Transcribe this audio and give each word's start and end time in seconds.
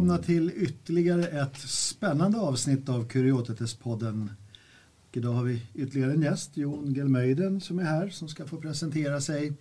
välkomna 0.00 0.18
till 0.24 0.52
ytterligare 0.56 1.26
ett 1.26 1.58
spännande 1.58 2.38
avsnitt 2.38 2.88
av 2.88 3.08
Kuriotetes-podden. 3.08 4.28
Idag 5.12 5.32
har 5.32 5.44
vi 5.44 5.62
ytterligare 5.74 6.12
en 6.12 6.22
gäst, 6.22 6.56
Jon 6.56 6.94
Gelmöjden, 6.94 7.60
som 7.60 7.78
är 7.78 7.82
här 7.82 8.08
som 8.08 8.28
ska 8.28 8.46
få 8.46 8.56
presentera 8.56 9.20
sig 9.20 9.52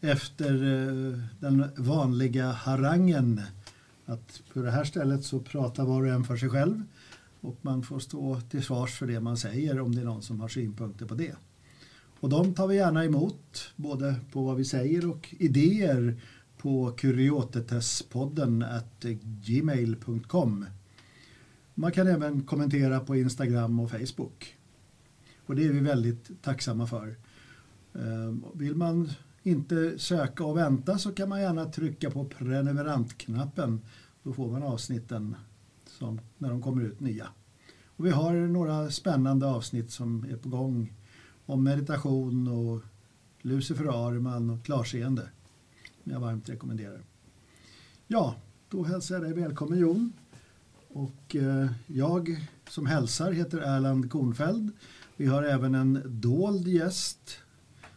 efter 0.00 0.54
eh, 0.54 1.18
den 1.40 1.64
vanliga 1.76 2.50
harangen. 2.50 3.40
Att 4.06 4.42
på 4.52 4.62
det 4.62 4.70
här 4.70 4.84
stället 4.84 5.24
så 5.24 5.40
pratar 5.40 5.84
var 5.84 6.02
och 6.02 6.08
en 6.08 6.24
för 6.24 6.36
sig 6.36 6.48
själv 6.48 6.82
och 7.40 7.56
man 7.62 7.82
får 7.82 7.98
stå 7.98 8.40
till 8.40 8.62
svars 8.62 8.98
för 8.98 9.06
det 9.06 9.20
man 9.20 9.36
säger 9.36 9.80
om 9.80 9.94
det 9.94 10.00
är 10.00 10.04
någon 10.04 10.22
som 10.22 10.40
har 10.40 10.48
synpunkter 10.48 11.06
på 11.06 11.14
det. 11.14 11.34
Och 12.20 12.28
de 12.28 12.54
tar 12.54 12.66
vi 12.66 12.76
gärna 12.76 13.04
emot, 13.04 13.72
både 13.76 14.14
på 14.32 14.42
vad 14.42 14.56
vi 14.56 14.64
säger 14.64 15.10
och 15.10 15.34
idéer 15.38 16.20
på 16.60 16.90
kuriotetespodden 16.90 18.64
gmail.com. 19.22 20.66
Man 21.74 21.92
kan 21.92 22.06
även 22.06 22.42
kommentera 22.42 23.00
på 23.00 23.16
Instagram 23.16 23.80
och 23.80 23.90
Facebook. 23.90 24.56
Och 25.46 25.56
det 25.56 25.66
är 25.66 25.72
vi 25.72 25.80
väldigt 25.80 26.42
tacksamma 26.42 26.86
för. 26.86 27.16
Ehm, 27.94 28.44
vill 28.54 28.74
man 28.74 29.10
inte 29.42 29.98
söka 29.98 30.44
och 30.44 30.56
vänta 30.56 30.98
så 30.98 31.12
kan 31.12 31.28
man 31.28 31.40
gärna 31.40 31.64
trycka 31.64 32.10
på 32.10 32.24
prenumerantknappen. 32.24 33.80
Då 34.22 34.32
får 34.32 34.50
man 34.50 34.62
avsnitten 34.62 35.36
som, 35.86 36.20
när 36.38 36.50
de 36.50 36.62
kommer 36.62 36.82
ut 36.82 37.00
nya. 37.00 37.26
Och 37.84 38.06
vi 38.06 38.10
har 38.10 38.32
några 38.32 38.90
spännande 38.90 39.46
avsnitt 39.46 39.90
som 39.90 40.24
är 40.30 40.36
på 40.36 40.48
gång 40.48 40.92
om 41.46 41.64
meditation 41.64 42.48
och 42.48 42.82
Lucifer 43.42 44.06
Arman 44.08 44.50
och 44.50 44.64
klarseende 44.64 45.28
som 46.02 46.12
jag 46.12 46.20
varmt 46.20 46.48
rekommenderar. 46.48 47.00
Ja, 48.06 48.34
då 48.68 48.84
hälsar 48.84 49.14
jag 49.14 49.24
dig 49.24 49.32
välkommen 49.32 49.78
Jon. 49.78 50.12
Och 50.88 51.36
eh, 51.36 51.70
jag 51.86 52.48
som 52.68 52.86
hälsar 52.86 53.32
heter 53.32 53.58
Erland 53.58 54.10
Kornfeld. 54.10 54.70
Vi 55.16 55.26
har 55.26 55.42
även 55.42 55.74
en 55.74 56.02
dold 56.06 56.68
gäst 56.68 57.38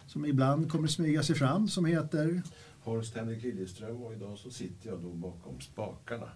som 0.08 0.26
ibland 0.26 0.72
kommer 0.72 0.88
smyga 0.88 1.24
sig 1.24 1.36
fram 1.36 1.68
som 1.68 1.86
heter 1.86 2.42
Horst 2.84 3.16
Henrik 3.16 3.44
Liljeström 3.44 4.04
och 4.04 4.14
idag 4.14 4.38
så 4.38 4.52
sitter 4.52 4.90
jag 4.90 5.02
då 5.02 5.09
bakom 5.09 5.62
spakarna. 5.62 6.30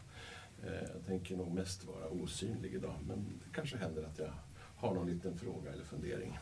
Eh, 0.63 0.87
jag 0.93 1.05
tänker 1.05 1.37
nog 1.37 1.53
mest 1.53 1.85
vara 1.85 2.09
osynlig 2.09 2.73
idag 2.73 2.95
men 3.07 3.17
det 3.17 3.55
kanske 3.55 3.77
händer 3.77 4.03
att 4.03 4.19
jag 4.19 4.33
har 4.75 4.93
någon 4.93 5.07
liten 5.07 5.37
fråga 5.37 5.71
eller 5.73 5.83
fundering. 5.83 6.39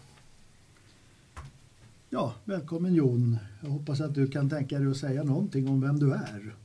Ja, 2.16 2.34
välkommen 2.46 2.96
Jon. 2.96 3.38
Jag 3.64 3.70
hoppas 3.70 4.02
att 4.02 4.16
du 4.16 4.28
kan 4.28 4.50
tänka 4.50 4.80
dig 4.80 4.88
att 4.88 4.98
säga 4.98 5.24
någonting 5.24 5.70
om 5.70 5.82
vem 5.82 6.00
du 6.00 6.14
är. 6.14 6.56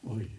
Oj. 0.00 0.30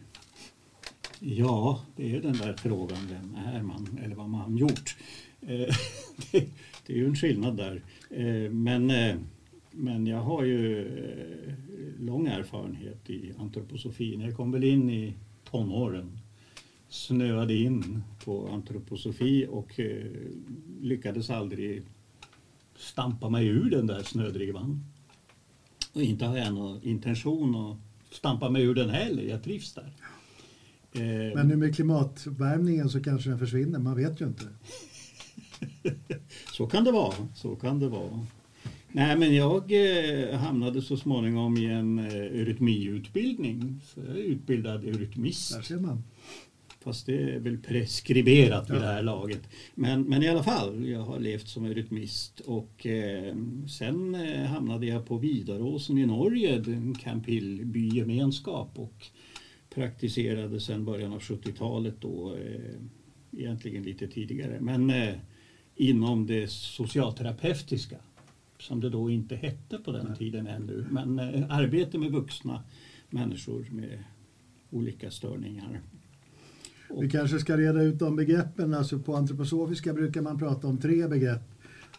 Ja, 1.19 1.85
det 1.95 2.15
är 2.15 2.21
den 2.21 2.33
där 2.33 2.53
frågan, 2.53 2.97
vem 3.09 3.35
är 3.45 3.61
man 3.61 3.99
eller 4.03 4.15
vad 4.15 4.29
man 4.29 4.57
gjort? 4.57 4.97
Eh, 5.41 5.47
det 6.85 6.93
är 6.93 6.97
ju 6.97 7.05
en 7.05 7.15
skillnad 7.15 7.57
där. 7.57 7.83
Eh, 8.09 8.51
men, 8.51 8.89
eh, 8.89 9.15
men 9.71 10.07
jag 10.07 10.21
har 10.21 10.43
ju 10.43 10.89
lång 11.99 12.27
erfarenhet 12.27 13.09
i 13.09 13.33
antroposofin. 13.39 14.21
Jag 14.21 14.35
kom 14.35 14.51
väl 14.51 14.63
in 14.63 14.89
i 14.89 15.13
tonåren, 15.51 16.19
snöade 16.89 17.53
in 17.53 18.03
på 18.25 18.47
antroposofi 18.47 19.47
och 19.49 19.79
lyckades 20.81 21.29
aldrig 21.29 21.83
stampa 22.81 23.29
mig 23.29 23.47
ur 23.47 23.69
den 23.69 23.87
där 23.87 24.03
snödrivan. 24.03 24.85
Och 25.93 26.01
inte 26.01 26.25
har 26.25 26.37
jag 26.37 26.53
någon 26.53 26.83
intention 26.83 27.55
att 27.55 27.77
stampa 28.15 28.49
mig 28.49 28.63
ur 28.63 28.75
den 28.75 28.89
heller. 28.89 29.23
Jag 29.23 29.43
trivs 29.43 29.73
där. 29.73 29.91
Eh, 30.93 31.35
Men 31.35 31.47
nu 31.47 31.55
med 31.55 31.75
klimatvärmningen 31.75 32.89
så 32.89 33.03
kanske 33.03 33.29
den 33.29 33.39
försvinner, 33.39 33.79
man 33.79 33.95
vet 33.95 34.21
ju 34.21 34.25
inte. 34.25 34.43
så 36.53 36.67
kan 36.67 36.83
det 36.83 36.91
vara. 36.91 37.13
Så 37.35 37.55
kan 37.55 37.79
det 37.79 37.89
vara. 37.89 38.25
Nej, 38.91 39.17
men 39.17 39.35
jag 39.35 39.71
eh, 39.71 40.37
hamnade 40.37 40.81
så 40.81 40.97
småningom 40.97 41.57
i 41.57 41.65
en 41.65 41.99
eh, 41.99 42.13
eurytmiutbildning. 42.15 43.81
Så 43.85 43.99
jag 44.07 44.17
är 44.17 44.21
utbildad 44.23 44.83
eurytmist. 44.83 45.55
Där 45.55 45.61
ser 45.61 45.77
man. 45.79 46.03
Fast 46.83 47.05
det 47.05 47.21
är 47.21 47.39
väl 47.39 47.57
preskriberat 47.57 48.69
vid 48.69 48.77
ja. 48.77 48.81
det 48.81 48.87
här 48.87 49.03
laget. 49.03 49.49
Men, 49.75 50.01
men 50.01 50.23
i 50.23 50.29
alla 50.29 50.43
fall, 50.43 50.87
jag 50.87 51.01
har 51.01 51.19
levt 51.19 51.47
som 51.47 51.65
eurytmist 51.65 52.39
och 52.39 52.85
eh, 52.85 53.35
sen 53.67 54.15
eh, 54.15 54.45
hamnade 54.45 54.85
jag 54.85 55.05
på 55.07 55.17
Vidaråsen 55.17 55.97
i 55.97 56.05
Norge, 56.05 56.55
en 56.55 56.95
Campillbygemenskap 56.95 58.79
och 58.79 59.07
praktiserade 59.69 60.59
sen 60.59 60.85
början 60.85 61.13
av 61.13 61.19
70-talet 61.19 61.95
då, 61.99 62.35
eh, 62.35 63.39
egentligen 63.39 63.83
lite 63.83 64.07
tidigare, 64.07 64.57
men 64.61 64.89
eh, 64.89 65.15
inom 65.75 66.27
det 66.27 66.51
socialterapeutiska 66.51 67.97
som 68.59 68.79
det 68.79 68.89
då 68.89 69.09
inte 69.09 69.35
hette 69.35 69.77
på 69.77 69.91
den 69.91 70.05
Nej. 70.05 70.17
tiden 70.17 70.47
ännu, 70.47 70.85
men 70.89 71.19
eh, 71.19 71.45
arbete 71.49 71.97
med 71.97 72.11
vuxna 72.11 72.63
människor 73.09 73.67
med 73.71 74.03
olika 74.69 75.11
störningar. 75.11 75.81
Vi 76.99 77.09
kanske 77.09 77.39
ska 77.39 77.57
reda 77.57 77.81
ut 77.81 77.99
de 77.99 78.15
begreppen. 78.15 78.73
Alltså 78.73 78.99
på 78.99 79.15
antroposofiska 79.15 79.93
brukar 79.93 80.21
man 80.21 80.39
prata 80.39 80.67
om 80.67 80.77
tre 80.77 81.07
begrepp 81.07 81.41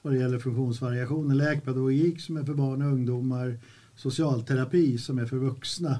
vad 0.02 0.12
det 0.12 0.18
gäller 0.18 0.38
funktionsvariationer. 0.38 1.34
Läkpedagogik 1.34 2.20
som 2.20 2.36
är 2.36 2.44
för 2.44 2.54
barn 2.54 2.82
och 2.82 2.92
ungdomar, 2.92 3.58
socialterapi 3.96 4.98
som 4.98 5.18
är 5.18 5.26
för 5.26 5.36
vuxna 5.36 5.98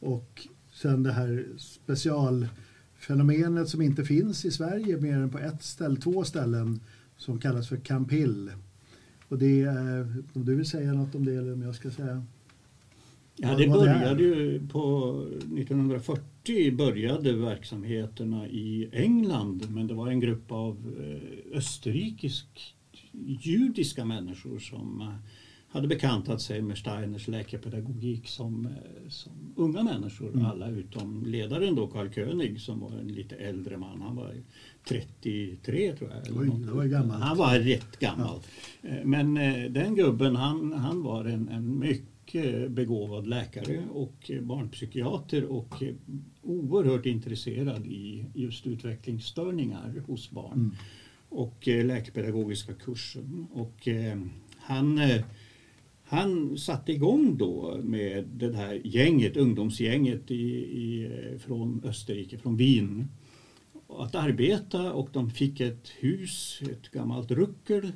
och 0.00 0.48
sen 0.72 1.02
det 1.02 1.12
här 1.12 1.46
specialfenomenet 1.58 3.68
som 3.68 3.82
inte 3.82 4.04
finns 4.04 4.44
i 4.44 4.50
Sverige 4.50 4.96
mer 4.96 5.18
än 5.18 5.30
på 5.30 5.38
ett 5.38 5.62
ställe, 5.62 6.00
två 6.00 6.24
ställen 6.24 6.80
som 7.16 7.40
kallas 7.40 7.68
för 7.68 7.76
Campill. 7.76 8.50
Och 9.28 9.38
det 9.38 9.62
är, 9.62 10.22
om 10.32 10.44
du 10.44 10.54
vill 10.54 10.66
säga 10.66 10.92
något 10.92 11.14
om 11.14 11.24
det 11.24 11.34
eller 11.34 11.52
om 11.52 11.62
jag 11.62 11.74
ska 11.74 11.90
säga? 11.90 12.24
Ja, 13.40 13.54
det 13.56 13.68
började 13.68 14.22
ju 14.22 14.68
på 14.68 15.14
1940 15.36 16.76
började 16.76 17.32
verksamheterna 17.32 18.48
i 18.48 18.88
England 18.92 19.66
men 19.70 19.86
det 19.86 19.94
var 19.94 20.08
en 20.08 20.20
grupp 20.20 20.52
av 20.52 20.94
eh, 21.00 21.56
österrikisk 21.58 22.74
judiska 23.42 24.04
människor 24.04 24.58
som 24.58 25.00
eh, 25.00 25.14
hade 25.68 25.88
bekantat 25.88 26.40
sig 26.40 26.62
med 26.62 26.78
Steiners 26.78 27.28
läkepedagogik 27.28 28.28
som, 28.28 28.66
eh, 28.66 29.08
som 29.08 29.32
unga 29.56 29.82
människor, 29.82 30.32
mm. 30.32 30.44
alla 30.44 30.70
utom 30.70 31.24
ledaren 31.26 31.74
då, 31.74 31.86
Karl 31.86 32.10
König 32.10 32.60
som 32.60 32.80
var 32.80 32.92
en 32.92 33.08
lite 33.08 33.36
äldre 33.36 33.76
man. 33.76 34.02
Han 34.02 34.16
var 34.16 34.34
33 34.88 35.96
tror 35.96 36.10
jag. 36.10 36.38
Oj, 36.38 36.50
det 36.66 36.72
var 36.72 36.84
gammalt. 36.84 37.24
Han 37.24 37.36
var 37.36 37.58
rätt 37.58 37.98
gammal. 37.98 38.40
Ja. 38.82 38.88
Men 39.04 39.34
den 39.72 39.94
gubben 39.94 40.36
han, 40.36 40.72
han 40.72 41.02
var 41.02 41.24
en, 41.24 41.48
en 41.48 41.78
mycket 41.78 42.17
begåvad 42.68 43.26
läkare 43.26 43.82
och 43.92 44.30
barnpsykiater 44.42 45.44
och 45.44 45.82
oerhört 46.42 47.06
intresserad 47.06 47.86
i 47.86 48.24
just 48.34 48.66
utvecklingsstörningar 48.66 50.02
hos 50.06 50.30
barn 50.30 50.58
mm. 50.58 50.74
och 51.28 51.68
eh, 51.68 51.84
läkepedagogiska 51.84 52.74
kursen. 52.74 53.46
Och 53.52 53.88
eh, 53.88 54.18
han, 54.58 54.98
eh, 54.98 55.24
han 56.04 56.58
satte 56.58 56.92
igång 56.92 57.36
då 57.36 57.80
med 57.82 58.24
det 58.24 58.56
här 58.56 58.80
gänget, 58.84 59.36
ungdomsgänget 59.36 60.30
i, 60.30 60.54
i, 60.54 61.10
från 61.38 61.82
Österrike, 61.84 62.38
från 62.38 62.56
Wien 62.56 63.08
att 63.88 64.14
arbeta 64.14 64.92
och 64.92 65.08
de 65.12 65.30
fick 65.30 65.60
ett 65.60 65.88
hus, 65.98 66.60
ett 66.62 66.90
gammalt 66.90 67.30
ruckel 67.30 67.92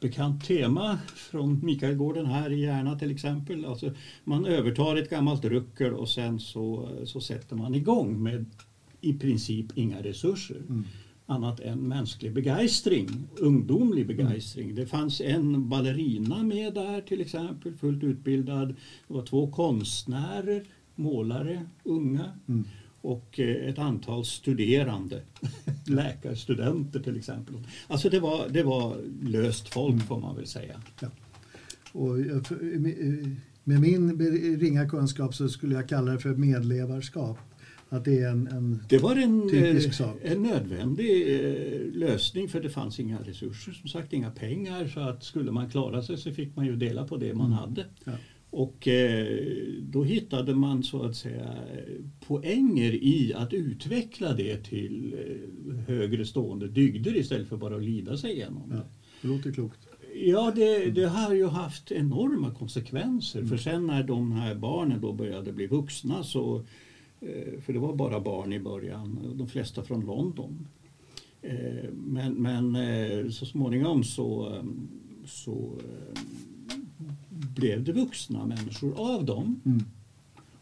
bekant 0.00 0.44
tema 0.44 0.98
från 1.14 1.64
Mikaelgården 1.64 2.26
här 2.26 2.50
i 2.50 2.60
Järna 2.60 2.98
till 2.98 3.10
exempel. 3.10 3.64
Alltså 3.64 3.94
man 4.24 4.46
övertar 4.46 4.96
ett 4.96 5.10
gammalt 5.10 5.44
ruckel 5.44 5.94
och 5.94 6.08
sen 6.08 6.40
så, 6.40 6.88
så 7.04 7.20
sätter 7.20 7.56
man 7.56 7.74
igång 7.74 8.22
med 8.22 8.46
i 9.00 9.12
princip 9.12 9.66
inga 9.74 10.02
resurser. 10.02 10.56
Mm. 10.56 10.84
annat 11.26 11.60
än 11.60 11.88
mänsklig 11.88 12.32
begeistring, 12.32 13.08
ungdomlig 13.36 14.02
mm. 14.02 14.16
begeistring. 14.16 14.64
Mm. 14.64 14.76
Det 14.76 14.86
fanns 14.86 15.20
en 15.20 15.68
ballerina 15.68 16.42
med 16.42 16.74
där 16.74 17.00
till 17.00 17.20
exempel, 17.20 17.74
fullt 17.74 18.04
utbildad. 18.04 18.68
Det 19.08 19.14
var 19.14 19.22
två 19.22 19.50
konstnärer, 19.50 20.64
målare, 20.94 21.66
unga. 21.84 22.32
Mm 22.48 22.64
och 23.00 23.40
eh, 23.40 23.68
ett 23.68 23.78
antal 23.78 24.24
studerande, 24.24 25.22
läkarstudenter 25.86 27.00
till 27.00 27.16
exempel. 27.16 27.54
Alltså 27.86 28.08
det 28.08 28.20
var, 28.20 28.48
det 28.48 28.62
var 28.62 28.96
löst 29.22 29.68
folk 29.68 30.02
får 30.02 30.20
man 30.20 30.36
väl 30.36 30.46
säga. 30.46 30.80
Ja. 31.00 31.08
Och 31.92 32.16
med 33.64 33.80
min 33.80 34.18
ringa 34.60 34.88
kunskap 34.88 35.34
så 35.34 35.48
skulle 35.48 35.74
jag 35.74 35.88
kalla 35.88 36.12
det 36.12 36.18
för 36.18 36.34
medlevarskap. 36.34 37.38
Att 37.90 38.04
det 38.04 38.18
är 38.18 38.30
en, 38.30 38.46
en 38.46 38.82
det 38.88 38.98
var 38.98 39.16
en, 39.16 39.50
typisk 39.50 39.94
sak. 39.94 40.16
en 40.22 40.42
nödvändig 40.42 41.34
eh, 41.34 41.80
lösning 41.92 42.48
för 42.48 42.60
det 42.60 42.70
fanns 42.70 43.00
inga 43.00 43.18
resurser, 43.18 43.72
som 43.72 43.88
sagt 43.88 44.12
inga 44.12 44.30
pengar. 44.30 44.88
Så 44.88 45.00
att 45.00 45.24
skulle 45.24 45.52
man 45.52 45.70
klara 45.70 46.02
sig 46.02 46.16
så 46.16 46.32
fick 46.32 46.56
man 46.56 46.66
ju 46.66 46.76
dela 46.76 47.04
på 47.04 47.16
det 47.16 47.34
man 47.34 47.46
mm. 47.46 47.58
hade. 47.58 47.84
Ja. 48.04 48.12
Och 48.50 48.88
eh, 48.88 49.26
då 49.82 50.04
hittade 50.04 50.54
man 50.54 50.82
så 50.82 51.02
att 51.02 51.16
säga 51.16 51.54
poänger 52.26 52.92
i 52.94 53.32
att 53.36 53.52
utveckla 53.52 54.32
det 54.34 54.56
till 54.64 55.14
eh, 55.18 55.74
högre 55.86 56.24
stående 56.26 56.68
dygder 56.68 57.16
istället 57.16 57.48
för 57.48 57.56
bara 57.56 57.76
att 57.76 57.82
lida 57.82 58.16
sig 58.16 58.32
igenom 58.32 58.62
Ja, 58.70 58.76
det. 58.76 58.82
det 59.22 59.28
låter 59.28 59.52
klokt. 59.52 59.78
Ja, 60.14 60.52
det, 60.56 60.90
det 60.90 61.04
har 61.08 61.34
ju 61.34 61.46
haft 61.46 61.92
enorma 61.92 62.50
konsekvenser. 62.54 63.38
Mm. 63.38 63.48
För 63.50 63.56
sen 63.56 63.86
när 63.86 64.02
de 64.02 64.32
här 64.32 64.54
barnen 64.54 65.00
då 65.00 65.12
började 65.12 65.52
bli 65.52 65.66
vuxna 65.66 66.22
så, 66.24 66.56
eh, 67.20 67.60
för 67.60 67.72
det 67.72 67.78
var 67.78 67.94
bara 67.94 68.20
barn 68.20 68.52
i 68.52 68.60
början, 68.60 69.18
de 69.34 69.48
flesta 69.48 69.82
från 69.82 70.06
London. 70.06 70.66
Eh, 71.42 71.90
Men, 72.06 72.34
men 72.34 72.76
eh, 72.76 73.28
så 73.30 73.46
småningom 73.46 74.04
så, 74.04 74.54
eh, 74.54 74.62
så 75.26 75.72
eh, 75.78 76.20
blev 77.38 77.84
det 77.84 77.92
vuxna 77.92 78.46
människor 78.46 79.14
av 79.14 79.24
dem. 79.24 79.60
Mm. 79.64 79.84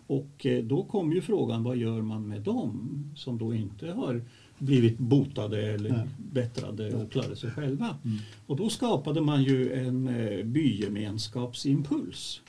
Och 0.07 0.47
eh, 0.47 0.65
då 0.65 0.85
kom 0.85 1.13
ju 1.13 1.21
frågan, 1.21 1.63
vad 1.63 1.77
gör 1.77 2.03
man 2.03 2.29
med 2.29 2.41
dem 2.41 3.05
som 3.17 3.39
då 3.39 3.55
inte 3.55 3.93
har 3.93 4.23
blivit 4.59 4.99
botade 4.99 5.73
eller 5.75 5.91
Nej. 5.91 6.07
bättrade 6.33 6.95
och 6.95 7.13
klarade 7.13 7.37
sig 7.37 7.51
själva? 7.51 7.97
Mm. 8.05 8.19
Och 8.47 8.57
då 8.57 8.69
skapade 8.69 9.21
man 9.21 9.43
ju 9.43 9.73
en 9.73 10.09
eh, 10.09 10.45
bygemenskapsimpuls 10.45 12.41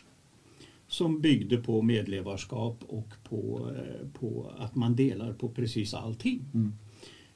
som 0.88 1.22
byggde 1.22 1.58
på 1.58 1.82
medlevarskap 1.82 2.84
och 2.88 3.10
på, 3.30 3.70
eh, 3.76 4.08
på 4.20 4.52
att 4.58 4.76
man 4.76 4.96
delar 4.96 5.34
på 5.34 5.50
precis 5.50 5.94
allting. 5.94 6.46
Mm. 6.54 6.74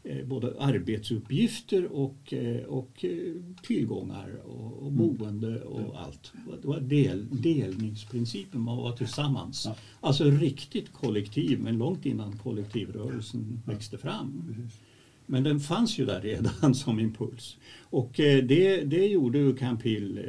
Eh, 0.04 0.26
Både 0.26 0.54
arbetsuppgifter 0.60 1.86
och, 1.86 2.34
eh, 2.34 2.64
och 2.64 3.06
eh, 3.06 3.34
tillgångar 3.64 4.30
och, 4.46 4.74
och 4.84 4.88
Mm. 4.92 4.98
boende 5.18 5.62
och 5.62 6.02
allt. 6.02 6.34
Det 6.62 6.68
var 6.68 6.80
del, 6.80 7.42
delningsprincipen, 7.42 8.62
man 8.62 8.78
var 8.78 8.92
tillsammans. 8.98 9.66
Ja. 9.66 9.76
Alltså 10.00 10.24
riktigt 10.24 10.94
kollektiv, 10.94 11.60
men 11.60 11.78
långt 11.78 12.06
innan 12.06 12.38
kollektivrörelsen 12.38 13.62
växte 13.66 13.98
fram. 13.98 14.44
Precis. 14.48 14.80
Men 15.26 15.44
den 15.44 15.60
fanns 15.60 16.00
ju 16.00 16.06
där 16.06 16.22
redan 16.22 16.76
som 16.76 17.00
impuls. 17.00 17.58
Och 17.82 18.12
det, 18.16 18.82
det 18.82 19.08
gjorde 19.08 19.40
ju 19.40 19.56
Campil 19.56 20.20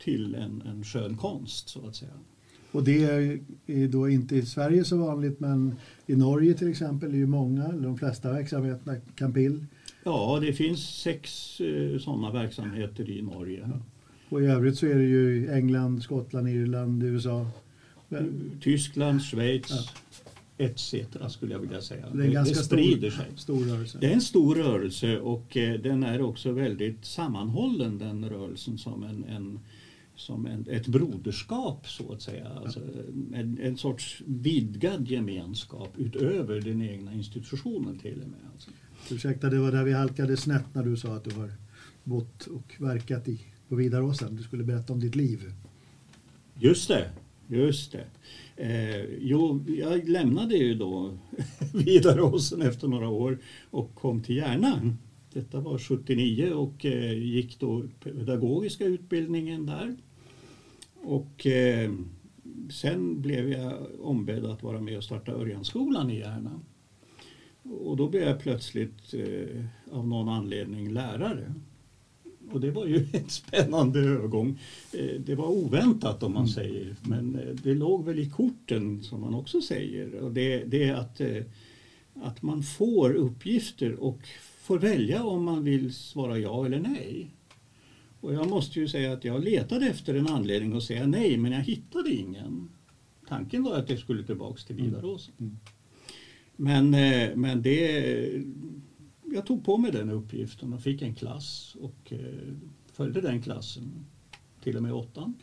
till 0.00 0.34
en, 0.34 0.62
en 0.66 0.84
skön 0.84 1.16
konst 1.16 1.68
så 1.68 1.86
att 1.86 1.96
säga. 1.96 2.10
Och 2.72 2.84
det 2.84 3.02
är 3.66 3.88
då 3.88 4.08
inte 4.08 4.36
i 4.36 4.42
Sverige 4.42 4.84
så 4.84 4.96
vanligt 4.96 5.40
men 5.40 5.74
i 6.06 6.16
Norge 6.16 6.54
till 6.54 6.68
exempel 6.68 7.10
är 7.10 7.16
ju 7.18 7.26
många, 7.26 7.64
eller 7.64 7.82
de 7.82 7.98
flesta 7.98 8.32
verksamheterna, 8.32 8.96
Campill. 9.14 9.64
Ja, 10.04 10.38
det 10.42 10.52
finns 10.52 10.80
sex 10.80 11.60
eh, 11.60 11.98
sådana 11.98 12.30
verksamheter 12.32 13.10
i 13.10 13.22
Norge. 13.22 13.70
Och 14.28 14.42
i 14.42 14.46
övrigt 14.46 14.78
så 14.78 14.86
är 14.86 14.94
det 14.94 15.04
ju 15.04 15.50
England, 15.52 16.02
Skottland, 16.02 16.48
Irland, 16.48 17.02
USA. 17.02 17.46
Tyskland, 18.60 19.22
Schweiz 19.22 19.88
etc. 20.58 20.94
skulle 21.28 21.52
jag 21.52 21.58
vilja 21.58 21.80
säga. 21.80 22.06
Det 22.12 22.22
är 22.26 22.38
en 22.38 22.44
Det, 22.44 22.54
sprider 22.54 23.10
stor, 23.10 23.22
sig. 23.24 23.32
stor 23.36 23.64
rörelse. 23.64 23.98
Det 24.00 24.06
är 24.06 24.14
en 24.14 24.20
stor 24.20 24.54
rörelse 24.54 25.18
och 25.18 25.56
eh, 25.56 25.80
den 25.80 26.02
är 26.02 26.22
också 26.22 26.52
väldigt 26.52 27.04
sammanhållen 27.04 27.98
den 27.98 28.28
rörelsen 28.28 28.78
som 28.78 29.02
en, 29.02 29.24
en 29.24 29.58
som 30.20 30.46
en, 30.46 30.66
ett 30.68 30.86
broderskap 30.86 31.88
så 31.88 32.12
att 32.12 32.22
säga. 32.22 32.48
Alltså, 32.48 32.80
en, 33.34 33.58
en 33.62 33.76
sorts 33.76 34.22
vidgad 34.26 35.08
gemenskap 35.08 35.92
utöver 35.96 36.60
den 36.60 36.82
egna 36.82 37.12
institutionen 37.12 37.98
till 37.98 38.22
och 38.22 38.28
med. 38.28 38.40
Alltså. 38.52 38.70
Ursäkta, 39.10 39.50
det 39.50 39.58
var 39.58 39.72
där 39.72 39.84
vi 39.84 39.92
halkade 39.92 40.36
snett 40.36 40.74
när 40.74 40.84
du 40.84 40.96
sa 40.96 41.14
att 41.14 41.24
du 41.24 41.34
har 41.34 41.52
bott 42.04 42.46
och 42.46 42.74
verkat 42.78 43.28
i, 43.28 43.40
på 43.68 43.74
Vidaråsen. 43.74 44.36
Du 44.36 44.42
skulle 44.42 44.64
berätta 44.64 44.92
om 44.92 45.00
ditt 45.00 45.14
liv. 45.14 45.52
Just 46.58 46.88
det, 46.88 47.10
just 47.48 47.92
det. 47.92 48.06
Eh, 48.56 49.04
jo, 49.20 49.64
jag 49.68 50.08
lämnade 50.08 50.56
ju 50.56 50.74
då 50.74 51.18
Vidaråsen 51.74 52.62
efter 52.62 52.88
några 52.88 53.08
år 53.08 53.38
och 53.70 53.94
kom 53.94 54.22
till 54.22 54.36
Järna. 54.36 54.96
Detta 55.32 55.60
var 55.60 55.78
79 55.78 56.52
och 56.52 56.86
eh, 56.86 57.12
gick 57.12 57.60
då 57.60 57.84
pedagogiska 58.02 58.84
utbildningen 58.84 59.66
där. 59.66 59.96
Och 61.02 61.46
eh, 61.46 61.92
sen 62.70 63.20
blev 63.22 63.52
jag 63.52 63.74
ombedd 64.00 64.44
att 64.44 64.62
vara 64.62 64.80
med 64.80 64.96
och 64.96 65.04
starta 65.04 65.32
Örjanskolan 65.32 66.10
i 66.10 66.18
Järna. 66.18 66.60
Och 67.62 67.96
då 67.96 68.08
blev 68.08 68.22
jag 68.22 68.40
plötsligt 68.40 69.14
eh, 69.14 69.64
av 69.96 70.08
någon 70.08 70.28
anledning 70.28 70.92
lärare. 70.92 71.54
Och 72.52 72.60
det 72.60 72.70
var 72.70 72.86
ju 72.86 72.96
en 73.12 73.28
spännande 73.28 74.00
övergång. 74.00 74.58
Eh, 74.92 75.20
Det 75.20 75.34
var 75.34 75.48
oväntat 75.48 76.22
om 76.22 76.34
man 76.34 76.48
säger, 76.48 76.96
men 77.02 77.34
eh, 77.34 77.54
det 77.62 77.74
låg 77.74 78.04
väl 78.04 78.18
i 78.18 78.30
korten 78.30 79.02
som 79.02 79.20
man 79.20 79.34
också 79.34 79.60
säger. 79.60 80.14
Och 80.14 80.32
det, 80.32 80.64
det 80.64 80.84
är 80.84 80.94
att, 80.94 81.20
eh, 81.20 81.42
att 82.14 82.42
man 82.42 82.62
får 82.62 83.14
uppgifter 83.14 83.94
och 84.02 84.18
får 84.60 84.78
välja 84.78 85.24
om 85.24 85.44
man 85.44 85.64
vill 85.64 85.94
svara 85.94 86.38
ja 86.38 86.66
eller 86.66 86.80
nej. 86.80 87.30
Och 88.20 88.34
jag 88.34 88.48
måste 88.48 88.80
ju 88.80 88.88
säga 88.88 89.12
att 89.12 89.24
jag 89.24 89.44
letade 89.44 89.86
efter 89.86 90.14
en 90.14 90.28
anledning 90.28 90.76
att 90.76 90.82
säga 90.82 91.06
nej, 91.06 91.36
men 91.36 91.52
jag 91.52 91.60
hittade 91.60 92.10
ingen. 92.10 92.70
Tanken 93.28 93.62
var 93.62 93.76
att 93.76 93.90
jag 93.90 93.98
skulle 93.98 94.24
tillbaks 94.24 94.64
till 94.64 94.76
Vidarås. 94.76 95.30
Mm. 95.38 95.58
Men, 96.56 96.94
eh, 96.94 97.36
men 97.36 97.62
det, 97.62 98.44
jag 99.24 99.46
tog 99.46 99.64
på 99.64 99.78
mig 99.78 99.92
den 99.92 100.10
uppgiften 100.10 100.72
och 100.72 100.82
fick 100.82 101.02
en 101.02 101.14
klass 101.14 101.76
och 101.80 102.12
eh, 102.12 102.54
följde 102.92 103.20
den 103.20 103.42
klassen 103.42 104.06
till 104.62 104.76
och 104.76 104.82
med 104.82 104.92
åttan. 104.92 105.34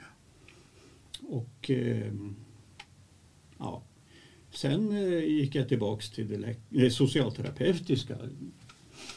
Och 1.22 1.70
eh, 1.70 2.14
ja, 3.58 3.84
sen 4.52 4.92
gick 5.30 5.56
jag 5.56 5.68
tillbaks 5.68 6.12
till 6.12 6.28
det 6.72 6.84
eh, 6.84 6.90
socialterapeutiska. 6.90 8.16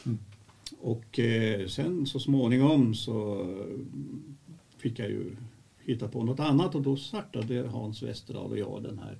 Mm. 0.05 0.19
Och 0.81 1.19
eh, 1.19 1.67
sen 1.67 2.05
så 2.05 2.19
småningom 2.19 2.95
så 2.95 3.47
fick 4.77 4.99
jag 4.99 5.09
ju 5.09 5.35
hitta 5.79 6.07
på 6.07 6.23
något 6.23 6.39
annat 6.39 6.75
och 6.75 6.81
då 6.81 6.95
startade 6.95 7.67
Hans 7.67 8.03
Westerdahl 8.03 8.51
och 8.51 8.57
jag 8.57 8.83
den 8.83 8.99
här 8.99 9.17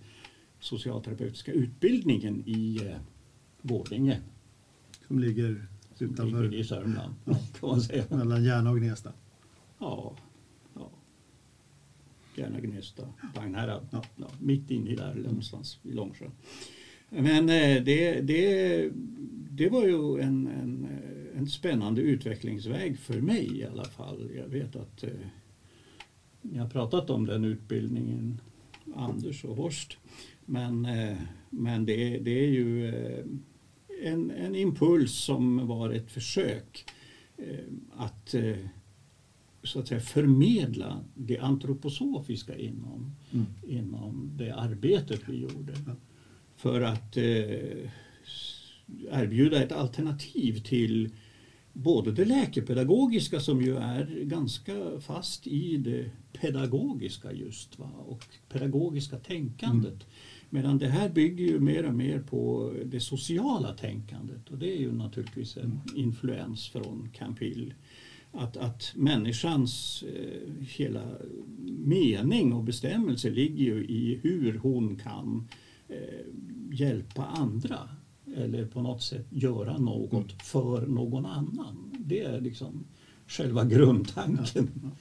socialterapeutiska 0.59 1.51
utbildningen 1.51 2.43
i 2.45 2.79
eh, 2.85 2.97
Borlänge. 3.61 4.21
Som 5.07 5.19
ligger 5.19 5.67
som 5.95 6.07
ligger 6.07 6.13
utanför 6.13 6.53
i 6.53 6.63
Sörmland 6.63 7.13
Ja. 7.25 7.33
kan 7.59 7.69
man 7.69 7.81
säga. 7.81 8.03
mellan 8.09 8.43
Järna 8.43 8.69
och 8.69 8.77
Gnesta. 8.77 9.13
Ja, 9.79 10.15
ja. 10.75 10.89
Gärna 12.35 12.59
Gnesta, 12.59 13.07
Vagnhärad. 13.35 13.87
Ja. 13.91 14.03
Ja, 14.15 14.27
mitt 14.39 14.71
inne 14.71 14.89
i 14.89 14.95
där 14.95 15.15
någonstans 15.15 15.79
i 15.83 15.91
Långsjö. 15.91 16.25
Men 17.09 17.49
eh, 17.49 17.83
det, 17.83 18.21
det, 18.21 18.89
det 19.49 19.69
var 19.69 19.83
ju 19.83 20.21
en, 20.21 20.47
en, 20.47 20.87
en 21.37 21.47
spännande 21.47 22.01
utvecklingsväg 22.01 22.99
för 22.99 23.21
mig 23.21 23.57
i 23.59 23.65
alla 23.65 23.85
fall. 23.85 24.29
Jag 24.35 24.47
vet 24.47 24.75
att 24.75 25.03
eh, 25.03 25.09
ni 26.41 26.57
har 26.57 26.69
pratat 26.69 27.09
om 27.09 27.25
den 27.25 27.45
utbildningen, 27.45 28.41
Anders 28.95 29.45
och 29.45 29.55
Horst. 29.55 29.97
Men, 30.45 30.85
eh, 30.85 31.17
men 31.49 31.85
det, 31.85 32.17
det 32.17 32.31
är 32.45 32.49
ju 32.49 32.87
eh, 32.87 33.25
en, 34.03 34.31
en 34.31 34.55
impuls 34.55 35.11
som 35.13 35.67
var 35.67 35.89
ett 35.89 36.11
försök 36.11 36.85
eh, 37.37 37.45
att 37.97 38.33
eh, 38.33 38.55
så 39.63 39.79
att 39.79 39.87
säga 39.87 39.99
förmedla 40.01 40.99
det 41.15 41.37
antroposofiska 41.37 42.57
inom, 42.57 43.15
Mm. 43.33 43.45
inom 43.67 44.31
det 44.37 44.51
arbetet 44.55 45.21
vi 45.27 45.37
gjorde. 45.41 45.73
För 46.55 46.81
att 46.81 47.17
eh, 47.17 47.89
erbjuda 49.11 49.63
ett 49.63 49.71
alternativ 49.71 50.63
till 50.63 51.09
både 51.73 52.11
det 52.11 52.25
läkepedagogiska 52.25 53.39
som 53.39 53.61
ju 53.61 53.77
är 53.77 54.23
ganska 54.23 54.99
fast 54.99 55.47
i 55.47 55.77
det 55.77 56.11
pedagogiska 56.33 57.31
just 57.31 57.79
va? 57.79 57.89
och 58.07 58.25
pedagogiska 58.49 59.17
tänkandet. 59.17 60.05
Medan 60.49 60.77
det 60.77 60.87
här 60.87 61.09
bygger 61.09 61.45
ju 61.45 61.59
mer 61.59 61.85
och 61.85 61.93
mer 61.93 62.19
på 62.19 62.73
det 62.85 62.99
sociala 62.99 63.73
tänkandet 63.73 64.49
och 64.49 64.57
det 64.57 64.77
är 64.77 64.79
ju 64.79 64.91
naturligtvis 64.91 65.57
en 65.57 65.79
influens 65.95 66.69
från 66.69 67.09
Campbell. 67.13 67.73
Att, 68.31 68.57
att 68.57 68.93
människans 68.95 70.03
eh, 70.03 70.65
hela 70.67 71.03
mening 71.77 72.53
och 72.53 72.63
bestämmelse 72.63 73.29
ligger 73.29 73.63
ju 73.63 73.85
i 73.85 74.19
hur 74.23 74.57
hon 74.57 74.95
kan 74.95 75.47
eh, 75.87 76.25
hjälpa 76.71 77.25
andra 77.25 77.89
eller 78.37 78.65
på 78.65 78.81
något 78.81 79.03
sätt 79.03 79.25
göra 79.29 79.77
något 79.77 80.31
för 80.43 80.87
någon 80.87 81.25
annan. 81.25 81.93
Det 81.99 82.23
är 82.23 82.41
liksom 82.41 82.83
själva 83.27 83.65
grundtanken. 83.65 84.91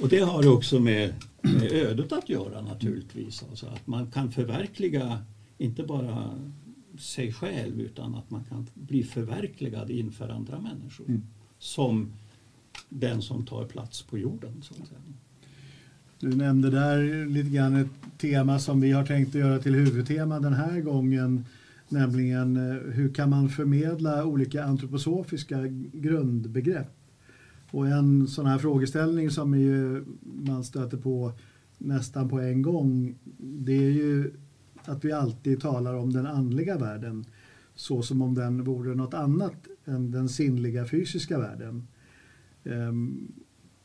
Och 0.00 0.08
det 0.08 0.20
har 0.20 0.54
också 0.54 0.80
med, 0.80 1.14
med 1.42 1.72
ödet 1.72 2.12
att 2.12 2.28
göra 2.28 2.60
naturligtvis. 2.60 3.44
Alltså 3.50 3.66
att 3.66 3.86
man 3.86 4.10
kan 4.10 4.32
förverkliga 4.32 5.18
inte 5.58 5.82
bara 5.82 6.30
sig 6.98 7.32
själv 7.32 7.80
utan 7.80 8.14
att 8.14 8.30
man 8.30 8.44
kan 8.44 8.66
bli 8.74 9.02
förverkligad 9.02 9.90
inför 9.90 10.28
andra 10.28 10.60
människor. 10.60 11.08
Mm. 11.08 11.22
Som 11.58 12.12
den 12.88 13.22
som 13.22 13.46
tar 13.46 13.64
plats 13.64 14.02
på 14.02 14.18
jorden. 14.18 14.62
Så 14.62 14.74
att 14.74 14.88
säga. 14.88 15.00
Du 16.20 16.36
nämnde 16.36 16.70
där 16.70 17.26
lite 17.26 17.50
grann 17.50 17.76
ett 17.76 18.18
tema 18.18 18.58
som 18.58 18.80
vi 18.80 18.92
har 18.92 19.06
tänkt 19.06 19.28
att 19.28 19.40
göra 19.40 19.58
till 19.58 19.74
huvudtema 19.74 20.40
den 20.40 20.54
här 20.54 20.80
gången, 20.80 21.44
nämligen 21.88 22.56
eh, 22.56 22.92
hur 22.92 23.14
kan 23.14 23.30
man 23.30 23.48
förmedla 23.48 24.24
olika 24.24 24.64
antroposofiska 24.64 25.66
grundbegrepp? 25.92 26.96
Och 27.70 27.86
en 27.88 28.28
sån 28.28 28.46
här 28.46 28.58
frågeställning 28.58 29.30
som 29.30 29.58
ju 29.58 30.04
man 30.20 30.64
stöter 30.64 30.96
på 30.96 31.32
nästan 31.78 32.28
på 32.28 32.40
en 32.40 32.62
gång, 32.62 33.14
det 33.38 33.76
är 33.86 33.90
ju 33.90 34.32
att 34.84 35.04
vi 35.04 35.12
alltid 35.12 35.60
talar 35.60 35.94
om 35.94 36.12
den 36.12 36.26
andliga 36.26 36.78
världen 36.78 37.24
så 37.74 38.02
som 38.02 38.22
om 38.22 38.34
den 38.34 38.64
vore 38.64 38.94
något 38.94 39.14
annat 39.14 39.66
än 39.84 40.10
den 40.10 40.28
sinnliga 40.28 40.86
fysiska 40.86 41.38
världen. 41.38 41.86
Ehm, 42.64 43.32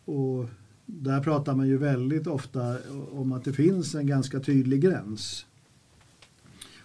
och 0.06 0.50
där 0.86 1.24
pratar 1.24 1.56
man 1.56 1.68
ju 1.68 1.78
väldigt 1.78 2.28
ofta 2.28 2.78
om 3.12 3.32
att 3.32 3.44
det 3.44 3.54
finns 3.54 3.96
en 3.96 4.08
ganska 4.08 4.40
tydlig 4.40 4.82
gräns. 4.82 5.46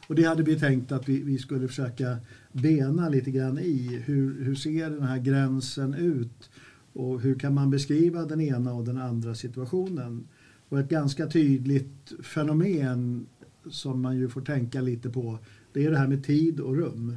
Och 0.07 0.15
det 0.15 0.25
hade 0.25 0.43
vi 0.43 0.59
tänkt 0.59 0.93
att 0.93 1.09
vi, 1.09 1.23
vi 1.23 1.39
skulle 1.39 1.69
försöka 1.69 2.17
bena 2.53 3.09
lite 3.09 3.31
grann 3.31 3.59
i. 3.59 4.03
Hur, 4.05 4.45
hur 4.45 4.55
ser 4.55 4.91
den 4.91 5.03
här 5.03 5.19
gränsen 5.19 5.95
ut? 5.95 6.51
Och 6.93 7.21
hur 7.21 7.39
kan 7.39 7.55
man 7.55 7.71
beskriva 7.71 8.25
den 8.25 8.41
ena 8.41 8.75
och 8.75 8.85
den 8.85 8.99
andra 8.99 9.35
situationen? 9.35 10.29
Och 10.69 10.81
ett 10.81 10.89
ganska 10.89 11.27
tydligt 11.27 12.13
fenomen 12.23 13.27
som 13.71 14.01
man 14.01 14.17
ju 14.17 14.29
får 14.29 14.41
tänka 14.41 14.81
lite 14.81 15.11
på 15.11 15.39
det 15.77 15.85
är 15.85 15.91
det 15.91 15.99
här 15.99 16.09
med 16.09 16.25
tid 16.25 16.61
och 16.61 16.77
rum. 16.77 17.17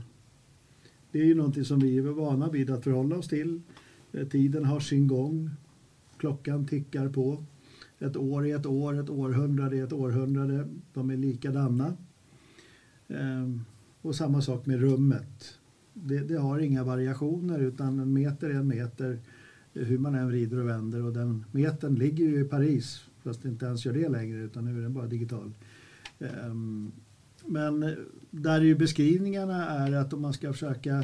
Det 1.12 1.22
är 1.22 1.26
ju 1.26 1.36
någonting 1.36 1.66
som 1.66 1.80
vi 1.80 1.98
är 1.98 2.02
vana 2.02 2.50
vid 2.50 2.70
att 2.70 2.84
förhålla 2.84 3.16
oss 3.16 3.28
till. 3.28 3.62
Eh, 4.12 4.28
tiden 4.28 4.66
har 4.66 4.80
sin 4.80 5.08
gång. 5.08 5.50
Klockan 6.18 6.68
tickar 6.68 7.10
på. 7.10 7.44
Ett 8.00 8.18
år 8.18 8.48
är 8.48 8.56
ett 8.56 8.66
år, 8.66 9.00
ett 9.00 9.10
århundrade 9.10 9.78
är 9.78 9.84
ett 9.84 9.94
århundrade. 9.94 10.68
De 10.94 11.10
är 11.10 11.18
likadana. 11.18 11.98
Ehm, 13.10 13.66
och 14.02 14.16
samma 14.16 14.42
sak 14.42 14.66
med 14.66 14.80
rummet. 14.80 15.60
Det, 15.94 16.20
det, 16.20 16.38
har 16.38 16.60
inga 16.60 16.84
variationer 16.84 17.60
utan 17.60 18.00
en 18.00 18.14
meter 18.14 18.50
är 18.50 18.54
en 18.54 18.68
meter 18.68 19.20
hur 19.74 19.98
man 19.98 20.16
än 20.16 20.28
vrider 20.28 20.60
och 20.60 20.68
vänder. 20.68 21.04
Och 21.04 21.14
den 21.14 21.46
metern 21.52 21.96
ligger 21.96 22.26
ju 22.26 22.42
i 22.42 22.44
Paris 22.44 23.02
fast 23.24 23.46
inte 23.46 23.66
ens 23.66 23.86
gör 23.86 23.94
det 23.94 24.10
längre 24.10 24.38
utan 24.40 24.66
nu 24.66 24.78
är 24.78 24.82
den 24.82 24.94
bara 24.94 25.08
digital. 25.08 25.52
Ehm, 26.20 26.92
men 27.46 27.84
eh, 27.84 27.94
där 28.32 28.62
ju 28.62 28.76
beskrivningarna 28.76 29.70
är 29.70 29.92
att 29.92 30.14
om 30.14 30.22
man 30.22 30.34
ska 30.34 30.54
försöka 30.54 31.04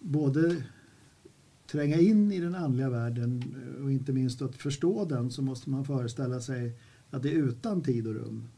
både 0.00 0.56
tränga 1.66 1.96
in 1.96 2.32
i 2.32 2.40
den 2.40 2.54
andliga 2.54 2.90
världen 2.90 3.42
eh, 3.56 3.84
och 3.84 3.92
inte 3.92 4.12
minst 4.12 4.42
att 4.42 4.56
förstå 4.56 5.04
den 5.04 5.30
så 5.30 5.42
måste 5.42 5.70
man 5.70 5.84
föreställa 5.84 6.40
sig 6.40 6.72
att 7.10 7.22
det 7.22 7.28
är 7.28 7.34
utan 7.34 7.82
tid 7.82 8.06
och 8.06 8.14
rum. 8.14 8.48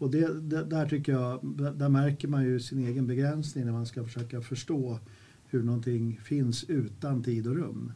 Och 0.00 0.10
det, 0.10 0.40
det, 0.40 0.64
där 0.64 0.88
tycker 0.88 1.12
jag, 1.12 1.40
där 1.78 1.88
märker 1.88 2.28
man 2.28 2.44
ju 2.44 2.60
sin 2.60 2.86
egen 2.86 3.06
begränsning 3.06 3.64
när 3.64 3.72
man 3.72 3.86
ska 3.86 4.04
försöka 4.04 4.40
förstå 4.40 4.98
hur 5.46 5.62
någonting 5.62 6.20
finns 6.24 6.64
utan 6.64 7.22
tid 7.22 7.46
och 7.46 7.56
rum. 7.56 7.92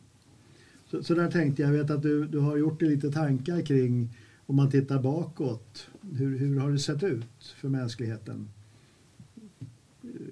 Så, 0.87 1.03
så 1.03 1.15
där 1.15 1.31
tänkte 1.31 1.63
jag, 1.63 1.75
jag 1.75 1.79
vet 1.79 1.91
att 1.91 2.03
du, 2.03 2.27
du 2.27 2.39
har 2.39 2.57
gjort 2.57 2.81
dig 2.81 2.89
lite 2.89 3.13
tankar 3.13 3.61
kring 3.61 4.17
om 4.47 4.57
man 4.57 4.71
tittar 4.71 5.03
bakåt, 5.03 5.89
hur, 6.13 6.39
hur 6.39 6.61
har 6.61 6.71
det 6.71 6.79
sett 6.79 7.03
ut 7.03 7.55
för 7.61 7.69
mänskligheten? 7.69 8.49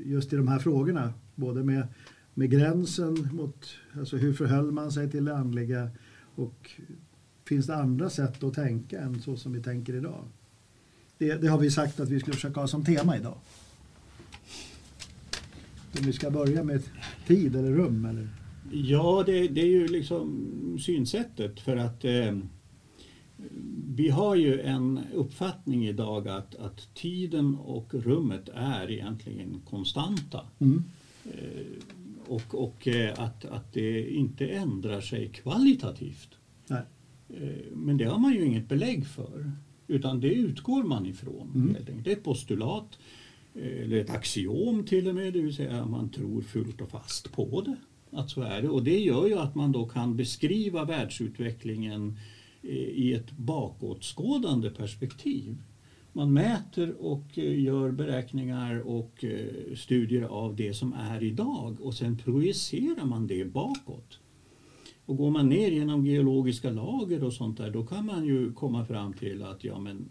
Just 0.05 0.33
i 0.33 0.37
de 0.37 0.49
här 0.49 0.59
frågorna, 0.59 1.13
både 1.35 1.65
med, 1.65 1.87
med 2.35 2.51
gränsen 2.51 3.29
mot, 3.33 3.67
alltså 3.93 4.17
hur 4.17 4.33
förhöll 4.33 4.73
man 4.73 4.93
sig 4.93 5.11
till 5.11 5.25
det 5.25 5.37
andliga 5.37 5.91
och 6.35 6.71
finns 7.45 7.67
det 7.67 7.77
andra 7.77 8.11
sätt 8.11 8.45
att 8.45 8.55
tänka 8.55 9.01
än 9.01 9.21
så 9.21 9.37
som 9.37 9.53
vi 9.53 9.63
tänker 9.63 9.95
idag? 9.95 10.25
Det, 11.23 11.37
det 11.37 11.49
har 11.49 11.59
vi 11.59 11.71
sagt 11.71 12.01
att 12.01 12.09
vi 12.09 12.21
skulle 12.21 12.35
försöka 12.35 12.61
ha 12.61 12.67
som 12.67 12.85
tema 12.85 13.17
idag. 13.17 13.37
Om 15.99 16.07
vi 16.07 16.13
ska 16.13 16.31
börja 16.31 16.65
med 16.65 16.83
tid 17.27 17.57
eller 17.57 17.71
rum 17.71 18.05
eller? 18.05 18.29
Ja, 18.73 19.23
det, 19.27 19.49
det 19.49 19.61
är 19.61 19.67
ju 19.67 19.89
liksom 19.89 20.79
synsättet 20.81 21.61
för 21.61 21.77
att 21.77 22.05
eh, 22.05 22.39
vi 23.95 24.09
har 24.09 24.37
ju 24.37 24.61
en 24.61 25.01
uppfattning 25.15 25.87
idag 25.87 26.29
att, 26.29 26.55
att 26.55 26.95
tiden 26.95 27.55
och 27.55 27.95
rummet 27.95 28.49
är 28.55 28.91
egentligen 28.91 29.61
konstanta. 29.71 30.47
Mm. 30.59 30.85
Eh, 31.25 31.67
och 32.27 32.55
och 32.55 32.89
eh, 32.89 33.21
att, 33.21 33.45
att 33.45 33.73
det 33.73 34.11
inte 34.11 34.47
ändrar 34.47 35.01
sig 35.01 35.29
kvalitativt. 35.29 36.29
Nej. 36.67 36.83
Eh, 37.29 37.73
men 37.73 37.97
det 37.97 38.05
har 38.05 38.19
man 38.19 38.33
ju 38.33 38.45
inget 38.45 38.69
belägg 38.69 39.07
för. 39.07 39.53
Utan 39.93 40.21
det 40.21 40.35
utgår 40.35 40.83
man 40.83 41.07
ifrån. 41.07 41.53
Mm. 41.55 41.77
Det 42.03 42.11
är 42.11 42.17
ett 42.17 42.25
postulat, 42.25 42.99
eller 43.55 43.97
ett 43.97 44.11
axiom 44.11 44.85
till 44.85 45.09
och 45.09 45.15
med, 45.15 45.33
det 45.33 45.41
vill 45.41 45.55
säga 45.55 45.87
man 45.87 46.09
tror 46.09 46.43
fullt 46.43 46.81
och 46.81 46.91
fast 46.91 47.33
på 47.33 47.61
det. 47.61 47.77
Att 48.17 48.31
så 48.31 48.43
är 48.43 48.63
det. 48.63 48.69
Och 48.69 48.85
det 48.85 48.99
gör 48.99 49.27
ju 49.27 49.39
att 49.39 49.55
man 49.55 49.73
då 49.73 49.87
kan 49.87 50.17
beskriva 50.17 50.85
världsutvecklingen 50.85 52.19
i 52.63 53.13
ett 53.13 53.31
bakåtskådande 53.31 54.71
perspektiv. 54.71 55.57
Man 56.13 56.33
mäter 56.33 56.95
och 57.01 57.39
eh, 57.39 57.61
gör 57.63 57.91
beräkningar 57.91 58.81
och 58.81 59.25
eh, 59.25 59.75
studier 59.77 60.23
av 60.23 60.57
det 60.57 60.75
som 60.75 60.93
är 60.93 61.23
idag 61.23 61.81
och 61.81 61.95
sen 61.95 62.17
projicerar 62.17 63.05
man 63.05 63.27
det 63.27 63.45
bakåt. 63.45 64.19
Och 65.07 65.17
går 65.17 65.31
man 65.31 65.49
ner 65.49 65.71
genom 65.71 66.07
geologiska 66.07 66.71
lager 66.71 67.25
och 67.25 67.33
sånt 67.33 67.59
där 67.59 67.71
då 67.71 67.87
kan 67.87 68.07
man 68.07 68.25
ju 68.25 68.53
komma 68.53 68.85
fram 68.85 69.13
till 69.13 69.43
att 69.43 69.65
ja 69.65 69.79
men 69.79 70.09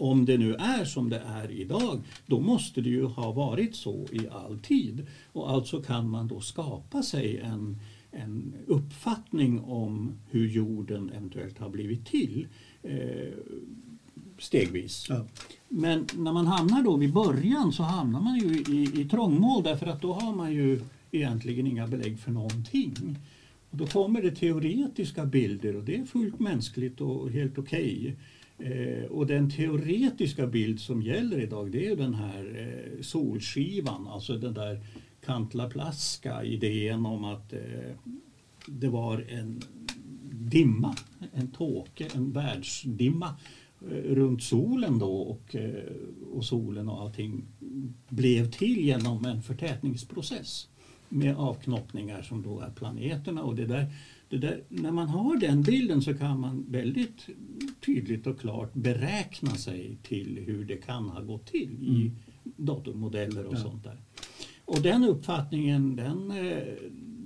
om 0.00 0.24
det 0.24 0.38
nu 0.38 0.54
är 0.54 0.84
som 0.84 1.08
det 1.08 1.22
är 1.26 1.50
idag, 1.50 2.00
då 2.26 2.40
måste 2.40 2.80
det 2.80 2.88
ju 2.88 3.04
ha 3.04 3.32
varit 3.32 3.76
så 3.76 4.06
i 4.12 4.28
all 4.28 4.58
tid. 4.58 5.06
Och 5.32 5.50
alltså 5.50 5.82
kan 5.82 6.10
man 6.10 6.28
då 6.28 6.40
skapa 6.40 7.02
sig 7.02 7.38
en, 7.38 7.78
en 8.10 8.54
uppfattning 8.66 9.60
om 9.60 10.12
hur 10.30 10.48
jorden 10.48 11.10
eventuellt 11.10 11.58
har 11.58 11.68
blivit 11.68 12.06
till 12.06 12.46
eh, 12.82 13.32
stegvis. 14.38 15.06
Ja. 15.08 15.26
Men 15.68 16.06
när 16.16 16.32
man 16.32 16.46
hamnar 16.46 16.82
då 16.82 16.96
vid 16.96 17.12
början 17.12 17.72
så 17.72 17.82
hamnar 17.82 18.20
man 18.20 18.38
ju 18.38 18.58
i, 18.58 19.00
i 19.00 19.08
trångmål 19.08 19.62
därför 19.62 19.86
att 19.86 20.02
då 20.02 20.12
har 20.12 20.36
man 20.36 20.52
ju 20.52 20.80
egentligen 21.10 21.66
inga 21.66 21.86
belägg 21.86 22.18
för 22.18 22.30
någonting. 22.30 23.16
Och 23.70 23.76
då 23.76 23.86
kommer 23.86 24.22
det 24.22 24.30
teoretiska 24.30 25.26
bilder 25.26 25.76
och 25.76 25.84
det 25.84 25.96
är 25.96 26.04
fullt 26.04 26.40
mänskligt 26.40 27.00
och 27.00 27.30
helt 27.30 27.58
okej. 27.58 28.16
Okay. 28.58 28.72
Eh, 28.72 29.04
och 29.04 29.26
den 29.26 29.50
teoretiska 29.50 30.46
bild 30.46 30.80
som 30.80 31.02
gäller 31.02 31.40
idag 31.40 31.70
det 31.70 31.86
är 31.86 31.96
den 31.96 32.14
här 32.14 32.68
eh, 32.96 33.02
solskivan, 33.02 34.08
alltså 34.08 34.38
den 34.38 34.54
där 34.54 34.80
Kantlaplaska 35.24 36.44
idén 36.44 37.06
om 37.06 37.24
att 37.24 37.52
eh, 37.52 37.94
det 38.66 38.88
var 38.88 39.26
en 39.28 39.62
dimma, 40.32 40.96
en 41.32 41.50
tåke, 41.50 42.08
en 42.14 42.32
världsdimma 42.32 43.34
eh, 43.90 44.14
runt 44.14 44.42
solen 44.42 44.98
då 44.98 45.12
och, 45.12 45.54
eh, 45.54 45.92
och 46.32 46.44
solen 46.44 46.88
och 46.88 47.00
allting 47.00 47.44
blev 48.08 48.50
till 48.50 48.80
genom 48.80 49.24
en 49.24 49.42
förtätningsprocess 49.42 50.68
med 51.10 51.36
avknoppningar 51.36 52.22
som 52.22 52.42
då 52.42 52.60
är 52.60 52.70
planeterna 52.70 53.42
och 53.42 53.56
det 53.56 53.66
där, 53.66 53.86
det 54.28 54.38
där, 54.38 54.62
när 54.68 54.92
man 54.92 55.08
har 55.08 55.36
den 55.36 55.62
bilden 55.62 56.02
så 56.02 56.14
kan 56.14 56.40
man 56.40 56.64
väldigt 56.68 57.28
tydligt 57.86 58.26
och 58.26 58.40
klart 58.40 58.74
beräkna 58.74 59.50
sig 59.50 59.96
till 60.02 60.42
hur 60.46 60.64
det 60.64 60.76
kan 60.76 61.08
ha 61.08 61.20
gått 61.20 61.46
till 61.46 61.78
i 61.82 62.00
mm. 62.02 62.16
datormodeller 62.42 63.46
och 63.46 63.54
ja. 63.54 63.58
sånt 63.60 63.84
där. 63.84 63.96
Och 64.64 64.82
den 64.82 65.04
uppfattningen 65.04 65.96
den, 65.96 66.30
eh, 66.30 66.62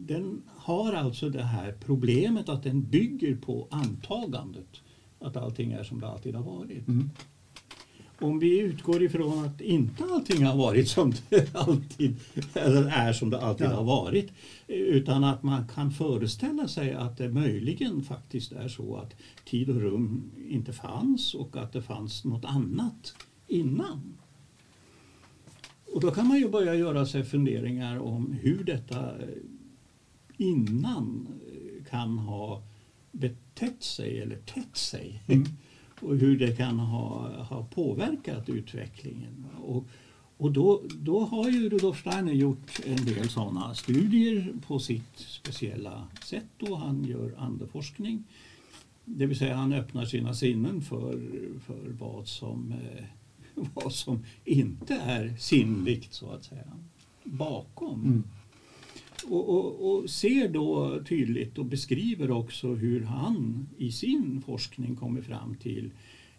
den 0.07 0.43
har 0.47 0.93
alltså 0.93 1.29
det 1.29 1.43
här 1.43 1.75
problemet 1.85 2.49
att 2.49 2.63
den 2.63 2.83
bygger 2.83 3.37
på 3.37 3.69
antagandet 3.71 4.81
att 5.19 5.37
allting 5.37 5.73
är 5.73 5.85
som 5.85 6.01
det 6.01 6.09
alltid 6.09 6.35
har 6.35 6.43
varit. 6.43 6.89
Mm. 6.89 7.11
Om 8.19 8.39
vi 8.39 8.59
utgår 8.59 9.03
ifrån 9.03 9.45
att 9.45 9.61
inte 9.61 10.05
allting 10.05 10.45
har 10.45 10.57
varit 10.57 10.89
som 10.89 11.13
det 11.29 11.55
alltid 11.55 12.17
eller 12.55 12.87
är 12.87 13.13
som 13.13 13.31
det 13.31 13.41
alltid 13.41 13.67
ja. 13.67 13.75
har 13.75 13.85
varit 13.85 14.33
utan 14.67 15.25
att 15.25 15.43
man 15.43 15.69
kan 15.69 15.91
föreställa 15.91 16.69
sig 16.69 16.93
att 16.93 17.19
det 17.19 17.29
möjligen 17.29 18.03
faktiskt 18.03 18.53
är 18.53 18.69
så 18.69 18.97
att 18.97 19.15
tid 19.45 19.71
och 19.71 19.81
rum 19.81 20.31
inte 20.49 20.73
fanns 20.73 21.35
och 21.35 21.57
att 21.57 21.73
det 21.73 21.83
fanns 21.83 22.25
något 22.25 22.45
annat 22.45 23.15
innan. 23.47 24.17
Och 25.93 26.01
då 26.01 26.11
kan 26.11 26.27
man 26.27 26.39
ju 26.39 26.49
börja 26.49 26.75
göra 26.75 27.07
sig 27.07 27.25
funderingar 27.25 27.99
om 27.99 28.33
hur 28.41 28.65
detta 28.65 29.19
eh, 29.19 29.29
innan 30.37 31.29
eh, 31.47 31.85
kan 31.91 32.19
ha 32.19 32.63
betett 33.13 33.83
sig 33.83 34.21
eller 34.21 34.37
tätt 34.37 34.77
sig. 34.77 35.23
Mm 35.27 35.45
och 36.05 36.17
hur 36.17 36.39
det 36.39 36.57
kan 36.57 36.79
ha, 36.79 37.29
ha 37.43 37.65
påverkat 37.65 38.49
utvecklingen. 38.49 39.47
Och, 39.63 39.87
och 40.37 40.53
då, 40.53 40.83
då 40.95 41.21
har 41.25 41.51
ju 41.51 41.69
Rudolf 41.69 42.01
Steiner 42.01 42.33
gjort 42.33 42.81
en 42.87 43.05
del 43.05 43.29
sådana 43.29 43.75
studier 43.75 44.55
på 44.67 44.79
sitt 44.79 45.17
speciella 45.17 46.09
sätt. 46.25 46.47
Då 46.59 46.75
han 46.75 47.05
gör 47.05 47.35
andeforskning. 47.39 48.25
det 49.05 49.27
vill 49.27 49.39
säga 49.39 49.57
han 49.57 49.73
öppnar 49.73 50.05
sina 50.05 50.35
sinnen 50.35 50.81
för, 50.81 51.21
för 51.67 51.93
vad, 51.99 52.29
som, 52.29 52.73
eh, 52.73 53.05
vad 53.75 53.93
som 53.93 54.25
inte 54.45 54.95
är 54.95 55.37
sinnligt 55.39 56.15
så 56.15 56.31
att 56.31 56.45
säga 56.45 56.73
bakom. 57.25 58.01
Mm. 58.01 58.25
Och, 59.25 59.49
och, 59.49 59.91
och, 59.91 60.11
ser 60.11 60.49
då 60.49 61.01
tydligt 61.09 61.59
och 61.59 61.65
beskriver 61.65 62.31
också 62.31 62.75
hur 62.75 63.05
han 63.05 63.67
i 63.79 63.93
sin 63.93 64.43
forskning 64.47 64.97
kommer 64.97 65.21
fram 65.21 65.55
till 65.55 65.91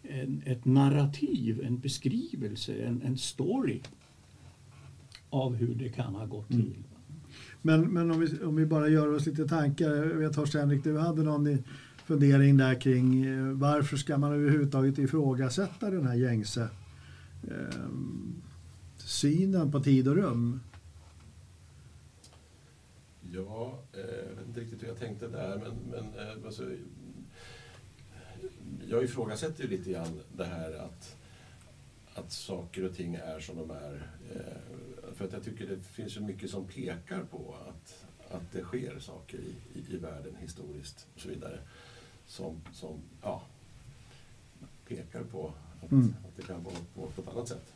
en, 0.02 0.42
ett 0.46 0.64
narrativ, 0.64 1.60
en 1.64 1.78
beskrivelse, 1.78 2.74
en, 2.74 3.02
en 3.02 3.18
story 3.18 3.80
av 5.30 5.54
hur 5.54 5.74
det 5.74 5.88
kan 5.88 6.14
ha 6.14 6.26
gått 6.26 6.50
Mm. 6.50 6.62
till. 6.64 6.82
Men, 7.62 7.80
men 7.80 8.10
om, 8.10 8.20
vi, 8.20 8.44
om 8.44 8.56
vi 8.56 8.66
bara 8.66 8.88
gör 8.88 9.14
oss 9.14 9.26
lite 9.26 9.48
tankar. 9.48 9.90
Jag 9.90 10.04
vet 10.04 10.32
Torsten 10.34 10.60
Henrik, 10.60 10.84
du 10.84 10.98
hade 10.98 11.22
någon 11.22 11.58
fundering 12.06 12.56
där 12.56 12.80
kring 12.80 13.24
eh, 13.24 13.52
varför 13.52 13.96
ska 13.96 14.18
man 14.18 14.32
överhuvudtaget 14.32 14.98
ifrågasätta 14.98 15.90
den 15.90 16.06
här 16.06 16.14
gängse 16.14 16.68
eh, 17.42 17.88
synen 18.96 19.72
på 19.72 19.80
tid 19.80 20.08
och 20.08 20.16
rum? 20.16 20.60
Ja, 23.32 23.78
eh, 23.92 24.00
jag 24.00 24.34
vet 24.36 24.46
inte 24.46 24.60
riktigt 24.60 24.82
hur 24.82 24.88
jag 24.88 24.98
tänkte 24.98 25.28
där, 25.28 25.58
men, 25.58 25.74
men 25.90 26.18
eh, 26.28 26.46
alltså, 26.46 26.70
jag 28.88 29.04
ifrågasätter 29.04 29.62
ju 29.64 29.70
lite 29.70 29.90
grann 29.90 30.20
det 30.36 30.44
här 30.44 30.72
att, 30.72 31.16
att 32.14 32.32
saker 32.32 32.84
och 32.84 32.94
ting 32.96 33.14
är 33.14 33.40
som 33.40 33.56
de 33.56 33.70
är. 33.70 34.10
Eh, 34.34 35.12
för 35.14 35.24
att 35.24 35.32
jag 35.32 35.44
tycker 35.44 35.66
det 35.66 35.82
finns 35.82 36.16
ju 36.16 36.20
mycket 36.20 36.50
som 36.50 36.64
pekar 36.66 37.24
på 37.30 37.54
att, 37.68 38.06
att 38.30 38.52
det 38.52 38.62
sker 38.62 38.98
saker 38.98 39.38
i, 39.38 39.78
i, 39.78 39.94
i 39.94 39.96
världen 39.96 40.36
historiskt 40.40 41.06
och 41.14 41.20
så 41.20 41.28
vidare. 41.28 41.58
Som, 42.26 42.60
som 42.72 43.00
ja, 43.22 43.42
pekar 44.88 45.22
på 45.22 45.52
att, 45.82 45.90
Mm. 45.92 46.14
att 46.28 46.36
det 46.36 46.42
kan 46.42 46.64
vara 46.64 46.74
på, 46.94 47.06
på 47.06 47.22
ett 47.22 47.28
annat 47.28 47.48
sätt. 47.48 47.74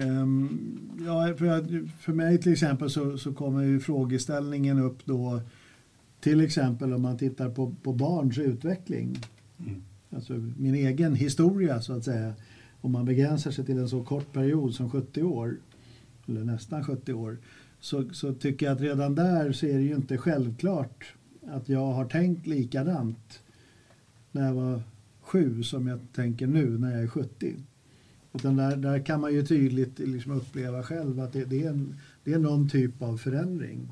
Ehm, 0.00 0.58
ja, 1.06 1.34
för, 1.38 1.88
för 1.88 2.12
mig 2.12 2.38
till 2.38 2.52
exempel 2.52 2.90
så, 2.90 3.18
så 3.18 3.32
kommer 3.32 3.62
ju 3.62 3.80
frågeställningen 3.80 4.78
upp 4.78 4.98
då 5.04 5.40
till 6.20 6.40
exempel 6.40 6.92
om 6.92 7.02
man 7.02 7.18
tittar 7.18 7.50
på, 7.50 7.74
på 7.82 7.92
barns 7.92 8.38
utveckling. 8.38 9.18
Mm. 9.58 9.82
Alltså 10.10 10.32
min 10.56 10.74
egen 10.74 11.14
historia 11.14 11.80
så 11.80 11.92
att 11.92 12.04
säga. 12.04 12.34
Om 12.80 12.92
man 12.92 13.04
begränsar 13.04 13.50
sig 13.50 13.66
till 13.66 13.78
en 13.78 13.88
så 13.88 14.04
kort 14.04 14.32
period 14.32 14.74
som 14.74 14.90
70 14.90 15.22
år, 15.22 15.56
eller 16.26 16.44
nästan 16.44 16.84
70 16.84 17.12
år, 17.12 17.38
så, 17.80 18.08
så 18.12 18.34
tycker 18.34 18.66
jag 18.66 18.72
att 18.74 18.80
redan 18.80 19.14
där 19.14 19.52
så 19.52 19.66
är 19.66 19.74
det 19.74 19.82
ju 19.82 19.94
inte 19.94 20.18
självklart 20.18 21.14
att 21.46 21.68
jag 21.68 21.92
har 21.92 22.04
tänkt 22.04 22.46
likadant 22.46 23.42
när 24.32 24.46
jag 24.46 24.54
var 24.54 24.82
sju 25.20 25.62
som 25.62 25.86
jag 25.86 25.98
tänker 26.14 26.46
nu 26.46 26.78
när 26.78 26.92
jag 26.92 27.02
är 27.02 27.08
70. 27.08 27.56
Utan 28.36 28.56
där, 28.56 28.76
där 28.76 29.06
kan 29.06 29.20
man 29.20 29.34
ju 29.34 29.46
tydligt 29.46 29.98
liksom 29.98 30.32
uppleva 30.32 30.82
själv 30.82 31.20
att 31.20 31.32
det, 31.32 31.44
det, 31.44 31.64
är 31.64 31.70
en, 31.70 31.94
det 32.24 32.32
är 32.32 32.38
någon 32.38 32.68
typ 32.68 33.02
av 33.02 33.16
förändring. 33.16 33.88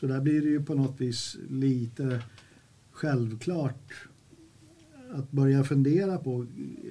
Så 0.00 0.06
där 0.06 0.20
blir 0.20 0.42
det 0.42 0.48
ju 0.48 0.64
på 0.64 0.74
något 0.74 1.00
vis 1.00 1.36
lite 1.50 2.22
självklart 2.90 3.92
att 5.12 5.30
börja 5.30 5.64
fundera 5.64 6.18
på, 6.18 6.46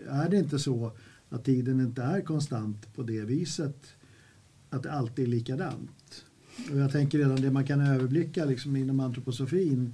är 0.09 0.29
det 0.29 0.37
inte 0.37 0.59
så 0.59 0.91
att 1.29 1.45
tiden 1.45 1.81
inte 1.81 2.03
är 2.03 2.21
konstant 2.21 2.95
på 2.95 3.03
det 3.03 3.21
viset 3.21 3.95
att 4.69 4.83
det 4.83 4.91
alltid 4.91 5.25
är 5.25 5.29
likadant? 5.29 6.25
Och 6.71 6.77
jag 6.77 6.91
tänker 6.91 7.17
redan 7.17 7.41
det 7.41 7.51
man 7.51 7.65
kan 7.65 7.81
överblicka 7.81 8.45
liksom 8.45 8.75
inom 8.75 8.99
antroposofin, 8.99 9.93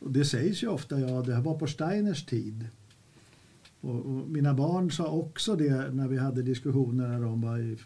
och 0.00 0.12
det 0.12 0.24
sägs 0.24 0.62
ju 0.62 0.68
ofta, 0.68 1.00
ja 1.00 1.22
det 1.22 1.34
här 1.34 1.42
var 1.42 1.58
på 1.58 1.66
Steiners 1.66 2.26
tid. 2.26 2.66
Och, 3.80 3.96
och 3.96 4.28
mina 4.28 4.54
barn 4.54 4.90
sa 4.90 5.10
också 5.10 5.56
det 5.56 5.90
när 5.92 6.08
vi 6.08 6.18
hade 6.18 6.42
diskussioner 6.42 7.08
när 7.08 7.20
de 7.20 7.40
var 7.40 7.58
i 7.58 7.76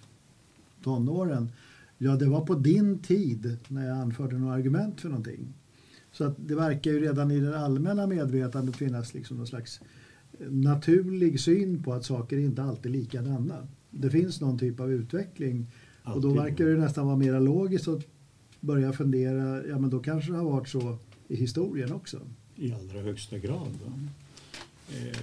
tonåren. 0.84 1.52
Ja, 1.98 2.16
det 2.16 2.26
var 2.26 2.40
på 2.40 2.54
din 2.54 2.98
tid 2.98 3.56
när 3.68 3.88
jag 3.88 3.98
anförde 3.98 4.38
några 4.38 4.54
argument 4.54 5.00
för 5.00 5.08
någonting. 5.08 5.54
Så 6.12 6.24
att 6.24 6.34
det 6.36 6.54
verkar 6.54 6.90
ju 6.90 7.00
redan 7.00 7.30
i 7.30 7.40
det 7.40 7.58
allmänna 7.58 8.06
medvetandet 8.06 8.76
finnas 8.76 9.14
liksom 9.14 9.36
någon 9.36 9.46
slags 9.46 9.80
naturlig 10.38 11.40
syn 11.40 11.82
på 11.82 11.92
att 11.92 12.04
saker 12.04 12.38
inte 12.38 12.62
alltid 12.62 12.94
är 12.94 12.98
likadana. 12.98 13.68
Det 13.90 14.10
finns 14.10 14.40
någon 14.40 14.58
typ 14.58 14.80
av 14.80 14.92
utveckling 14.92 15.66
och 16.02 16.20
då 16.20 16.28
Alltid. 16.28 16.42
verkar 16.42 16.66
det 16.66 16.76
nästan 16.76 17.06
vara 17.06 17.16
mer 17.16 17.40
logiskt 17.40 17.88
att 17.88 18.06
börja 18.60 18.92
fundera, 18.92 19.66
ja 19.66 19.78
men 19.78 19.90
då 19.90 20.00
kanske 20.00 20.32
det 20.32 20.38
har 20.38 20.44
varit 20.44 20.68
så 20.68 20.98
i 21.28 21.36
historien 21.36 21.92
också. 21.92 22.20
I 22.56 22.72
allra 22.72 23.00
högsta 23.00 23.38
grad. 23.38 23.68
Va? 23.84 23.92
Eh, 24.88 25.18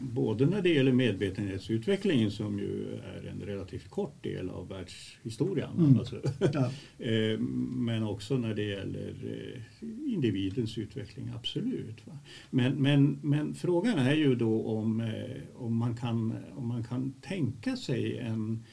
både 0.00 0.46
när 0.46 0.62
det 0.62 0.68
gäller 0.68 0.92
medvetenhetsutvecklingen 0.92 2.30
som 2.30 2.58
ju 2.58 2.94
är 2.94 3.26
en 3.30 3.40
relativt 3.40 3.90
kort 3.90 4.22
del 4.22 4.50
av 4.50 4.68
världshistorien. 4.68 5.70
Mm. 5.78 5.98
Alltså, 5.98 6.22
Ja. 6.52 6.70
eh, 7.06 7.38
men 7.70 8.02
också 8.02 8.38
när 8.38 8.54
det 8.54 8.62
gäller 8.62 9.14
eh, 9.24 9.88
individens 10.12 10.78
utveckling, 10.78 11.30
absolut. 11.34 12.04
Men, 12.50 12.72
men, 12.82 13.18
men 13.22 13.54
frågan 13.54 13.98
är 13.98 14.14
ju 14.14 14.34
då 14.34 14.66
om, 14.66 15.12
om, 15.54 15.76
man, 15.76 15.96
kan, 15.96 16.34
om 16.56 16.68
man 16.68 16.84
kan 16.84 17.12
tänka 17.12 17.76
sig 17.76 18.18
en, 18.18 18.64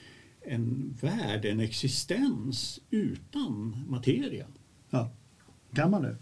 en 0.42 0.98
värld, 1.02 1.46
en 1.46 1.60
existens 1.60 2.80
utan 2.90 3.76
materia. 3.88 4.46
ja. 4.90 5.12
Kan 5.74 5.92
man 5.92 6.02
det? 6.02 6.16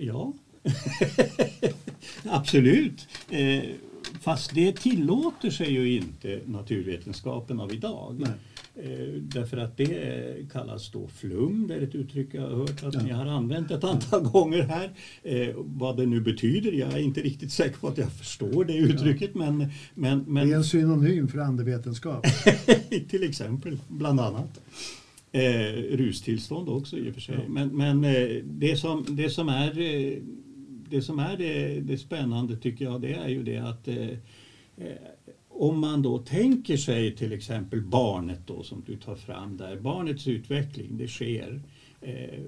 Ja, 0.00 0.32
absolut. 2.24 3.08
Eh, 3.30 3.62
fast 4.20 4.54
det 4.54 4.72
tillåter 4.76 5.50
sig 5.50 5.72
ju 5.72 5.96
inte 5.96 6.40
naturvetenskapen 6.46 7.60
av 7.60 7.72
idag. 7.74 8.22
Eh, 8.82 8.88
därför 9.20 9.56
att 9.56 9.76
det 9.76 10.50
kallas 10.52 10.90
då 10.90 11.08
flum, 11.08 11.66
det 11.68 11.74
är 11.74 11.82
ett 11.82 11.94
uttryck 11.94 12.28
jag 12.32 12.42
har 12.42 12.56
hört 12.56 12.82
att 12.84 12.94
Ja. 12.94 13.00
ni 13.02 13.10
har 13.10 13.26
använt 13.26 13.70
ett 13.70 13.84
antal 13.84 14.22
gånger 14.32 14.62
här. 14.62 14.90
Eh, 15.22 15.54
vad 15.56 15.96
det 15.96 16.06
nu 16.06 16.20
betyder, 16.20 16.72
jag 16.72 16.92
är 16.92 16.98
inte 16.98 17.20
riktigt 17.20 17.52
säker 17.52 17.78
på 17.78 17.88
att 17.88 17.98
jag 17.98 18.12
förstår 18.12 18.64
det 18.64 18.76
uttrycket 18.76 19.34
men, 19.34 19.66
men, 19.94 20.24
men 20.28 20.48
Det 20.48 20.54
är 20.54 20.56
en 20.56 20.64
synonym 20.64 21.28
för 21.28 21.38
andevetenskap. 21.38 22.26
till 23.08 23.22
exempel, 23.22 23.78
bland 23.88 24.20
annat. 24.20 24.60
Eh, 25.32 25.96
rustillstånd 25.96 26.68
också 26.68 26.98
i 26.98 27.10
och 27.10 27.14
för 27.14 27.20
sig. 27.20 27.34
Ja. 27.34 27.42
Men, 27.48 27.76
men 27.76 28.04
eh, 28.04 28.42
det, 28.44 28.76
som, 28.76 29.04
det 29.08 29.30
som 29.30 29.48
är, 29.48 29.80
eh, 29.80 30.18
det, 30.90 31.02
som 31.02 31.18
är 31.18 31.36
det, 31.36 31.80
det 31.80 31.98
spännande 31.98 32.56
tycker 32.56 32.84
jag 32.84 33.00
det 33.00 33.12
är 33.12 33.28
ju 33.28 33.42
det 33.42 33.58
att 33.58 33.88
eh, 33.88 34.08
eh, 34.76 34.96
om 35.48 35.80
man 35.80 36.02
då 36.02 36.18
tänker 36.18 36.76
sig 36.76 37.16
till 37.16 37.32
exempel 37.32 37.82
barnet 37.82 38.40
då 38.46 38.62
som 38.62 38.82
du 38.86 38.96
tar 38.96 39.14
fram 39.14 39.56
där, 39.56 39.76
barnets 39.76 40.28
utveckling, 40.28 40.98
det 40.98 41.08
sker. 41.08 41.60
Eh, 42.00 42.40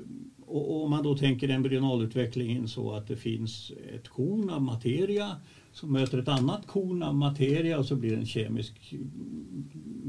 och 0.46 0.70
och 0.70 0.84
om 0.84 0.90
man 0.90 1.02
då 1.02 1.16
tänker 1.16 1.48
embryonalutvecklingen 1.48 2.68
så 2.68 2.92
att 2.92 3.08
det 3.08 3.16
finns 3.16 3.72
ett 3.94 4.08
korn 4.08 4.50
av 4.50 4.62
materia 4.62 5.36
som 5.72 5.92
möter 5.92 6.18
ett 6.18 6.28
annat 6.28 6.66
korn 6.66 7.02
av 7.02 7.14
materia 7.14 7.78
och 7.78 7.86
så 7.86 7.96
blir 7.96 8.10
det 8.10 8.16
en 8.16 8.26
kemisk 8.26 8.94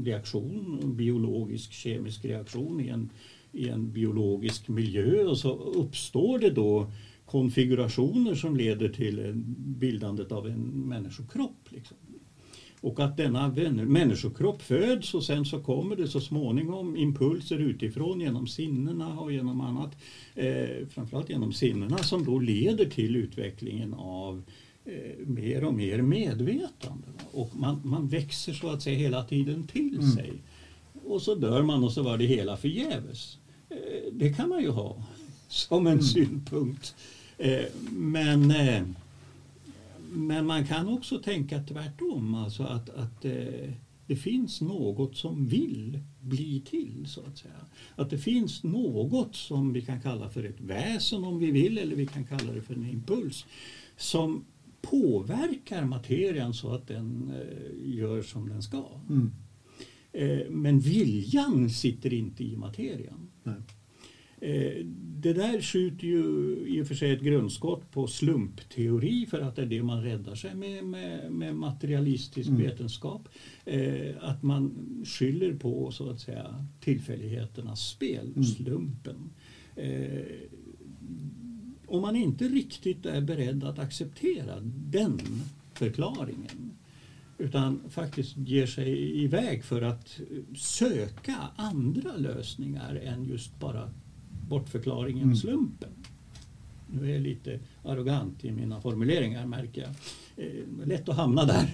reaktion, 0.04 0.78
en 0.82 0.96
biologisk 0.96 1.72
kemisk 1.72 2.24
reaktion 2.24 2.80
i 2.80 2.88
en, 2.88 3.10
i 3.52 3.68
en 3.68 3.92
biologisk 3.92 4.68
miljö 4.68 5.24
och 5.24 5.38
så 5.38 5.52
uppstår 5.54 6.38
det 6.38 6.50
då 6.50 6.86
konfigurationer 7.32 8.34
som 8.34 8.56
leder 8.56 8.88
till 8.88 9.32
bildandet 9.58 10.32
av 10.32 10.46
en 10.46 10.60
människokropp. 10.88 11.68
Liksom. 11.68 11.96
Och 12.80 13.00
att 13.00 13.16
denna 13.16 13.48
människokropp 13.86 14.62
föds 14.62 15.14
och 15.14 15.24
sen 15.24 15.44
så 15.44 15.60
kommer 15.60 15.96
det 15.96 16.08
så 16.08 16.20
småningom 16.20 16.96
impulser 16.96 17.58
utifrån 17.58 18.20
genom 18.20 18.46
sinnena 18.46 19.20
och 19.20 19.32
genom 19.32 19.60
annat, 19.60 19.96
eh, 20.34 20.86
framförallt 20.90 21.30
genom 21.30 21.52
sinnena 21.52 21.98
som 21.98 22.24
då 22.24 22.38
leder 22.38 22.84
till 22.84 23.16
utvecklingen 23.16 23.94
av 23.94 24.42
eh, 24.84 25.26
mer 25.26 25.64
och 25.64 25.74
mer 25.74 26.02
medvetande. 26.02 27.06
Och 27.32 27.56
man, 27.56 27.80
man 27.84 28.08
växer 28.08 28.52
så 28.52 28.68
att 28.68 28.82
säga 28.82 28.98
hela 28.98 29.24
tiden 29.24 29.66
till 29.66 29.94
Mm. 29.98 30.10
sig. 30.10 30.32
Och 31.04 31.22
så 31.22 31.34
dör 31.34 31.62
man 31.62 31.84
och 31.84 31.92
så 31.92 32.02
var 32.02 32.18
det 32.18 32.26
hela 32.26 32.56
förgäves. 32.56 33.38
Eh, 33.70 34.12
det 34.12 34.32
kan 34.32 34.48
man 34.48 34.62
ju 34.62 34.70
ha 34.70 35.04
som 35.48 35.86
en 35.86 36.02
synpunkt. 36.02 36.94
Eh, 37.42 37.66
men 37.90 38.50
eh, 38.50 38.82
men 40.12 40.46
man 40.46 40.66
kan 40.66 40.88
också 40.88 41.18
tänka 41.18 41.62
tvärtom, 41.62 42.34
alltså 42.34 42.62
att, 42.62 42.90
att 42.90 43.24
eh, 43.24 43.70
det 44.06 44.16
finns 44.16 44.60
något 44.60 45.16
som 45.16 45.46
vill 45.46 45.98
bli 46.20 46.60
till, 46.60 47.06
så 47.06 47.20
att 47.20 47.38
säga. 47.38 47.54
Att 47.96 48.10
det 48.10 48.18
finns 48.18 48.62
något 48.62 49.36
som 49.36 49.72
vi 49.72 49.80
kan 49.80 50.00
kalla 50.00 50.30
för 50.30 50.44
ett 50.44 50.60
väsen 50.60 51.24
om 51.24 51.38
vi 51.38 51.50
vill, 51.50 51.78
eller 51.78 51.96
vi 51.96 52.06
kan 52.06 52.24
kalla 52.24 52.52
det 52.52 52.62
för 52.62 52.74
en 52.74 52.90
impuls, 52.90 53.46
som 53.96 54.44
påverkar 54.82 55.84
materian 55.84 56.54
så 56.54 56.74
att 56.74 56.88
den 56.88 57.32
gör 57.84 58.22
som 58.22 58.48
den 58.48 58.62
ska. 58.62 58.84
Mm. 59.08 59.32
Men 60.50 60.80
viljan 60.80 61.70
sitter 61.70 62.12
inte 62.14 62.44
i 62.44 62.56
materian. 62.56 63.30
Nej. 63.42 63.54
Eh, 64.42 64.84
det 65.20 65.32
där 65.32 65.60
skjuter 65.60 66.06
ju 66.06 66.22
i 66.68 66.82
och 66.82 66.86
för 66.86 66.94
sig 66.94 67.10
ett 67.10 67.20
grundskott 67.22 67.90
på 67.90 68.06
slumpteori 68.06 69.26
för 69.30 69.40
att 69.40 69.56
det 69.56 69.62
är 69.62 69.66
det 69.66 69.82
man 69.82 70.02
räddar 70.02 70.34
sig 70.34 70.54
med, 70.54 70.84
med, 70.84 71.32
med 71.32 71.56
materialistisk 71.56 72.48
Mm. 72.48 72.62
vetenskap. 72.62 73.28
Eh, 73.64 74.14
att 74.20 74.42
man 74.42 74.72
skyller 75.06 75.54
på 75.54 75.90
så 75.90 76.10
att 76.10 76.20
säga 76.20 76.66
tillfälligheternas 76.80 77.88
spel, 77.88 78.26
Mm. 78.26 78.44
slumpen. 78.44 79.30
Eh, 79.76 80.22
om 81.86 82.02
man 82.02 82.16
inte 82.16 82.44
riktigt 82.48 83.06
är 83.06 83.20
beredd 83.20 83.64
att 83.64 83.78
acceptera 83.78 84.60
den 84.90 85.18
förklaringen 85.74 86.70
utan 87.38 87.80
faktiskt 87.90 88.36
ger 88.36 88.66
sig 88.66 89.22
iväg 89.24 89.64
för 89.64 89.82
att 89.82 90.20
söka 90.56 91.36
andra 91.56 92.16
lösningar 92.16 92.94
än 92.94 93.24
just 93.24 93.58
bara 93.60 93.90
bortförklaringen 94.52 95.22
Mm. 95.22 95.36
slumpen. 95.36 95.90
Nu 96.86 97.08
är 97.10 97.12
jag 97.12 97.22
lite 97.22 97.58
arrogant 97.84 98.44
i 98.44 98.52
mina 98.52 98.80
formuleringar 98.80 99.46
märker 99.46 99.80
jag. 99.80 99.90
Eh, 100.46 100.86
lätt 100.86 101.08
att 101.08 101.16
hamna 101.16 101.44
där. 101.44 101.66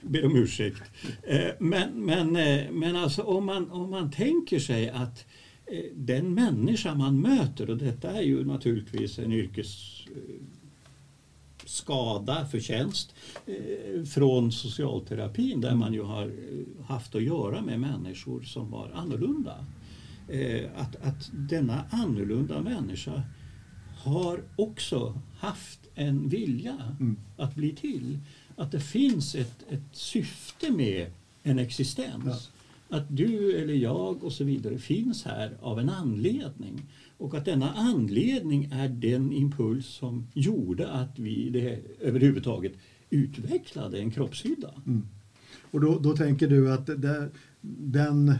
Ber 0.00 0.24
om 0.26 0.36
ursäkt. 0.36 0.82
Eh, 1.22 1.50
men, 1.60 2.04
men, 2.04 2.36
eh, 2.36 2.70
men 2.70 2.96
alltså 2.96 3.22
om 3.22 3.46
man, 3.46 3.70
om 3.70 3.90
man 3.90 4.10
tänker 4.10 4.58
sig 4.58 4.88
att 4.90 5.26
eh, 5.66 5.84
den 5.94 6.34
människa 6.34 6.94
man 6.94 7.20
möter, 7.20 7.70
och 7.70 7.76
detta 7.76 8.10
är 8.10 8.22
ju 8.22 8.44
naturligtvis 8.44 9.18
en 9.18 9.32
yrkes 9.32 10.04
eh, 10.06 10.40
skada, 11.64 12.46
förtjänst 12.46 13.14
eh, 13.46 14.04
från 14.04 14.52
socialterapin 14.52 15.60
där 15.60 15.74
man 15.74 15.92
ju 15.92 16.02
har 16.02 16.32
haft 16.88 17.14
att 17.14 17.22
göra 17.22 17.62
med 17.62 17.80
människor 17.80 18.42
som 18.42 18.70
var 18.70 18.90
annorlunda. 18.94 19.64
Eh, 20.30 20.70
att, 20.76 20.96
att 20.96 21.30
denna 21.32 21.84
annorlunda 21.90 22.62
människa 22.62 23.22
har 23.96 24.42
också 24.56 25.20
haft 25.38 25.80
en 25.94 26.28
vilja 26.28 26.94
Mm. 27.00 27.16
att 27.36 27.54
bli 27.54 27.72
till. 27.72 28.18
Att 28.56 28.72
det 28.72 28.80
finns 28.80 29.34
ett, 29.34 29.64
ett 29.70 29.82
syfte 29.92 30.70
med 30.70 31.10
en 31.42 31.58
existens. 31.58 32.50
Att 32.88 33.16
du 33.16 33.56
eller 33.56 33.74
jag 33.74 34.24
och 34.24 34.32
så 34.32 34.44
vidare 34.44 34.78
finns 34.78 35.24
här 35.24 35.56
av 35.60 35.80
en 35.80 35.88
anledning. 35.88 36.82
Och 37.18 37.34
att 37.34 37.44
denna 37.44 37.72
anledning 37.72 38.68
är 38.72 38.88
den 38.88 39.32
impuls 39.32 39.86
som 39.86 40.26
gjorde 40.34 40.90
att 40.90 41.18
vi 41.18 41.50
det, 41.50 41.80
överhuvudtaget 42.00 42.72
utvecklade 43.10 43.98
en 43.98 44.10
kroppshydda. 44.10 44.70
Mm. 44.86 45.06
Och 45.70 45.80
då, 45.80 45.98
då 45.98 46.16
tänker 46.16 46.48
du 46.48 46.72
att 46.72 46.86
det, 46.86 47.30
den 47.60 48.34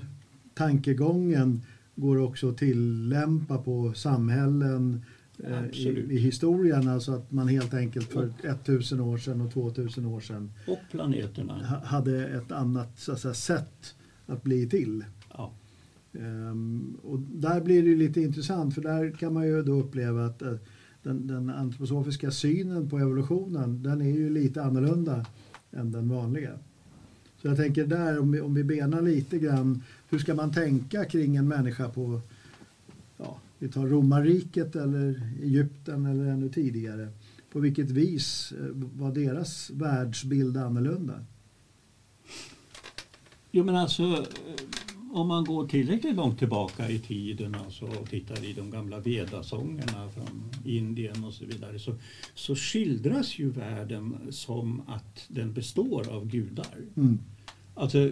tankegången 0.54 1.62
går 2.00 2.18
också 2.18 2.48
att 2.48 2.56
tillämpa 2.58 3.58
på 3.58 3.92
samhällen 3.94 5.04
eh, 5.44 5.66
i, 5.66 5.88
i 6.10 6.18
historien. 6.18 6.88
Alltså 6.88 7.12
att 7.12 7.32
man 7.32 7.48
helt 7.48 7.74
enkelt 7.74 8.12
för 8.12 8.32
1000 8.42 9.00
år 9.00 9.18
sedan 9.18 9.40
och 9.40 9.52
2000 9.52 10.06
år 10.06 10.20
sedan 10.20 10.50
Och 10.68 10.78
planeterna. 10.90 11.66
ha- 11.66 11.84
hade 11.84 12.28
ett 12.28 12.52
annat 12.52 12.98
så 12.98 13.12
att 13.12 13.20
säga, 13.20 13.34
sätt 13.34 13.94
att 14.26 14.42
bli 14.42 14.68
till. 14.68 15.04
Ja. 15.36 15.52
Ehm, 16.12 16.96
och 17.02 17.18
där 17.20 17.60
blir 17.60 17.82
det 17.82 17.96
lite 17.96 18.20
intressant 18.20 18.74
för 18.74 18.82
där 18.82 19.10
kan 19.10 19.32
man 19.34 19.46
ju 19.46 19.62
då 19.62 19.72
uppleva 19.72 20.24
att 20.26 20.42
eh, 20.42 20.54
den, 21.02 21.26
den 21.26 21.50
antroposofiska 21.50 22.30
synen 22.30 22.88
på 22.90 22.98
evolutionen 22.98 23.82
den 23.82 24.00
är 24.00 24.10
ju 24.10 24.30
lite 24.30 24.62
annorlunda 24.62 25.26
än 25.72 25.92
den 25.92 26.08
vanliga. 26.08 26.58
Så 27.42 27.48
jag 27.48 27.56
tänker 27.56 27.86
där 27.86 28.18
om 28.18 28.32
vi, 28.32 28.40
om 28.40 28.54
vi 28.54 28.64
benar 28.64 29.02
lite 29.02 29.38
grann 29.38 29.82
hur 30.08 30.18
ska 30.18 30.34
man 30.34 30.52
tänka 30.52 31.04
kring 31.04 31.36
en 31.36 31.48
människa 31.48 31.88
på 31.88 32.20
ja, 33.16 33.38
vi 33.58 33.68
tar 33.68 33.86
romarriket 33.86 34.76
eller 34.76 35.22
Egypten 35.42 36.06
eller 36.06 36.24
ännu 36.24 36.48
tidigare. 36.48 37.08
På 37.52 37.60
vilket 37.60 37.90
vis 37.90 38.52
eh, 38.52 38.66
var 38.72 39.14
deras 39.14 39.70
världsbild 39.70 40.56
annorlunda? 40.56 41.24
Jo 43.50 43.64
men 43.64 43.76
alltså 43.76 44.02
eh, 44.02 44.89
om 45.12 45.28
man 45.28 45.44
går 45.44 45.68
tillräckligt 45.68 46.14
långt 46.16 46.38
tillbaka 46.38 46.90
i 46.90 46.98
tiden 46.98 47.54
alltså, 47.54 47.84
och 47.84 48.10
tittar 48.10 48.44
i 48.44 48.52
de 48.52 48.70
gamla 48.70 49.00
vedasångerna 49.00 50.08
från 50.14 50.44
Indien 50.64 51.24
och 51.24 51.34
så 51.34 51.44
vidare 51.44 51.78
så, 51.78 51.94
så 52.34 52.54
skildras 52.56 53.38
ju 53.38 53.50
världen 53.50 54.16
som 54.30 54.82
att 54.86 55.24
den 55.28 55.52
består 55.52 56.08
av 56.10 56.26
gudar. 56.26 56.66
Mm. 56.96 57.18
Alltså 57.74 58.10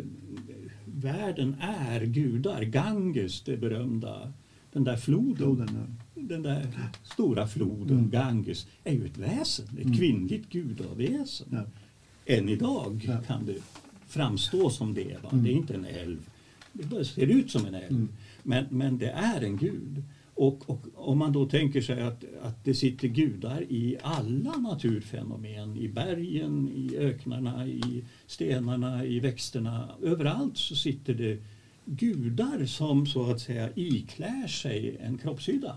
världen 0.85 1.57
är 1.61 2.05
gudar. 2.05 2.63
Ganges, 2.63 3.43
det 3.43 3.57
berömda, 3.57 4.33
den 4.73 4.85
där 4.85 4.97
floden, 4.97 5.37
Floden, 5.37 5.69
ja. 6.15 6.23
den 6.23 6.43
där 6.43 6.67
stora 7.03 7.47
floden 7.47 7.99
Mm. 7.99 8.11
Ganges 8.11 8.67
är 8.85 8.93
ju 8.93 9.07
ett 9.07 9.19
väsen, 9.19 9.67
ett 9.79 9.85
Mm. 9.85 9.97
kvinnligt 9.97 10.49
gudaväsen. 10.51 11.49
Ja. 11.51 11.65
Än 12.35 12.49
idag 12.49 13.05
Ja. 13.09 13.21
kan 13.27 13.47
det 13.47 13.57
framstå 14.07 14.71
som 14.71 14.95
det. 14.95 15.23
Va? 15.23 15.29
Mm. 15.33 15.45
Det 15.45 15.51
är 15.51 15.55
inte 15.55 15.75
en 15.75 15.85
älv. 15.85 16.19
Det 16.79 16.87
bara 16.87 17.05
ser 17.05 17.27
ut 17.27 17.51
som 17.51 17.67
en 17.67 17.75
älv. 17.75 17.91
Mm. 17.91 18.09
Men, 18.43 18.65
men 18.71 18.99
det 18.99 19.11
är 19.11 19.41
en 19.43 19.57
gud. 19.57 20.03
Och, 20.35 20.71
och 20.71 20.87
om 20.95 21.19
man 21.19 21.33
då 21.33 21.47
tänker 21.47 21.81
sig 21.81 22.03
att, 22.03 22.25
att 22.43 22.65
det 22.65 22.75
sitter 22.75 23.09
gudar 23.09 23.63
i 23.63 23.97
alla 24.03 24.57
naturfenomen, 24.57 25.77
i 25.77 25.89
bergen, 25.89 26.69
i 26.75 26.97
öknarna, 26.97 27.67
i 27.67 28.05
stenarna, 28.27 29.05
i 29.05 29.21
växterna. 29.21 29.89
Överallt 30.03 30.57
så 30.57 30.77
sitter 30.77 31.15
det 31.15 31.39
gudar 31.85 32.67
som 32.67 33.07
så 33.07 33.31
att 33.31 33.41
säga 33.41 33.69
iklär 33.75 34.47
sig 34.47 34.97
en 35.01 35.19
kroppshydda. 35.19 35.77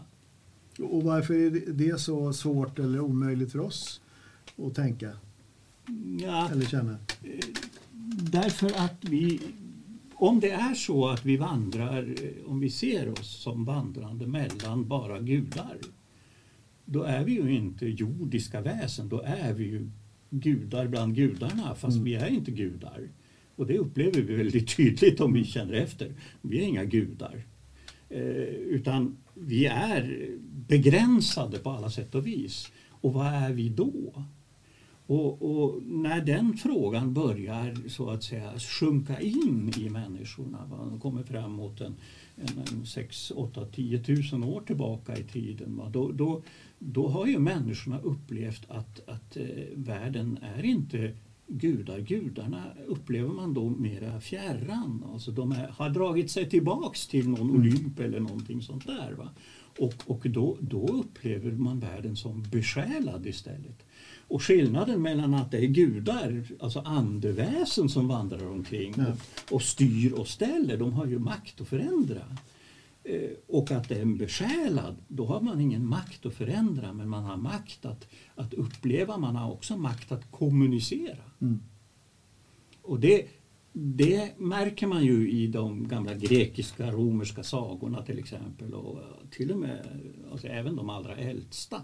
Och 0.80 1.04
varför 1.04 1.34
är 1.34 1.50
det- 1.52 1.72
det 1.74 2.00
så 2.00 2.34
svårt 2.34 2.80
eller 2.80 3.00
omöjligt 3.00 3.52
för 3.52 3.60
oss 3.60 4.02
att 4.58 4.76
tänka 4.76 5.12
Ja, 6.22 6.50
eller 6.52 6.66
känna? 6.66 6.98
Därför 8.32 8.68
att 8.68 8.98
vi, 9.02 9.40
om 10.22 10.40
det 10.40 10.52
är 10.52 10.74
så 10.74 11.08
att 11.08 11.26
vi 11.26 11.38
vandrar, 11.38 12.04
eh, 12.24 12.50
om 12.52 12.60
vi 12.60 12.70
ser 12.70 13.10
oss 13.12 13.42
som 13.42 13.66
vandrande 13.66 14.28
mellan 14.28 14.88
bara 14.88 15.20
gudar, 15.20 15.78
då 16.86 17.04
är 17.04 17.24
vi 17.24 17.32
ju 17.34 17.56
inte 17.56 17.86
jordiska 17.86 18.62
väsen, 18.62 19.10
då 19.10 19.22
är 19.22 19.54
vi 19.54 19.64
ju 19.64 19.90
gudar 20.30 20.88
bland 20.88 21.16
gudarna, 21.16 21.76
fast 21.76 21.96
Mm. 21.96 22.04
vi 22.06 22.16
är 22.16 22.28
inte 22.28 22.52
gudar. 22.52 23.02
Och 23.56 23.68
det 23.68 23.78
upplever 23.78 24.22
vi 24.22 24.36
väldigt 24.36 24.76
tydligt 24.78 25.20
om 25.22 25.34
vi 25.34 25.44
känner 25.46 25.74
efter. 25.74 26.14
Vi 26.42 26.58
är 26.58 26.68
inga 26.68 26.86
gudar. 26.86 27.44
Eh, 28.10 28.22
utan 28.76 29.18
vi 29.34 29.66
är 29.66 30.30
begränsade 30.68 31.58
på 31.58 31.70
alla 31.70 31.90
sätt 31.90 32.16
och 32.16 32.28
vis. 32.28 32.72
Och 32.90 33.14
vad 33.14 33.26
är 33.28 33.54
vi 33.54 33.70
då? 33.70 34.24
Och, 35.12 35.42
och 35.42 35.84
när 35.84 36.22
den 36.22 36.58
frågan 36.58 37.14
börjar 37.14 37.90
så 37.90 38.10
att 38.10 38.24
säga 38.24 38.60
sjunka 38.60 39.20
in 39.20 39.72
i 39.78 39.90
människorna, 39.90 40.66
va, 40.70 40.86
de 40.86 41.00
kommer 41.00 41.24
fram 41.24 41.52
mot 41.52 41.82
en, 41.82 41.96
en, 42.36 42.58
en 42.58 42.86
6, 42.86 43.32
8, 43.36 43.66
10 43.66 44.04
tusen 44.04 44.44
år 44.44 44.62
tillbaka 44.62 45.18
i 45.18 45.24
tiden, 45.24 45.78
va, 45.78 45.90
då, 45.90 46.12
då, 46.12 46.42
då 46.80 47.08
har 47.08 47.26
ju 47.26 47.40
människorna 47.40 48.00
upplevt 48.00 48.66
att, 48.68 49.10
att 49.10 49.38
eh, 49.38 49.46
världen 49.76 50.40
är 50.58 50.66
inte 50.66 51.14
gudar. 51.48 52.00
Gudarna 52.00 52.64
upplever 52.88 53.30
man 53.30 53.54
då 53.54 53.70
mera 53.70 54.22
fjärran. 54.22 55.06
Alltså 55.14 55.32
de 55.32 55.52
är, 55.52 55.68
har 55.68 55.90
dragit 55.90 56.32
sig 56.32 56.50
tillbaks 56.50 57.08
till 57.08 57.30
någon 57.30 57.52
Olymp 57.52 58.00
eller 58.00 58.20
någonting 58.20 58.62
sånt 58.62 58.86
där. 58.86 59.12
Va? 59.12 59.30
Och, 59.80 59.94
och 60.06 60.30
då, 60.30 60.58
då 60.60 60.88
upplever 60.88 61.52
man 61.52 61.80
världen 61.80 62.16
som 62.16 62.44
besjälad 62.52 63.28
istället. 63.28 63.86
Och 64.32 64.44
skillnaden 64.44 65.02
mellan 65.02 65.34
att 65.34 65.52
det 65.52 65.58
är 65.58 65.68
gudar, 65.68 66.44
alltså 66.60 66.80
andeväsen 66.80 67.90
som 67.90 68.08
vandrar 68.08 68.48
omkring 68.48 68.94
Ja. 68.98 69.04
och, 69.06 69.56
och 69.56 69.62
styr 69.62 70.14
och 70.14 70.28
ställer, 70.28 70.78
de 70.78 70.94
har 70.94 71.06
ju 71.06 71.20
makt 71.20 71.62
att 71.62 71.68
förändra. 71.68 72.22
Eh, 73.04 73.30
och 73.48 73.72
att 73.72 73.90
det 73.90 73.96
är 73.96 74.02
en 74.02 74.18
besjälad, 74.18 74.96
då 75.08 75.26
har 75.26 75.42
man 75.42 75.62
ingen 75.62 75.86
makt 75.86 76.26
att 76.26 76.34
förändra 76.34 76.94
men 76.94 77.10
man 77.10 77.24
har 77.24 77.38
makt 77.38 77.86
att, 77.86 78.08
att 78.36 78.54
uppleva, 78.54 79.18
man 79.18 79.36
har 79.36 79.52
också 79.52 79.78
makt 79.78 80.12
att 80.12 80.32
kommunicera. 80.32 81.24
Mm. 81.42 81.60
Och 82.82 83.00
det, 83.00 83.28
det 83.74 84.40
märker 84.40 84.88
man 84.88 85.06
ju 85.06 85.32
i 85.32 85.48
de 85.48 85.88
gamla 85.88 86.14
grekiska, 86.14 86.92
romerska 86.92 87.44
sagorna 87.44 88.02
till 88.02 88.20
exempel 88.20 88.74
och 88.74 89.00
till 89.32 89.52
och 89.52 89.60
med 89.60 89.86
alltså 90.32 90.48
även 90.48 90.76
de 90.76 90.90
allra 90.90 91.16
äldsta. 91.16 91.82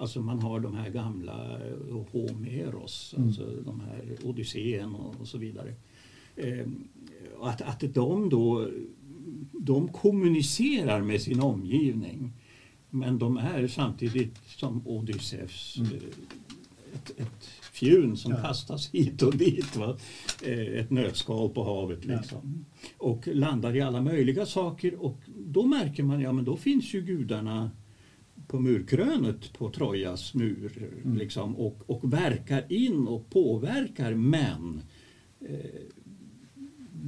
Alltså 0.00 0.20
man 0.22 0.38
har 0.42 0.60
de 0.60 0.74
här 0.74 0.90
gamla 0.90 1.58
eh, 1.66 1.96
Homeros, 2.12 3.14
Mm. 3.16 3.28
alltså 3.28 3.46
de 3.64 3.80
här 3.80 4.16
Odysseen 4.24 4.94
och, 4.94 5.20
och 5.20 5.28
så 5.28 5.38
vidare. 5.38 5.74
Eh, 6.36 6.66
att, 7.40 7.62
att 7.62 7.94
de 7.94 8.28
då 8.28 8.68
de 9.52 9.88
kommunicerar 9.88 11.00
med 11.02 11.20
sin 11.20 11.40
omgivning 11.40 12.32
men 12.90 13.18
de 13.18 13.36
är 13.36 13.66
samtidigt 13.68 14.38
som 14.46 14.86
Odysseus 14.88 15.76
Mm. 15.78 15.92
eh, 15.92 15.98
ett, 16.94 17.10
ett 17.20 17.44
fjun 17.72 18.16
som 18.16 18.32
Ja. 18.32 18.42
kastas 18.42 18.90
hit 18.90 19.22
och 19.22 19.36
dit. 19.36 19.76
Va? 19.76 19.96
Eh, 20.44 20.58
Ett 20.58 20.90
nötskal 20.90 21.48
på 21.50 21.64
havet 21.64 22.04
liksom. 22.04 22.64
Och 22.98 23.28
landar 23.32 23.76
i 23.76 23.80
alla 23.80 24.00
möjliga 24.00 24.46
saker 24.46 24.94
och 25.04 25.20
då 25.38 25.66
märker 25.66 26.02
man, 26.02 26.20
ja 26.20 26.32
men 26.32 26.44
då 26.44 26.56
finns 26.56 26.94
ju 26.94 27.00
gudarna 27.02 27.70
på 28.50 28.60
murkrönet 28.60 29.52
på 29.52 29.70
Trojas 29.70 30.34
mur 30.34 30.90
Mm. 31.04 31.18
liksom, 31.18 31.56
och, 31.56 31.82
och 31.86 32.12
verkar 32.12 32.72
in 32.72 33.06
och 33.06 33.30
påverkar 33.30 34.14
men 34.14 34.82
eh, 35.40 35.80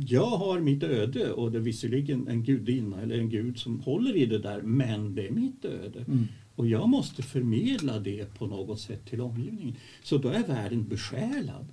jag 0.06 0.26
har 0.26 0.60
mitt 0.60 0.82
öde 0.82 1.32
och 1.32 1.52
det 1.52 1.58
är 1.58 1.62
visserligen 1.62 2.28
en 2.28 2.42
gudinna 2.42 3.02
eller 3.02 3.18
en 3.18 3.30
gud 3.30 3.58
som 3.58 3.80
håller 3.80 4.16
i 4.16 4.26
det 4.26 4.38
där 4.38 4.62
men 4.62 5.14
det 5.14 5.26
är 5.26 5.30
mitt 5.30 5.64
öde. 5.64 6.04
Mm. 6.08 6.28
Och 6.54 6.66
jag 6.66 6.88
måste 6.88 7.22
förmedla 7.22 7.98
det 7.98 8.34
på 8.34 8.46
något 8.46 8.80
sätt 8.80 9.06
till 9.06 9.20
omgivningen. 9.20 9.74
Så 10.02 10.18
då 10.18 10.28
är 10.28 10.46
världen 10.46 10.88
besjälad. 10.88 11.66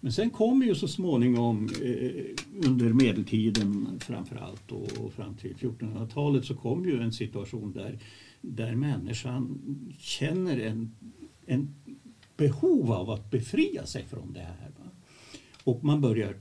Men 0.00 0.12
sen 0.12 0.30
kommer 0.30 0.66
ju 0.66 0.74
så 0.74 0.88
småningom 0.88 1.68
eh, 1.82 2.68
under 2.70 2.92
medeltiden 2.92 3.86
framför 4.00 4.36
allt 4.36 4.72
och, 4.72 5.12
fram 5.12 5.34
till 5.34 5.54
1400-talet 5.56 6.44
så 6.44 6.54
kom 6.54 6.84
ju 6.84 7.00
en 7.00 7.12
situation 7.12 7.72
där, 7.72 7.98
där 8.40 8.74
människan 8.74 9.58
känner 9.98 10.58
en, 10.60 10.90
en 11.46 11.74
behov 12.36 12.92
av 12.92 13.10
att 13.10 13.30
befria 13.30 13.86
sig 13.86 14.04
från 14.04 14.32
det 14.32 14.40
här. 14.40 14.70
Va? 14.78 14.90
Och 15.64 15.84
man 15.84 16.00
börjar 16.00 16.34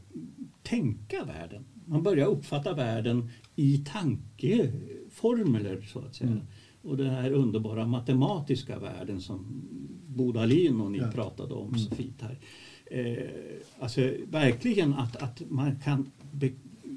tänka 0.64 1.24
världen. 1.26 1.66
Man 1.86 2.04
börjar 2.04 2.28
uppfatta 2.28 2.74
världen 2.74 3.30
i 3.56 3.78
tankeformler 3.88 5.82
så 5.94 6.00
att 6.00 6.16
säga. 6.16 6.30
Mm. 6.32 6.44
Och 6.82 6.98
den 6.98 7.10
här 7.10 7.32
underbara 7.32 7.88
matematiska 7.88 8.80
världen 8.80 9.22
som 9.22 9.62
Bo 10.08 10.32
Dahlin 10.32 10.82
och 10.82 10.92
ni 10.92 10.98
Ja. 10.98 11.12
pratade 11.12 11.54
om 11.54 11.68
Mm. 11.68 11.80
så 11.80 11.96
fint 11.96 12.22
här. 12.22 12.40
Eh, 12.90 13.30
alltså 13.80 14.14
verkligen 14.26 14.94
att, 14.94 15.16
att 15.16 15.42
man 15.50 15.80
kan 15.80 16.12
be, 16.32 16.52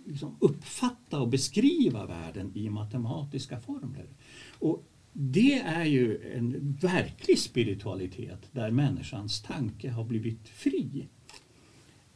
liksom 0.07 0.37
uppfatta 0.41 1.21
och 1.21 1.29
beskriva 1.29 2.07
världen 2.07 2.51
i 2.55 2.71
matematiska 2.71 3.61
formler. 3.61 4.07
Och 4.59 4.85
det 5.13 5.59
är 5.59 5.85
ju 5.85 6.33
en 6.35 6.77
verklig 6.81 7.39
spiritualitet 7.39 8.49
där 8.53 8.71
människans 8.71 9.43
tanke 9.43 9.91
har 9.91 10.05
blivit 10.05 10.49
fri. 10.49 11.09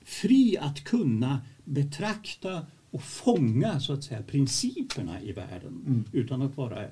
Fri 0.01 0.57
att 0.61 0.85
kunna 0.85 1.41
betrakta 1.65 2.67
och 2.91 3.03
fånga 3.03 3.81
så 3.81 3.93
att 3.93 4.05
säga 4.05 4.23
principerna 4.23 5.21
i 5.23 5.33
världen 5.33 5.83
Mm. 5.87 6.05
utan 6.13 6.43
att 6.43 6.57
vara 6.57 6.89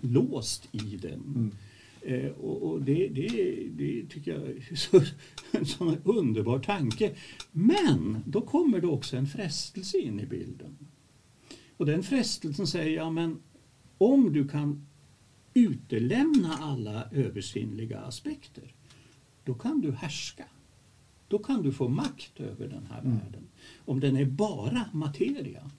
låst 0.00 0.68
i 0.72 0.96
den. 0.96 1.12
Mm. 1.12 1.52
Eh, 2.02 2.30
och 2.30 2.62
och 2.62 2.82
det, 2.82 3.08
det, 3.08 3.28
det 3.76 4.06
tycker 4.08 4.32
jag 4.32 4.42
är 4.50 4.74
så, 4.76 5.00
en 5.52 5.66
sån 5.66 5.96
underbar 6.04 6.58
tanke. 6.58 7.14
Men 7.52 8.22
då 8.26 8.40
kommer 8.40 8.80
det 8.80 8.86
också 8.86 9.16
en 9.16 9.26
frestelse 9.26 9.98
in 9.98 10.20
i 10.20 10.26
bilden. 10.26 10.78
Och 11.76 11.86
den 11.86 12.02
frestelsen 12.02 12.66
säger, 12.66 12.96
ja 12.96 13.10
men 13.10 13.38
om 13.98 14.32
du 14.32 14.48
kan 14.48 14.86
utelämna 15.54 16.54
alla 16.60 17.04
översinnliga 17.12 17.98
aspekter, 18.00 18.74
då 19.44 19.54
kan 19.54 19.80
du 19.80 19.92
härska. 19.92 20.44
Då 21.28 21.38
kan 21.38 21.62
du 21.62 21.72
få 21.72 21.88
makt 21.88 22.40
över 22.40 22.68
den 22.68 22.86
här 22.90 23.00
Mm. 23.00 23.18
världen. 23.18 23.42
Om 23.84 24.00
den 24.00 24.16
är 24.16 24.24
bara 24.24 24.84
materia, 24.92 25.70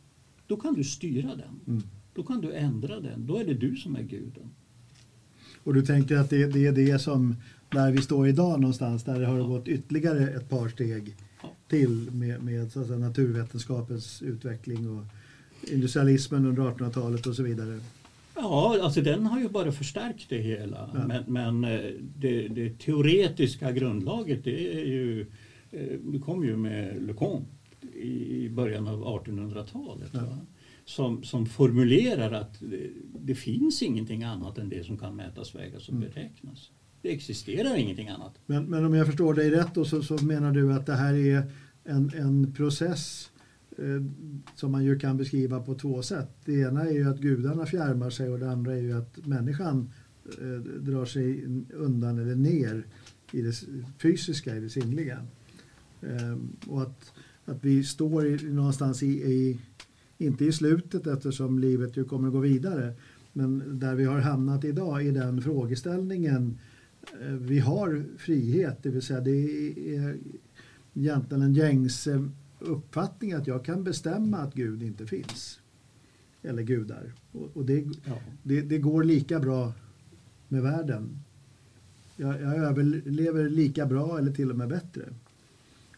då 0.48 0.58
kan 0.58 0.74
du 0.74 0.84
styra 0.84 1.36
den. 1.36 1.60
Mm. 1.68 1.84
Då 2.14 2.24
kan 2.24 2.42
du 2.42 2.54
ändra 2.54 3.00
den. 3.00 3.28
Då 3.28 3.38
är 3.38 3.46
det 3.46 3.54
du 3.54 3.76
som 3.76 3.96
är 3.96 4.04
guden. 4.04 4.50
Och 5.64 5.74
du 5.74 5.82
tänker 5.86 6.16
att 6.18 6.30
det, 6.30 6.46
det 6.46 6.68
är 6.68 6.72
det 6.72 7.00
som, 7.00 7.36
där 7.70 7.92
vi 7.92 8.02
står 8.02 8.28
idag 8.28 8.60
någonstans, 8.60 9.04
där 9.04 9.20
det 9.20 9.26
har 9.26 9.38
Ja. 9.38 9.44
gått 9.44 9.68
ytterligare 9.68 10.30
ett 10.30 10.50
par 10.50 10.70
steg 10.70 11.16
till 11.68 12.10
med, 12.12 12.44
med 12.44 12.72
så 12.72 12.80
naturvetenskapens 12.80 14.22
utveckling 14.22 14.98
och 14.98 15.04
industrialismen 15.72 16.46
under 16.46 16.64
1800-talet 16.64 17.28
och 17.28 17.36
så 17.36 17.44
vidare. 17.44 17.80
Ja, 18.36 18.78
alltså 18.82 19.02
den 19.02 19.26
har 19.26 19.40
ju 19.40 19.50
bara 19.50 19.72
förstärkt 19.72 20.26
det 20.30 20.38
hela. 20.38 20.90
Ja. 20.94 21.08
Men, 21.08 21.24
men 21.28 21.64
eh, 21.74 21.92
det, 22.18 22.48
det 22.48 22.80
teoretiska 22.80 23.72
grundlaget 23.72 24.44
det 24.44 24.82
är 24.82 24.86
ju, 24.86 25.26
eh, 25.72 26.00
det 26.04 26.20
kom 26.20 26.44
ju 26.44 26.58
med 26.58 27.04
Leconte 27.08 27.46
i 28.04 28.50
början 28.50 28.88
av 28.88 29.04
1800-talet. 29.26 30.10
Ja. 30.14 30.38
Som, 30.90 31.24
som 31.24 31.46
formulerar 31.46 32.32
att 32.32 32.60
det, 32.60 32.90
det 33.20 33.36
finns 33.36 33.82
ingenting 33.82 34.24
annat 34.24 34.58
än 34.58 34.70
det 34.70 34.86
som 34.86 34.98
kan 34.98 35.16
mätas, 35.16 35.56
vägas 35.56 35.88
och 35.88 35.94
Mm. 35.94 36.10
beräknas. 36.10 36.72
Det 37.02 37.14
existerar 37.14 37.76
ingenting 37.78 38.10
annat. 38.10 38.34
Men, 38.46 38.66
men 38.66 38.86
om 38.86 38.94
jag 38.94 39.08
förstår 39.08 39.34
dig 39.34 39.50
rätt 39.52 39.76
då, 39.76 39.86
så, 39.86 40.04
så 40.04 40.26
menar 40.26 40.52
du 40.52 40.74
att 40.74 40.86
det 40.86 40.96
här 40.96 41.14
är 41.14 41.52
en, 41.84 42.12
en 42.16 42.54
process 42.54 43.32
eh, 43.78 44.04
som 44.56 44.72
man 44.72 44.84
ju 44.86 45.00
kan 45.00 45.18
beskriva 45.18 45.60
på 45.60 45.76
två 45.76 46.02
sätt. 46.02 46.30
Det 46.46 46.54
ena 46.54 46.82
är 46.82 46.92
ju 46.92 47.10
att 47.10 47.20
gudarna 47.20 47.66
fjärmar 47.66 48.10
sig 48.10 48.30
och 48.30 48.40
det 48.40 48.52
andra 48.52 48.74
är 48.74 48.82
ju 48.82 48.98
att 48.98 49.26
människan 49.26 49.92
eh, 50.42 50.62
drar 50.82 51.06
sig 51.06 51.46
undan 51.74 52.20
eller 52.20 52.36
ner 52.36 52.86
i 53.32 53.42
det 53.42 53.54
fysiska, 54.02 54.56
i 54.56 54.60
det 54.60 54.70
sinnliga. 54.70 55.26
Eh, 56.02 56.38
och 56.68 56.82
att, 56.82 57.14
att 57.46 57.66
vi 57.66 57.84
står 57.84 58.26
i, 58.28 58.44
någonstans 58.44 59.04
i, 59.04 59.08
i, 59.08 59.60
inte 60.20 60.46
i 60.46 60.52
slutet 60.52 61.08
eftersom 61.08 61.60
livet 61.60 61.98
ju 61.98 62.04
kommer 62.04 62.28
att 62.28 62.34
gå 62.34 62.40
vidare, 62.40 62.94
men 63.34 63.80
där 63.80 63.96
vi 63.96 64.04
har 64.06 64.20
hamnat 64.20 64.64
idag 64.64 65.06
i 65.06 65.12
den 65.12 65.42
frågeställningen 65.42 66.58
eh, 67.22 67.34
vi 67.34 67.60
har 67.60 68.06
frihet, 68.18 68.84
det 68.84 68.90
vill 68.90 69.02
säga 69.02 69.20
det 69.20 69.32
är 69.96 70.18
egentligen 70.94 71.44
en 71.44 71.54
gängse 71.54 72.30
uppfattning 72.60 73.34
att 73.34 73.48
jag 73.48 73.66
kan 73.66 73.84
bestämma 73.84 74.38
att 74.38 74.54
Gud 74.54 74.84
inte 74.84 75.08
finns. 75.08 75.60
Eller 76.42 76.64
gudar. 76.64 77.14
Och, 77.32 77.58
och 77.58 77.66
det, 77.66 77.88
Ja. 78.06 78.22
det, 78.44 78.62
det 78.62 78.78
går 78.78 79.04
lika 79.04 79.40
bra 79.40 79.74
med 80.48 80.62
världen. 80.62 81.20
Jag, 82.16 82.42
jag 82.42 82.56
överlever 82.56 83.50
lika 83.50 83.86
bra 83.86 84.18
eller 84.18 84.32
till 84.32 84.52
och 84.52 84.58
med 84.58 84.70
bättre. 84.70 85.02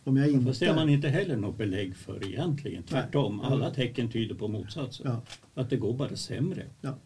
Om 0.04 0.18
jag 0.18 0.30
inte... 0.30 0.46
Fast 0.46 0.60
det 0.60 0.66
har 0.66 0.76
man 0.76 0.90
inte 0.90 1.08
heller 1.08 1.36
något 1.38 1.58
belägg 1.58 1.96
för 1.96 2.28
egentligen. 2.28 2.84
Tvärtom, 2.84 3.38
Nej. 3.38 3.46
alla 3.52 3.70
tecken 3.70 4.10
tyder 4.10 4.36
på 4.36 4.48
motsatsen. 4.48 5.06
Ja. 5.12 5.22
Att 5.62 5.70
det 5.70 5.78
går 5.78 5.94
bara 5.98 6.16
sämre. 6.16 6.66
Ja. 6.82 6.98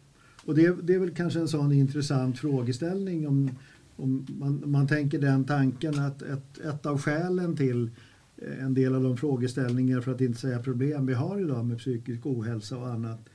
Och 0.44 0.54
det, 0.54 0.86
det 0.86 0.94
är 0.94 0.98
väl 0.98 1.14
kanske 1.14 1.38
en 1.40 1.48
sån 1.48 1.72
intressant 1.72 2.38
frågeställning 2.38 3.28
om, 3.28 3.50
om 3.96 4.26
man, 4.28 4.62
man 4.66 4.88
tänker 4.88 5.18
den 5.18 5.44
tanken 5.44 5.98
att 5.98 6.22
ett, 6.22 6.58
ett 6.58 6.86
av 6.86 6.98
skälen 6.98 7.56
till 7.56 7.90
eh, 8.36 8.64
en 8.64 8.74
del 8.74 8.94
av 8.94 9.02
de 9.02 9.16
frågeställningar, 9.16 10.00
för 10.00 10.14
att 10.14 10.20
inte 10.20 10.40
säga 10.40 10.62
problem 10.62 11.06
vi 11.06 11.14
har 11.14 11.40
idag 11.40 11.66
med 11.66 11.78
psykisk 11.78 12.26
ohälsa 12.26 12.76
och 12.78 12.88
annat 12.88 13.28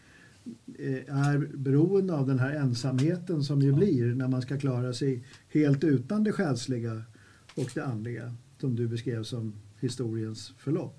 eh, 0.80 1.15
är 1.17 1.58
beroende 1.58 2.13
av 2.13 2.28
den 2.28 2.39
här 2.39 2.52
ensamheten 2.52 3.43
som 3.43 3.62
ju 3.62 3.69
Ja. 3.69 3.76
blir 3.76 4.15
när 4.15 4.28
man 4.28 4.41
ska 4.41 4.58
klara 4.60 4.93
sig 4.93 5.24
helt 5.50 5.84
utan 5.84 6.24
det 6.24 6.32
själsliga 6.32 7.04
och 7.56 7.69
det 7.76 7.86
andliga 7.86 8.34
som 8.62 8.76
du 8.76 8.88
beskrev 8.88 9.24
som 9.24 9.54
historiens 9.80 10.54
förlopp. 10.58 10.97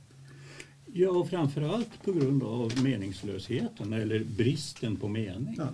Ja, 0.92 1.11
och 1.11 1.29
framförallt 1.29 2.03
på 2.05 2.12
grund 2.12 2.42
av 2.42 2.72
meningslösheten 2.83 3.92
eller 3.92 4.25
bristen 4.25 4.96
på 4.96 5.09
mening. 5.09 5.55
Ja. 5.59 5.68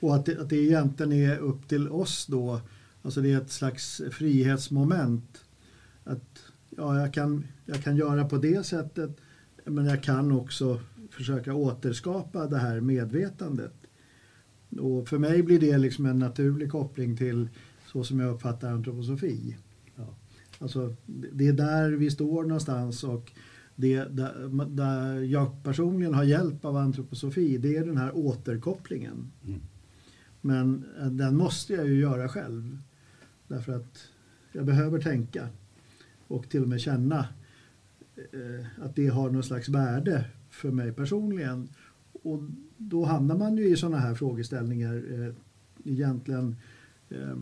Och 0.00 0.14
att 0.14 0.26
det, 0.26 0.40
att 0.40 0.50
det 0.50 0.56
egentligen 0.56 1.12
är 1.12 1.38
upp 1.38 1.68
till 1.68 1.88
oss 1.88 2.26
då, 2.26 2.60
alltså 3.02 3.20
det 3.20 3.32
är 3.32 3.40
ett 3.40 3.50
slags 3.50 4.02
frihetsmoment. 4.10 5.44
Att 6.04 6.38
ja, 6.76 7.00
jag 7.00 7.14
kan, 7.14 7.46
jag 7.64 7.84
kan 7.84 7.96
göra 7.96 8.24
på 8.24 8.36
det 8.36 8.66
sättet 8.66 9.20
men 9.64 9.86
jag 9.86 10.02
kan 10.02 10.32
också 10.32 10.80
försöka 11.10 11.54
återskapa 11.54 12.46
det 12.46 12.58
här 12.58 12.80
medvetandet. 12.80 13.74
Och 14.80 15.08
för 15.08 15.18
mig 15.18 15.42
blir 15.42 15.60
det 15.60 15.78
liksom 15.78 16.06
en 16.06 16.18
naturlig 16.18 16.70
koppling 16.70 17.16
till 17.16 17.48
så 17.86 18.04
som 18.04 18.20
jag 18.20 18.34
uppfattar 18.34 18.72
antroposofi. 18.72 19.56
Alltså, 20.58 20.96
det 21.06 21.28
det 21.32 21.48
är 21.48 21.52
där 21.52 21.92
vi 21.92 22.10
står 22.10 22.42
någonstans 22.42 23.04
och 23.04 23.32
det, 23.76 24.04
där, 24.04 24.66
där 24.66 25.20
jag 25.20 25.62
personligen 25.64 26.14
har 26.14 26.24
hjälp 26.24 26.64
av 26.64 26.76
antroposofi 26.76 27.58
det 27.58 27.76
är 27.76 27.84
den 27.84 27.96
här 27.96 28.16
återkopplingen. 28.16 29.32
Mm. 29.46 29.60
Men 30.40 30.84
eh, 31.00 31.06
den 31.06 31.36
måste 31.36 31.72
jag 31.72 31.88
ju 31.88 32.00
göra 32.00 32.28
själv. 32.28 32.78
Därför 33.48 33.72
att 33.72 34.08
jag 34.52 34.66
behöver 34.66 35.00
tänka 35.00 35.48
och 36.26 36.48
till 36.48 36.62
och 36.62 36.68
med 36.68 36.80
känna 36.80 37.28
eh, 38.16 38.84
att 38.84 38.96
det 38.96 39.08
har 39.08 39.30
någon 39.30 39.42
slags 39.42 39.68
värde 39.68 40.24
för 40.50 40.70
mig 40.70 40.92
personligen. 40.92 41.68
Och 42.12 42.42
då 42.76 43.04
hamnar 43.04 43.38
man 43.38 43.56
ju 43.56 43.68
i 43.68 43.76
sådana 43.76 43.98
här 43.98 44.14
frågeställningar 44.14 44.94
eh, 45.12 45.34
egentligen 45.84 46.56
eh, 47.08 47.36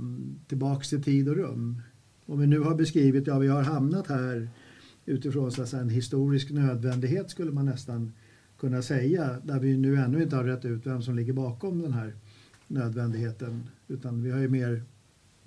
tillbaks 0.46 0.88
till 0.88 1.02
tid 1.02 1.28
och 1.28 1.36
rum. 1.36 1.82
Om 2.26 2.40
vi 2.40 2.46
nu 2.46 2.60
har 2.60 2.74
beskrivit, 2.74 3.26
ja 3.26 3.38
vi 3.38 3.48
har 3.48 3.62
hamnat 3.62 4.06
här 4.06 4.48
utifrån 5.06 5.52
så 5.52 5.62
att 5.62 5.68
säga, 5.68 5.82
en 5.82 5.88
historisk 5.88 6.50
nödvändighet 6.50 7.30
skulle 7.30 7.52
man 7.52 7.66
nästan 7.66 8.12
kunna 8.58 8.82
säga, 8.82 9.40
där 9.42 9.60
vi 9.60 9.76
nu 9.76 9.96
ännu 9.96 10.22
inte 10.22 10.36
har 10.36 10.44
rätt 10.44 10.64
ut 10.64 10.86
vem 10.86 11.02
som 11.02 11.16
ligger 11.16 11.32
bakom 11.32 11.82
den 11.82 11.92
här 11.92 12.14
nödvändigheten, 12.68 13.68
utan 13.88 14.22
vi 14.22 14.30
har 14.30 14.38
ju 14.38 14.48
mer 14.48 14.82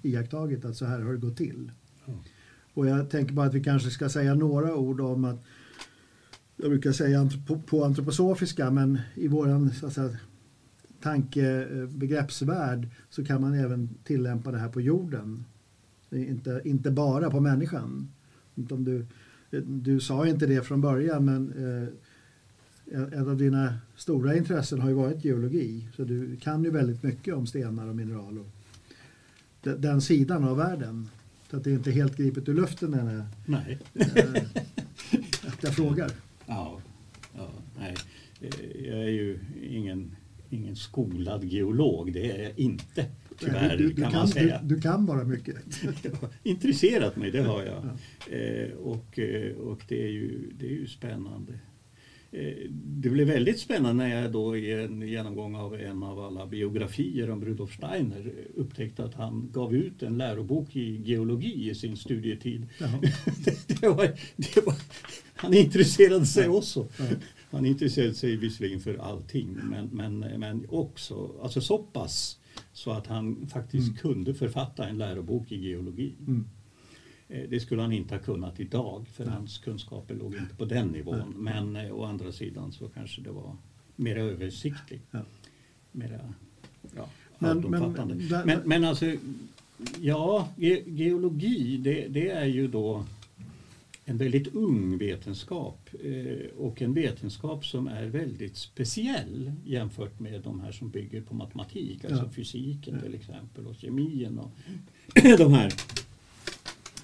iakttagit 0.02 0.66
att 0.66 0.76
så 0.76 0.86
här 0.86 1.02
har 1.02 1.12
det 1.12 1.18
gått 1.18 1.38
till. 1.38 1.72
Och 2.74 2.88
jag 2.88 3.10
tänker 3.10 3.34
bara 3.34 3.48
att 3.48 3.54
vi 3.54 3.64
kanske 3.64 3.90
ska 3.90 4.10
säga 4.10 4.34
några 4.34 4.76
ord 4.76 5.02
om 5.02 5.26
att 5.26 5.44
jag 6.56 6.70
brukar 6.70 6.92
säga 6.92 7.30
på, 7.48 7.60
på 7.62 7.84
antroposofiska 7.84 8.72
men 8.72 9.00
i 9.16 9.28
våran 9.28 9.72
så 9.72 9.88
att 9.88 9.94
säga, 9.94 10.18
tankebegreppsvärld 11.02 12.88
så 13.10 13.26
kan 13.26 13.42
man 13.42 13.54
även 13.54 13.90
tillämpa 14.04 14.52
det 14.52 14.58
här 14.58 14.70
på 14.70 14.82
jorden. 14.82 15.44
Inte, 16.12 16.62
inte 16.66 16.92
bara 16.92 17.32
på 17.32 17.40
människan. 17.40 18.12
Om 18.70 18.84
du, 18.84 19.06
du 19.66 20.00
sa 20.00 20.28
inte 20.28 20.46
det 20.46 20.64
från 20.64 20.82
början 20.82 21.26
men 21.26 21.54
eh, 21.54 21.88
ett 22.92 23.28
av 23.28 23.38
dina 23.38 23.74
stora 23.96 24.36
intressen 24.36 24.82
har 24.82 24.90
ju 24.90 24.96
varit 24.96 25.26
geologi. 25.26 25.88
Så 25.96 26.04
du 26.04 26.36
kan 26.36 26.64
ju 26.64 26.70
väldigt 26.70 27.04
mycket 27.04 27.36
om 27.36 27.48
stenar 27.48 27.88
och 27.88 27.96
mineral 27.96 28.40
och 28.40 28.48
den 29.62 30.02
sidan 30.02 30.44
av 30.44 30.58
världen. 30.58 31.10
Så 31.50 31.58
att 31.58 31.64
det 31.64 31.70
är 31.70 31.74
inte 31.74 31.92
helt 31.92 32.18
gripet 32.18 32.50
ur 32.50 32.54
luften 32.54 32.92
när 32.92 33.26
Nej. 33.46 33.80
Äh, 33.94 34.44
att 35.48 35.64
jag 35.64 35.76
frågar. 35.76 36.12
Ja, 36.46 36.80
ja, 37.36 37.50
nej. 37.80 37.96
Eh, 38.42 38.88
jag 38.88 39.00
är 39.00 39.10
ju 39.10 39.40
ingen, 39.64 40.16
ingen 40.50 40.76
skolad 40.76 41.44
geolog, 41.44 42.14
det 42.14 42.32
är 42.32 42.44
jag 42.44 42.60
inte. 42.60 43.06
Tyvärr 43.40 43.78
du, 43.78 43.90
du, 43.90 44.02
kan, 44.02 44.12
kan 44.12 44.20
man 44.20 44.28
säga. 44.28 44.62
Du, 44.64 44.82
kan 44.82 45.06
bara 45.06 45.24
mycket. 45.24 45.56
Intresserat 46.44 47.16
mig, 47.16 47.32
det 47.32 47.42
har 47.42 47.64
jag. 47.64 47.90
Ja. 48.30 48.38
Eh, 48.38 48.72
och 48.72 49.20
och 49.60 49.82
det, 49.88 50.04
är 50.04 50.10
ju, 50.10 50.52
det 50.60 50.66
är 50.66 50.72
ju 50.72 50.88
spännande. 50.88 51.54
Eh, 52.32 52.70
det 52.72 53.10
blev 53.10 53.28
väldigt 53.28 53.60
spännande 53.60 54.04
när 54.04 54.22
jag 54.22 54.32
då 54.32 54.58
i 54.58 54.72
en 54.72 55.02
genomgång 55.02 55.56
av 55.56 55.76
en 55.76 56.04
av 56.04 56.20
alla 56.20 56.46
biografier 56.46 57.30
om 57.30 57.46
Rudolf 57.46 57.74
Steiner 57.74 58.34
upptäckte 58.56 59.04
att 59.04 59.14
han 59.14 59.50
gav 59.54 59.76
ut 59.76 60.04
en 60.04 60.18
lärobok 60.18 60.76
i 60.76 61.02
geologi 61.02 61.70
i 61.70 61.76
sin 61.76 61.98
studietid. 61.98 62.68
det, 63.46 63.82
det, 63.82 63.88
var, 63.88 64.06
det 64.36 64.66
var, 64.66 64.76
han 65.36 65.54
intresserade 65.54 66.26
sig 66.26 66.48
också. 66.48 66.88
Han 67.52 67.66
intresserade 67.66 68.14
sig 68.14 68.36
visserligen 68.36 68.80
för 68.80 68.98
allting 68.98 69.58
men, 69.64 69.90
men, 69.92 70.20
men 70.20 70.66
också 70.70 71.32
alltså 71.42 71.62
så 71.62 71.78
pass 71.78 72.40
så 72.74 72.92
att 72.92 73.08
han 73.08 73.48
faktiskt 73.48 73.88
mm. 73.88 73.98
kunde 73.98 74.34
författa 74.34 74.88
en 74.88 74.98
lärobok 74.98 75.52
i 75.52 75.56
geologi. 75.56 76.14
Mm. 76.20 76.46
Eh, 77.30 77.50
det 77.50 77.60
skulle 77.60 77.82
han 77.82 77.92
inte 77.92 78.16
ha 78.16 78.22
kunnat 78.22 78.60
idag 78.60 79.08
för 79.08 79.26
Nej. 79.26 79.34
hans 79.34 79.58
kunskaper 79.58 80.16
låg 80.16 80.36
inte 80.36 80.56
på 80.56 80.66
den 80.66 80.88
nivån. 80.88 81.18
Nej. 81.18 81.54
Men 81.54 81.76
eh, 81.76 81.92
å 81.92 82.04
andra 82.04 82.32
sidan 82.32 82.72
så 82.72 82.90
kanske 82.90 83.22
det 83.22 83.32
var 83.32 83.56
mer 83.96 84.16
översiktligt. 84.16 85.04
Ja. 85.12 85.20
Mera 85.92 86.20
ja, 86.96 87.10
men, 87.40 87.50
alltomfattande. 87.50 88.16
Men, 88.16 88.46
men, 88.46 88.62
men 88.66 88.84
alltså, 88.84 89.06
ja, 90.02 90.50
ge, 90.58 90.84
geologi 90.86 91.78
det, 91.78 92.08
det, 92.08 92.30
är 92.30 92.46
ju 92.46 92.68
då 92.68 93.06
en 94.10 94.18
väldigt 94.18 94.56
ung 94.56 94.98
vetenskap 94.98 95.90
eh, 96.04 96.48
och 96.58 96.82
en 96.82 96.94
vetenskap 96.94 97.66
som 97.66 97.88
är 97.88 98.06
väldigt 98.06 98.58
speciell 98.58 99.52
jämfört 99.66 100.20
med 100.20 100.42
de 100.42 100.60
här 100.60 100.72
som 100.72 100.90
bygger 100.90 101.22
på 101.22 101.36
matematik, 101.36 102.06
alltså 102.06 102.24
ja. 102.24 102.32
fysiken 102.32 103.02
till 103.02 103.16
exempel 103.16 103.68
och 103.68 103.76
kemin 103.76 104.40
och 104.40 104.52
de 105.38 105.54
här 105.54 105.74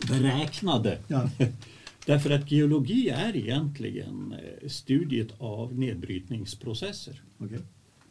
beräknade. 0.07 0.97
Ja. 1.07 1.29
Därför 2.05 2.29
att 2.29 2.51
geologi 2.51 3.09
är 3.09 3.35
egentligen 3.35 4.33
eh, 4.33 4.69
studiet 4.69 5.29
av 5.37 5.79
nedbrytningsprocesser 5.79 7.21
okay. 7.39 7.59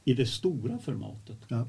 i 0.04 0.14
det 0.14 0.26
stora 0.26 0.78
formatet. 0.78 1.38
Ja. 1.48 1.68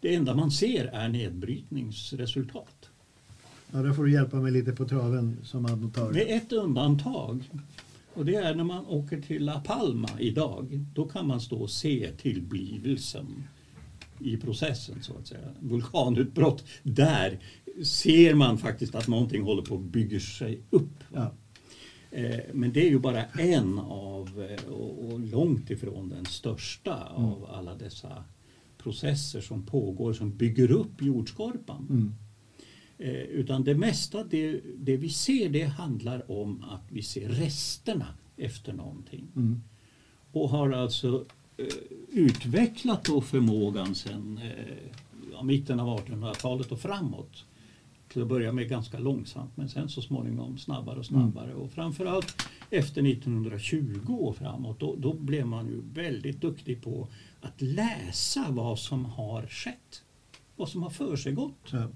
Det 0.00 0.14
enda 0.14 0.34
man 0.34 0.50
ser 0.50 0.86
är 0.86 1.08
nedbrytningsresultat. 1.08 2.90
Ja, 3.72 3.82
då 3.82 3.94
får 3.94 4.04
du 4.04 4.12
hjälpa 4.12 4.36
mig 4.36 4.52
lite 4.52 4.72
på 4.72 4.88
traven 4.88 5.36
som 5.42 5.66
adnotör. 5.66 6.12
Med 6.12 6.26
ett 6.28 6.52
undantag. 6.52 7.50
Och 8.14 8.24
det 8.24 8.34
är 8.34 8.54
när 8.54 8.64
man 8.64 8.86
åker 8.86 9.20
till 9.20 9.44
La 9.44 9.60
Palma 9.60 10.08
idag. 10.18 10.84
Då 10.94 11.08
kan 11.08 11.26
man 11.26 11.40
stå 11.40 11.56
och 11.56 11.70
se 11.70 12.10
tillblivelsen 12.16 13.44
i 14.20 14.36
processen 14.36 15.02
så 15.02 15.18
att 15.18 15.26
säga. 15.26 15.48
Vulkanutbrott. 15.60 16.64
Där 16.82 17.38
ser 17.84 18.34
man 18.34 18.58
faktiskt 18.58 18.94
att 18.94 19.08
någonting 19.08 19.42
håller 19.42 19.62
på 19.62 19.74
att 19.74 19.80
bygga 19.80 20.20
sig 20.20 20.60
upp. 20.70 21.04
Ja. 21.14 21.32
Eh, 22.10 22.40
men 22.52 22.72
det 22.72 22.86
är 22.86 22.90
ju 22.90 22.98
bara 22.98 23.24
en 23.24 23.78
av, 23.78 24.48
eh, 24.50 24.72
och 24.72 25.20
långt 25.20 25.70
ifrån 25.70 26.08
den 26.08 26.26
största 26.26 27.08
mm. 27.16 27.30
av 27.30 27.50
alla 27.52 27.74
dessa 27.74 28.24
processer 28.78 29.40
som 29.40 29.62
pågår 29.62 30.12
som 30.12 30.36
bygger 30.36 30.70
upp 30.70 31.02
jordskorpan. 31.02 31.86
Mm. 31.90 32.14
Eh, 32.98 33.12
utan 33.12 33.64
det 33.64 33.74
mesta 33.74 34.24
det, 34.24 34.60
det, 34.76 34.96
vi 34.96 35.08
ser 35.08 35.48
det 35.48 35.64
handlar 35.64 36.30
om 36.30 36.64
att 36.70 36.82
vi 36.88 37.02
ser 37.02 37.28
resterna 37.28 38.06
efter 38.36 38.72
någonting. 38.72 39.26
Mm. 39.36 39.62
Och 40.32 40.48
har 40.48 40.70
alltså 40.70 41.24
utvecklat 42.08 43.04
då 43.04 43.20
förmågan 43.20 43.94
sedan 43.94 44.40
ja, 45.32 45.42
mitten 45.42 45.80
av 45.80 45.98
1800-talet 45.98 46.72
och 46.72 46.80
framåt 46.80 47.44
till 48.08 48.22
att 48.22 48.28
börja 48.28 48.52
med 48.52 48.68
ganska 48.68 48.98
långsamt 48.98 49.56
men 49.56 49.68
sen 49.68 49.88
så 49.88 50.02
småningom 50.02 50.58
snabbare 50.58 50.98
och 50.98 51.06
snabbare. 51.06 51.50
Mm. 51.50 51.62
Och 51.62 51.72
framförallt 51.72 52.42
efter 52.70 53.10
1920 53.10 54.16
och 54.20 54.36
framåt 54.36 54.80
då, 54.80 54.96
då 54.98 55.12
blev 55.12 55.46
man 55.46 55.66
ju 55.66 55.82
väldigt 55.92 56.40
duktig 56.40 56.82
på 56.82 57.08
att 57.40 57.60
läsa 57.60 58.46
vad 58.48 58.78
som 58.78 59.04
har 59.04 59.46
skett. 59.46 60.02
Vad 60.56 60.68
som 60.68 60.82
har 60.82 60.90
försiggått. 60.90 61.68
Ja. 61.70 61.88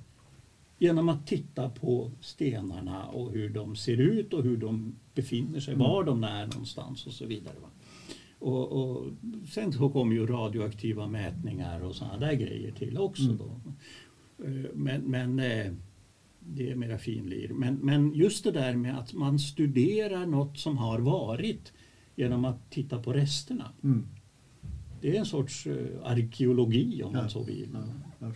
Genom 0.83 1.09
att 1.09 1.27
titta 1.27 1.71
på 1.71 2.11
stenarna 2.21 3.07
och 3.07 3.33
hur 3.33 3.49
de 3.49 3.77
ser 3.77 3.97
ut 3.97 4.35
och 4.35 4.43
hur 4.43 4.57
de 4.57 4.95
befinner 5.15 5.61
sig, 5.61 5.75
mm. 5.75 5.87
var 5.87 6.05
de 6.05 6.25
är 6.25 6.47
någonstans 6.47 7.07
och 7.07 7.13
så 7.13 7.27
vidare. 7.27 7.55
Och, 8.39 8.73
och, 8.73 9.07
sen 9.49 9.73
så 9.73 9.91
kom 9.91 10.13
ju 10.13 10.27
radioaktiva 10.27 11.07
mätningar 11.07 11.81
och 11.81 11.95
sådana 11.95 12.19
där 12.19 12.33
grejer 12.33 12.73
till 12.73 12.99
också. 12.99 13.23
Mm. 13.23 13.37
Då. 13.37 13.61
Eh, 14.45 14.71
men, 14.75 15.03
men 15.03 15.39
eh, 15.39 15.73
det 16.41 16.71
är 16.71 16.75
mera 16.75 16.99
finlir. 16.99 17.49
Men, 17.49 17.75
men 17.75 18.15
just 18.15 18.45
det 18.45 18.51
där 18.51 18.77
med 18.77 18.99
att 18.99 19.13
man 19.13 19.39
studerar 19.39 20.27
något 20.27 20.59
som 20.59 20.79
har 20.79 20.99
varit 20.99 21.73
genom 22.17 22.45
att 22.45 22.71
titta 22.71 23.03
på 23.03 23.13
resterna. 23.13 23.73
Mm. 23.85 24.07
Det 25.01 25.17
är 25.17 25.19
en 25.19 25.27
sorts 25.27 25.67
uh, 25.67 25.87
arkeologi 26.05 27.03
om 27.03 27.13
ja, 27.15 27.21
man 27.21 27.31
så 27.31 27.43
vill. 27.43 27.69
Ja, 28.19 28.33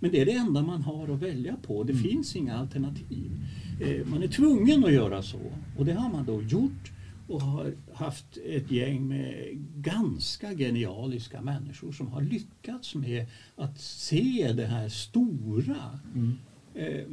Men 0.00 0.10
det 0.10 0.20
är 0.20 0.26
det 0.26 0.32
enda 0.32 0.62
man 0.62 0.82
har 0.82 1.08
att 1.08 1.22
välja 1.22 1.56
på. 1.56 1.82
Det 1.84 1.92
mm. 1.92 2.04
finns 2.04 2.36
inga 2.36 2.56
alternativ. 2.56 3.30
Eh, 3.80 4.06
man 4.06 4.22
är 4.22 4.28
tvungen 4.28 4.84
att 4.84 4.92
göra 4.92 5.22
så 5.22 5.40
och 5.78 5.84
det 5.84 5.92
har 5.92 6.12
man 6.12 6.24
då 6.26 6.42
gjort 6.42 6.92
och 7.26 7.42
har 7.42 7.74
haft 7.92 8.36
ett 8.36 8.70
gäng 8.70 9.08
med 9.08 9.48
ganska 9.76 10.54
genialiska 10.54 11.40
människor 11.42 11.92
som 11.92 12.08
har 12.08 12.22
lyckats 12.22 12.94
med 12.94 13.26
att 13.56 13.80
se 13.80 14.52
det 14.56 14.66
här 14.66 14.88
stora. 14.88 15.98
Mm. 16.14 16.38
Eh, 16.74 17.04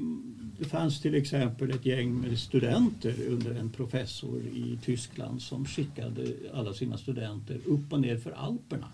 det 0.60 0.66
fanns 0.66 1.02
till 1.02 1.16
exempel 1.16 1.72
ett 1.72 1.86
gäng 1.86 2.22
med 2.22 2.40
studenter 2.40 3.16
under 3.28 3.56
en 3.56 3.70
professor 3.70 4.42
i 4.42 4.80
Tyskland 4.84 5.42
som 5.42 5.66
skickade 5.66 6.34
alla 6.54 6.74
sina 6.74 6.98
studenter 6.98 7.60
upp 7.66 7.94
och 7.94 8.02
ner 8.02 8.18
för 8.18 8.32
Alperna. 8.32 8.88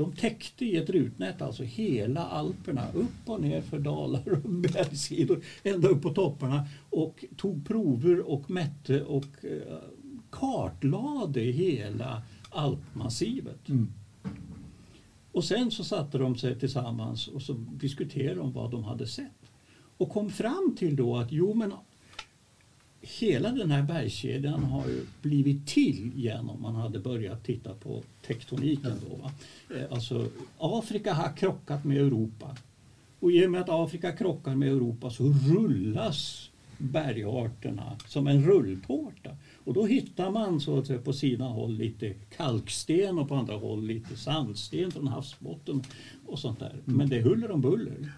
De 0.00 0.12
täckte 0.12 0.64
i 0.64 0.76
ett 0.76 0.90
rutnät 0.90 1.42
alltså 1.42 1.62
hela 1.62 2.26
Alperna, 2.26 2.92
upp 2.92 3.28
och 3.28 3.40
ner 3.40 3.60
för 3.60 3.78
dalar 3.78 4.32
och 4.32 4.50
bergssidor, 4.50 5.44
ända 5.62 5.88
upp 5.88 6.02
på 6.02 6.10
topparna 6.14 6.66
och 6.90 7.24
tog 7.36 7.66
prover 7.66 8.30
och 8.30 8.50
mätte 8.50 9.02
och 9.02 9.44
eh, 9.44 9.78
kartlade 10.30 11.40
hela 11.40 12.22
alpmassivet. 12.50 13.68
Mm. 13.68 13.92
Och 15.32 15.44
sen 15.44 15.70
så 15.70 15.84
satte 15.84 16.18
de 16.18 16.36
sig 16.36 16.58
tillsammans 16.58 17.28
och 17.28 17.42
så 17.42 17.52
diskuterade 17.72 18.40
de 18.40 18.52
vad 18.52 18.70
de 18.70 18.84
hade 18.84 19.06
sett 19.06 19.52
och 19.96 20.10
kom 20.10 20.30
fram 20.30 20.74
till 20.78 20.96
då 20.96 21.16
att 21.16 21.32
jo 21.32 21.54
men 21.54 21.72
hela 23.00 23.50
den 23.50 23.70
här 23.70 23.82
bergskedjan 23.82 24.64
har 24.64 24.86
ju 24.86 25.06
blivit 25.22 25.66
till 25.66 26.12
genom 26.14 26.62
man 26.62 26.74
hade 26.74 26.98
börjat 26.98 27.44
titta 27.44 27.74
på 27.74 28.02
tektoniken. 28.26 28.92
Då, 29.08 29.16
va? 29.16 29.32
Eh, 29.76 29.92
alltså 29.92 30.28
Afrika 30.58 31.14
har 31.14 31.36
krockat 31.36 31.84
med 31.84 31.96
Europa 31.96 32.56
och 33.20 33.32
i 33.32 33.46
och 33.46 33.50
med 33.50 33.60
att 33.60 33.68
Afrika 33.70 34.12
krockar 34.12 34.54
med 34.54 34.68
Europa 34.68 35.10
så 35.10 35.24
rullas 35.24 36.50
bergarterna 36.78 37.96
som 38.06 38.26
en 38.26 38.44
rulltårta. 38.44 39.30
Och 39.64 39.74
då 39.74 39.86
hittar 39.86 40.30
man 40.30 40.60
så 40.60 40.78
att 40.78 40.86
säga, 40.86 40.98
på 40.98 41.12
sina 41.12 41.48
håll 41.48 41.72
lite 41.72 42.14
kalksten 42.36 43.18
och 43.18 43.28
på 43.28 43.34
andra 43.34 43.56
håll 43.56 43.86
lite 43.86 44.16
sandsten 44.16 44.90
från 44.90 45.06
havsbotten 45.06 45.82
och 46.26 46.38
sånt 46.38 46.58
där. 46.58 46.76
Men 46.84 46.94
mm. 46.94 47.08
det 47.08 47.16
är 47.16 47.22
huller 47.22 47.50
om 47.50 47.60
buller. 47.60 48.12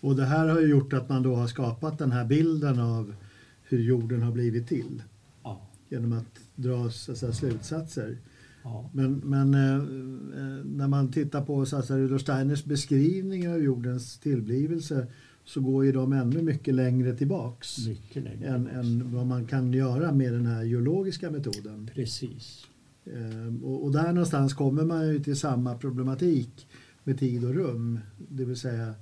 Och 0.00 0.16
det 0.16 0.24
här 0.24 0.48
har 0.48 0.60
gjort 0.60 0.92
att 0.92 1.08
man 1.08 1.22
då 1.22 1.34
har 1.34 1.46
skapat 1.46 1.98
den 1.98 2.12
här 2.12 2.24
bilden 2.24 2.80
av 2.80 3.14
hur 3.68 3.78
jorden 3.82 4.22
har 4.22 4.32
blivit 4.32 4.68
till. 4.68 5.02
Ja. 5.42 5.60
Genom 5.88 6.12
att 6.12 6.40
dra 6.54 6.90
så 6.90 7.12
att 7.12 7.18
säga, 7.18 7.32
slutsatser. 7.32 8.18
Ja. 8.62 8.90
Men, 8.92 9.12
men 9.24 9.54
eh, 9.54 9.74
eh 9.74 10.64
när 10.64 10.88
man 10.88 11.12
tittar 11.12 11.44
på 11.44 11.66
så 11.66 11.76
att 11.76 11.86
säga, 11.86 11.98
Rudolf 11.98 12.22
Steiners 12.22 12.64
beskrivning 12.64 13.48
av 13.48 13.58
jordens 13.58 14.18
tillblivelse 14.18 15.06
så 15.44 15.60
går 15.60 15.84
ju 15.84 15.92
de 15.92 16.12
ännu 16.12 16.42
mycket 16.42 16.74
längre 16.74 17.16
tillbaks 17.16 17.86
Mycket 17.86 18.22
längre. 18.22 18.48
än, 18.48 18.66
än 18.66 19.12
vad 19.12 19.26
man 19.26 19.46
kan 19.46 19.72
göra 19.72 20.12
med 20.12 20.32
den 20.32 20.46
här 20.46 20.62
geologiska 20.62 21.30
metoden. 21.30 21.90
Precis. 21.94 22.66
Ehm, 23.14 23.64
Och, 23.64 23.84
och 23.84 23.92
där 23.92 24.12
någonstans 24.12 24.54
kommer 24.54 24.84
man 24.84 25.08
ju 25.08 25.18
till 25.18 25.36
samma 25.36 25.74
problematik 25.74 26.66
med 27.04 27.18
tid 27.18 27.44
och 27.44 27.54
rum. 27.54 28.00
Det 28.28 28.44
vill 28.44 28.56
säga, 28.56 28.94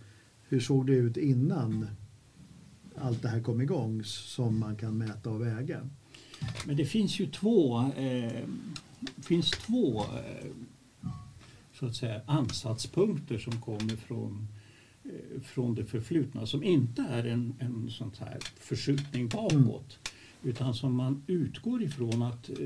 hur 0.49 0.61
såg 0.61 0.87
det 0.87 0.93
ut 0.93 1.17
innan 1.17 1.87
allt 2.97 3.23
det 3.23 3.29
här 3.29 3.41
kom 3.41 3.61
igång 3.61 4.05
som 4.05 4.59
man 4.59 4.77
kan 4.77 4.99
mäta 4.99 5.31
och 5.31 5.47
väga? 5.47 5.89
Men 6.67 6.77
det 6.77 6.85
finns 6.85 7.21
ju 7.21 7.27
två, 7.27 7.79
eh, 7.97 8.43
finns 9.17 9.51
två 9.51 10.01
eh, 10.01 10.51
så 11.73 11.87
att 11.87 11.97
säga, 11.97 12.21
ansatspunkter 12.27 13.39
som 13.39 13.61
kommer 13.61 13.97
från, 13.97 14.49
eh, 15.05 15.43
från 15.43 15.75
det 15.75 15.85
förflutna 15.85 16.47
som 16.47 16.63
inte 16.63 17.03
är 17.03 17.25
en, 17.25 17.55
en 17.59 17.91
sån 17.91 18.13
här 18.19 18.39
förskjutning 18.61 19.29
bakåt 19.29 19.99
utan 20.43 20.75
som 20.75 20.97
man 20.97 21.23
utgår 21.27 21.83
ifrån 21.83 22.23
att 22.23 22.49
eh, 22.49 22.57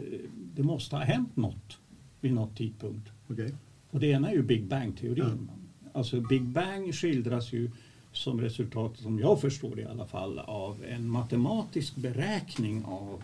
det 0.55 0.63
måste 0.63 0.97
ha 0.97 1.03
hänt 1.03 1.37
något 1.37 1.79
vid 2.21 2.33
något 2.33 2.57
tidpunkt. 2.57 3.09
Okej? 3.29 3.55
Och 3.91 4.01
det 4.01 4.07
ena 4.07 4.31
är 4.31 4.35
ju 4.35 4.43
Big 4.43 4.65
Bang-teorin. 4.65 5.51
Alltså 5.93 6.21
Big 6.21 6.43
Bang 6.43 6.95
skildras 6.95 7.53
ju 7.53 7.71
som 8.19 8.41
resultat, 8.41 8.99
som 8.99 9.19
jag 9.19 9.41
förstår 9.41 9.77
det 9.77 9.83
i 9.83 9.85
alla 9.85 10.07
fall, 10.07 10.39
av 10.39 10.85
en 10.85 11.11
matematisk 11.11 11.97
beräkning 11.97 12.85
av, 12.85 13.23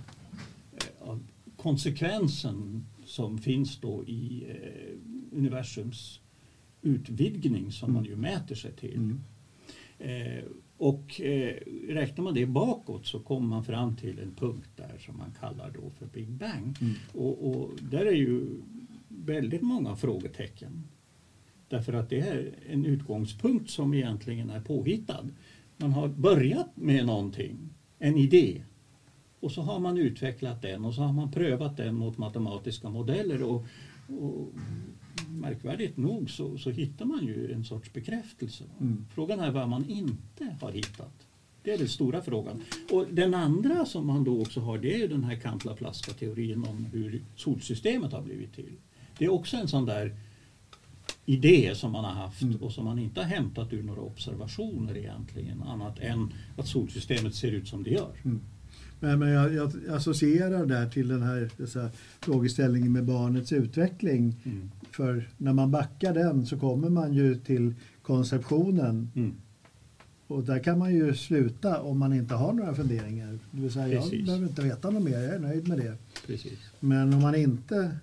eh, 0.73 1.09
av 1.09 1.21
konsekvensen 1.57 2.87
som 3.05 3.39
finns 3.39 3.81
då 3.81 4.05
i 4.05 4.47
eh, 4.49 5.39
universums 5.39 6.21
utvidgning 6.83 7.73
som 7.73 7.93
man 7.93 8.05
ju 8.05 8.17
mäter 8.17 8.55
sig 8.55 8.73
till. 8.73 8.95
Mm. 8.95 9.21
Eh, 9.99 10.45
och 10.77 11.21
eh, 11.21 11.57
räknar 11.89 12.25
man 12.25 12.35
det 12.35 12.47
bakåt 12.47 13.07
så 13.07 13.21
kommer 13.21 13.49
man 13.49 13.65
fram 13.65 13.97
till 13.97 14.19
en 14.19 14.35
punkt 14.35 14.69
där 14.77 14.99
som 14.99 15.17
man 15.17 15.33
kallar 15.41 15.71
då 15.71 15.91
för 15.91 16.07
Big 16.07 16.31
Bang. 16.31 16.77
Mm. 16.81 16.95
Och, 17.13 17.51
och 17.51 17.71
där 17.91 18.07
är 18.07 18.17
ju 18.17 18.47
väldigt 19.09 19.63
många 19.63 19.97
frågetecken. 19.97 20.83
Därför 21.75 21.93
att 21.93 22.11
det 22.11 22.20
är 22.20 22.51
en 22.70 22.85
utgångspunkt 22.85 23.70
som 23.70 23.95
egentligen 23.95 24.51
är 24.51 24.61
påhittad. 24.61 25.29
Man 25.77 25.93
har 25.93 26.09
börjat 26.09 26.77
med 26.77 27.07
någonting, 27.07 27.59
en 27.99 28.16
idé. 28.16 28.62
Och 29.41 29.53
så 29.53 29.62
har 29.62 29.79
man 29.79 29.99
utvecklat 29.99 30.62
den 30.62 30.85
och 30.85 30.95
så 30.95 31.03
har 31.03 31.12
man 31.12 31.33
prövat 31.33 31.77
den 31.77 31.95
mot 31.95 32.18
matematiska 32.18 32.89
modeller. 32.89 33.43
Och, 33.43 33.66
och 34.20 34.49
märkvärdigt 35.29 35.97
nog 35.97 36.31
så, 36.31 36.59
så 36.59 36.70
hittar 36.70 37.05
man 37.05 37.27
ju 37.27 37.53
en 37.53 37.64
sorts 37.64 37.93
bekräftelse. 37.93 38.64
Mm. 38.81 39.07
Frågan 39.14 39.41
är 39.41 39.51
vad 39.51 39.68
man 39.68 39.89
inte 39.89 40.57
har 40.61 40.72
hittat. 40.72 41.27
Det 41.62 41.72
är 41.72 41.79
den 41.79 41.89
stora 41.89 42.22
frågan. 42.22 42.62
Och 42.93 43.07
den 43.11 43.35
andra 43.35 43.87
som 43.87 44.07
man 44.07 44.25
då 44.25 44.41
också 44.41 44.61
har 44.61 44.79
det 44.79 45.03
är 45.03 45.09
den 45.09 45.25
här 45.25 45.37
Kant-Laplaska 45.37 46.12
teorin 46.12 46.64
om 46.68 46.85
hur 46.85 47.22
solsystemet 47.37 48.12
har 48.12 48.22
blivit 48.22 48.55
till. 48.55 48.72
Det 49.18 49.25
är 49.25 49.33
också 49.33 49.57
en 49.57 49.68
sån 49.68 49.87
där 49.87 50.14
idé 51.27 51.75
som 51.75 51.93
man 51.93 52.05
har 52.05 52.12
haft 52.12 52.43
Mm. 52.43 52.57
och 52.57 52.72
som 52.72 52.85
man 52.85 52.99
inte 52.99 53.20
har 53.20 53.27
hämtat 53.29 53.72
ur 53.72 53.83
några 53.83 54.01
observationer 54.01 54.97
egentligen 54.97 55.62
annat 55.62 55.99
än 55.99 56.33
att 56.57 56.66
solsystemet 56.68 57.35
ser 57.35 57.51
ut 57.53 57.68
som 57.68 57.83
det 57.83 57.91
gör. 57.91 58.12
Men, 59.01 59.18
men 59.18 59.29
jag, 59.29 59.55
jag 59.55 59.72
associerar 59.91 60.66
där 60.66 60.89
till 60.89 61.09
den 61.09 61.22
här, 61.22 61.51
här 61.75 61.91
frågeställningen 62.20 62.93
med 62.93 63.05
barnets 63.05 63.53
utveckling. 63.53 64.37
Mm. 64.45 64.70
För 64.91 65.29
när 65.39 65.53
man 65.53 65.70
backar 65.70 66.14
den 66.14 66.47
så 66.47 66.57
kommer 66.59 66.89
man 66.89 67.14
ju 67.14 67.35
till 67.39 67.75
konceptionen 68.03 69.11
Mm. 69.14 69.35
och 70.27 70.43
där 70.45 70.59
kan 70.59 70.79
man 70.79 70.95
ju 70.95 71.14
sluta 71.14 71.81
om 71.83 71.99
man 71.99 72.12
inte 72.12 72.35
har 72.35 72.53
några 72.53 72.75
funderingar. 72.75 73.39
Det 73.51 73.61
vill 73.61 73.72
säga, 73.72 73.89
jag 73.89 74.03
Precis. 74.03 74.27
behöver 74.27 74.47
inte 74.49 74.62
veta 74.62 74.91
något 74.91 75.03
mer, 75.03 75.18
jag 75.20 75.35
är 75.35 75.39
nöjd 75.39 75.68
med 75.68 75.79
det. 75.79 75.97
Precis. 76.27 76.59
Men 76.81 77.14
om 77.14 77.20
man 77.22 77.35
inte 77.35 77.97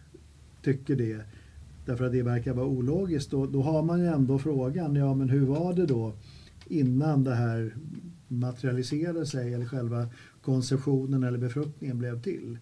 tycker 0.63 0.95
det, 0.95 1.21
därför 1.91 2.05
att 2.05 2.11
det 2.11 2.23
verkar 2.23 2.53
vara 2.53 2.67
ologiskt, 2.67 3.31
då, 3.31 3.45
då 3.45 3.61
har 3.61 3.83
man 3.83 3.99
ju 3.99 4.05
ändå 4.05 4.39
frågan, 4.39 4.95
ja 4.95 5.13
men 5.13 5.29
hur 5.29 5.45
var 5.45 5.73
det 5.73 5.85
då 5.85 6.13
innan 6.67 7.23
det 7.23 7.35
här 7.35 7.75
materialiserade 8.27 9.25
sig 9.25 9.53
eller 9.53 9.65
själva 9.65 10.07
konceptionen 10.41 11.23
eller 11.23 11.37
befruktningen 11.37 11.97
blev 11.97 12.21
till? 12.21 12.57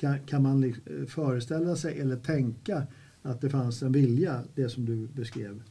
Kan, 0.00 0.18
kan 0.26 0.42
man 0.42 0.74
föreställa 1.08 1.76
sig 1.76 2.00
eller 2.00 2.16
tänka 2.16 2.86
att 3.22 3.40
det 3.40 3.50
fanns 3.50 3.82
en 3.82 3.92
vilja, 3.92 4.42
det 4.54 4.68
som 4.68 4.84
du 4.84 5.06
beskrev 5.06 5.62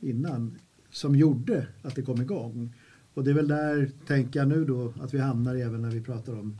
innan, 0.00 0.58
som 0.90 1.16
gjorde 1.16 1.66
att 1.82 1.94
det 1.94 2.02
kom 2.02 2.22
igång? 2.22 2.74
Och 3.14 3.24
det 3.24 3.30
är 3.30 3.34
väl 3.34 3.48
där, 3.48 3.90
tänker 4.06 4.40
jag 4.40 4.48
nu 4.48 4.64
då, 4.64 4.92
att 5.00 5.14
vi 5.14 5.18
hamnar 5.18 5.54
även 5.54 5.82
när 5.82 5.90
vi 5.90 6.00
pratar 6.00 6.32
om 6.32 6.58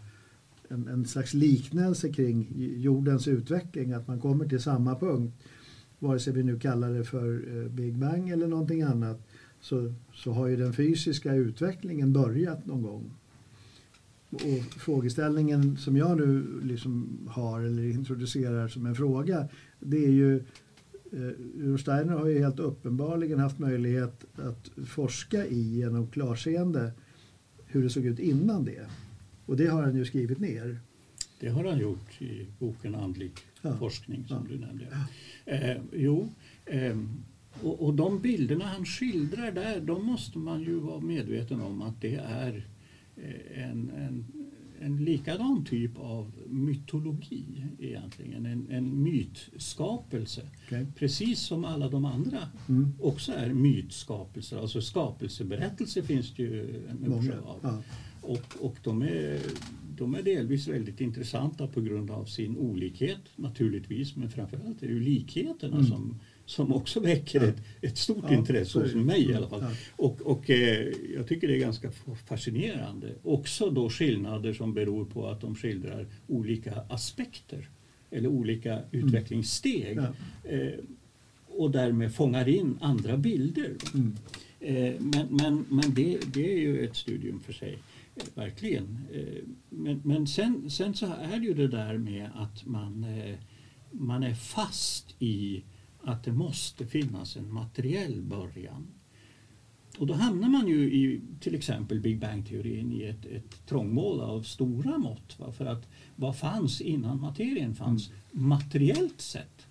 en, 0.68 0.88
en 0.88 1.04
slags 1.04 1.34
liknelse 1.34 2.12
kring 2.12 2.52
jordens 2.56 3.28
utveckling, 3.28 3.92
att 3.92 4.08
man 4.08 4.20
kommer 4.20 4.48
till 4.48 4.62
samma 4.62 4.98
punkt. 4.98 5.34
Vare 5.98 6.18
sig 6.18 6.32
vi 6.32 6.42
nu 6.42 6.58
kallar 6.58 6.92
det 6.92 7.04
för 7.04 7.56
eh, 7.56 7.70
Big 7.70 7.94
Bang 7.94 8.28
eller 8.28 8.46
någonting 8.46 8.82
annat 8.82 9.28
så, 9.60 9.94
så 10.14 10.32
har 10.32 10.46
ju 10.46 10.56
den 10.56 10.72
fysiska 10.72 11.34
utvecklingen 11.34 12.12
börjat 12.12 12.66
någon 12.66 12.82
gång. 12.82 13.10
Och 14.30 14.74
frågeställningen 14.76 15.76
som 15.76 15.96
jag 15.96 16.16
nu 16.16 16.60
liksom 16.62 17.18
har 17.30 17.60
eller 17.60 17.82
introducerar 17.82 18.68
som 18.68 18.86
en 18.86 18.94
fråga 18.94 19.48
det 19.80 20.04
är 20.04 20.10
ju 20.10 20.36
eh, 21.12 21.30
Rudolf 21.58 21.80
Steiner 21.80 22.12
har 22.12 22.26
ju 22.26 22.38
helt 22.38 22.58
uppenbarligen 22.58 23.38
haft 23.38 23.58
möjlighet 23.58 24.24
att 24.34 24.70
forska 24.86 25.46
i 25.46 25.60
genom 25.60 26.06
klarseende 26.06 26.92
hur 27.66 27.82
det 27.82 27.90
såg 27.90 28.06
ut 28.06 28.18
innan 28.18 28.64
det. 28.64 28.86
Och 29.46 29.56
det 29.56 29.66
har 29.66 29.82
han 29.82 29.96
ju 29.96 30.04
skrivit 30.04 30.38
ner. 30.38 30.80
Det 31.40 31.48
har 31.48 31.64
han 31.64 31.78
gjort 31.78 32.22
i 32.22 32.46
boken 32.58 32.94
Andlig 32.94 33.30
Ja. 33.62 33.76
forskning 33.76 34.24
som 34.28 34.36
Ja. 34.50 34.54
du 34.54 34.58
nämnde. 34.58 34.86
Eh, 35.46 35.76
jo, 35.92 36.28
eh, 36.66 36.98
och, 37.62 37.80
och 37.86 37.94
de 37.94 38.18
bilderna 38.20 38.64
han 38.64 38.84
skildrar 38.84 39.52
där, 39.52 39.80
de 39.80 40.06
måste 40.06 40.38
man 40.38 40.60
ju 40.62 40.74
vara 40.74 41.00
medveten 41.00 41.60
om 41.60 41.82
att 41.82 42.00
det 42.00 42.14
är 42.14 42.66
eh, 43.16 43.62
en, 43.70 43.90
en, 43.90 44.24
en 44.80 45.04
likadan 45.04 45.64
typ 45.64 45.98
av 45.98 46.32
mytologi 46.46 47.44
egentligen, 47.78 48.46
en, 48.46 48.66
en 48.70 49.02
mytskapelse. 49.02 50.42
Okej? 50.66 50.86
Precis 50.96 51.40
som 51.40 51.64
alla 51.64 51.88
de 51.88 52.04
andra 52.04 52.38
Mm. 52.68 52.92
också 53.00 53.32
är 53.32 53.52
mytskapelser. 53.54 54.58
Alltså 54.58 54.80
skapelseberättelser 54.80 56.02
finns 56.02 56.34
det 56.34 56.42
ju 56.42 56.86
en 56.90 57.06
uppsjö 57.12 57.38
av. 57.40 57.58
Ja. 57.62 57.82
Och, 58.22 58.56
och 58.60 58.76
de, 58.82 59.02
är, 59.02 59.40
de 59.98 60.14
är 60.14 60.22
delvis 60.22 60.68
väldigt 60.68 61.00
intressanta 61.00 61.66
på 61.66 61.80
grund 61.80 62.10
av 62.10 62.24
sin 62.24 62.56
olikhet 62.58 63.20
naturligtvis, 63.36 64.16
men 64.16 64.30
framförallt 64.30 64.82
är 64.82 64.86
det 64.86 64.92
ju 64.92 65.00
likheterna 65.00 65.76
Mm. 65.76 65.86
som, 65.86 66.20
som 66.46 66.72
också 66.72 67.00
väcker 67.00 67.40
Ja. 67.40 67.46
ett, 67.48 67.56
ett 67.82 67.98
stort 67.98 68.24
Ja, 68.28 68.36
intresse 68.36 68.78
hos 68.78 68.94
mig 68.94 69.30
i 69.30 69.34
alla 69.34 69.48
fall. 69.48 69.60
Ja. 69.62 69.70
Och, 69.96 70.20
och 70.22 70.50
eh, 70.50 70.86
jag 71.14 71.26
tycker 71.28 71.48
det 71.48 71.54
är 71.56 71.60
ganska 71.60 71.90
fascinerande. 72.28 73.14
Också 73.22 73.70
då 73.70 73.90
skillnader 73.90 74.52
som 74.52 74.74
beror 74.74 75.04
på 75.04 75.26
att 75.26 75.40
de 75.40 75.54
skildrar 75.54 76.06
olika 76.26 76.74
aspekter 76.88 77.68
eller 78.10 78.28
olika 78.28 78.80
utvecklingssteg. 78.92 79.92
Mm. 79.92 80.04
Ja. 80.44 80.50
Eh, 80.50 80.72
och 81.46 81.70
därmed 81.70 82.14
fångar 82.14 82.48
in 82.48 82.78
andra 82.80 83.16
bilder. 83.16 83.70
Mm. 83.94 84.16
Eh, 84.60 84.94
men 85.00 85.26
men, 85.30 85.64
men 85.68 85.94
det, 85.94 86.18
det 86.34 86.52
är 86.52 86.58
ju 86.58 86.84
ett 86.84 86.96
studium 86.96 87.40
för 87.40 87.52
sig, 87.52 87.78
verkligen. 88.34 88.98
Eh, 89.12 89.42
men 89.68 90.00
men 90.04 90.26
sen, 90.26 90.70
sen 90.70 90.94
så 90.94 91.06
är 91.06 91.40
det 91.40 91.46
ju 91.46 91.54
det 91.54 91.68
där 91.68 91.98
med 91.98 92.30
att 92.34 92.66
man, 92.66 93.04
eh, 93.04 93.36
man 93.90 94.22
är 94.22 94.34
fast 94.34 95.14
i 95.18 95.62
att 96.02 96.24
det 96.24 96.32
måste 96.32 96.86
finnas 96.86 97.36
en 97.36 97.52
materiell 97.52 98.22
början. 98.22 98.86
Och 99.98 100.06
då 100.06 100.14
hamnar 100.14 100.48
man 100.48 100.68
ju 100.68 100.92
i 100.92 101.20
till 101.40 101.54
exempel 101.54 102.00
Big 102.00 102.20
Bang-teorin 102.20 102.92
i 102.92 103.02
ett, 103.02 103.26
ett 103.26 103.66
trångmål 103.66 104.20
av 104.20 104.42
stora 104.42 104.98
mått. 104.98 105.38
Va? 105.38 105.52
För 105.52 105.66
att 105.66 105.88
vad 106.16 106.38
fanns 106.38 106.80
innan 106.80 107.20
materien 107.20 107.74
fanns 107.74 108.10
materiellt 108.32 109.20
sett? 109.20 109.66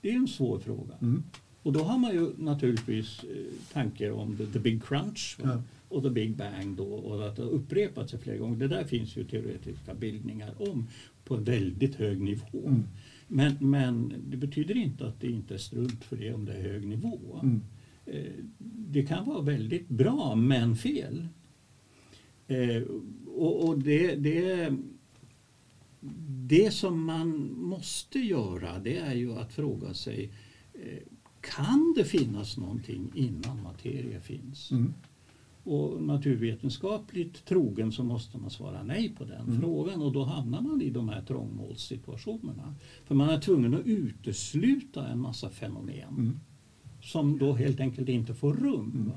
Det 0.00 0.10
är 0.10 0.16
en 0.16 0.28
svår 0.28 0.58
fråga. 0.58 0.94
Mm. 1.00 1.22
Och 1.62 1.72
då 1.72 1.82
har 1.82 1.98
man 1.98 2.12
ju 2.12 2.32
naturligtvis 2.38 3.24
eh, 3.24 3.72
tankar 3.72 4.10
om 4.10 4.36
the, 4.36 4.46
the 4.46 4.58
big 4.58 4.84
crunch? 4.84 5.38
Ja. 5.42 5.62
Och 5.88 6.02
the 6.02 6.10
big 6.10 6.36
bang 6.36 6.76
då 6.76 6.84
och 6.84 7.26
att 7.28 7.36
det 7.36 7.42
har 7.42 7.50
upprepat 7.50 8.10
sig 8.10 8.18
flera 8.18 8.36
gånger. 8.36 8.56
Det 8.56 8.68
där 8.68 8.84
finns 8.84 9.16
ju 9.16 9.24
teoretiska 9.24 9.94
bildningar 9.94 10.70
om 10.70 10.86
på 11.24 11.34
en 11.36 11.44
väldigt 11.44 11.94
hög 11.94 12.20
nivå. 12.20 12.66
Mm. 12.66 12.82
Men, 13.28 13.56
men 13.60 14.12
det 14.30 14.36
betyder 14.36 14.76
inte 14.76 15.06
att 15.06 15.20
det 15.20 15.30
inte 15.30 15.54
är 15.54 15.58
strunt 15.58 16.04
för 16.04 16.16
det 16.16 16.32
om 16.34 16.44
det 16.44 16.52
är 16.52 16.62
hög 16.72 16.86
nivå. 16.86 17.40
Mm. 17.42 17.62
Eh, 18.06 18.32
Det 18.90 19.02
kan 19.02 19.24
vara 19.26 19.42
väldigt 19.42 19.88
bra 19.88 20.34
men 20.34 20.76
fel. 20.76 21.28
Eh, 22.48 22.82
Och, 23.26 23.68
och 23.68 23.78
det, 23.78 24.14
det, 24.14 24.72
det 26.46 26.70
som 26.70 27.04
man 27.04 27.52
måste 27.56 28.18
göra 28.18 28.78
det 28.78 28.96
är 28.98 29.14
ju 29.14 29.32
att 29.32 29.52
fråga 29.52 29.94
sig 29.94 30.30
eh, 30.74 31.02
kan 31.40 31.94
det 31.96 32.04
finnas 32.04 32.56
någonting 32.56 33.10
innan 33.14 33.62
materia 33.62 34.20
finns? 34.20 34.70
Mm. 34.70 34.94
Och 35.66 36.02
naturvetenskapligt 36.02 37.44
trogen 37.44 37.92
så 37.92 38.04
måste 38.04 38.38
man 38.38 38.50
svara 38.50 38.82
nej 38.82 39.08
på 39.18 39.24
den 39.24 39.40
Mm. 39.48 39.60
frågan 39.60 40.02
och 40.02 40.12
då 40.12 40.24
hamnar 40.24 40.60
man 40.60 40.82
i 40.82 40.90
de 40.90 41.08
här 41.08 41.22
trångmålssituationerna. 41.22 42.74
För 43.04 43.14
man 43.14 43.28
är 43.30 43.40
tvungen 43.40 43.74
att 43.74 43.86
utesluta 43.86 45.06
en 45.08 45.18
massa 45.20 45.50
fenomen 45.50 46.08
Mm. 46.10 46.40
som 47.02 47.38
då 47.38 47.52
helt 47.52 47.80
enkelt 47.80 48.08
inte 48.08 48.34
får 48.34 48.54
rum. 48.54 48.92
Mm. 48.94 49.12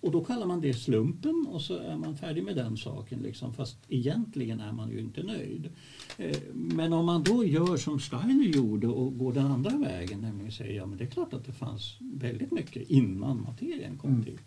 Och 0.00 0.12
då 0.12 0.24
kallar 0.24 0.46
man 0.46 0.60
det 0.60 0.74
slumpen 0.74 1.46
och 1.48 1.60
så 1.62 1.76
är 1.76 1.96
man 1.96 2.16
färdig 2.16 2.44
med 2.44 2.56
den 2.56 2.76
saken. 2.76 3.18
Liksom, 3.22 3.54
fast 3.54 3.78
egentligen 3.88 4.60
är 4.60 4.72
man 4.72 4.90
ju 4.90 5.00
inte 5.00 5.22
nöjd. 5.22 5.68
Eh, 6.18 6.36
Men 6.54 6.92
om 6.92 7.06
man 7.06 7.22
då 7.22 7.44
gör 7.44 7.76
som 7.76 8.00
Steiner 8.00 8.44
gjorde 8.44 8.86
och 8.88 9.18
går 9.18 9.32
den 9.32 9.46
andra 9.46 9.76
vägen, 9.78 10.20
nämligen 10.20 10.52
säger 10.52 10.76
ja 10.76 10.86
men 10.86 10.98
det 10.98 11.04
är 11.04 11.08
klart 11.10 11.34
att 11.34 11.44
det 11.44 11.52
fanns 11.52 11.96
väldigt 12.00 12.52
mycket 12.52 12.90
innan 12.90 13.42
materien 13.42 13.98
kom 13.98 14.10
Mm. 14.10 14.24
till. 14.24 14.38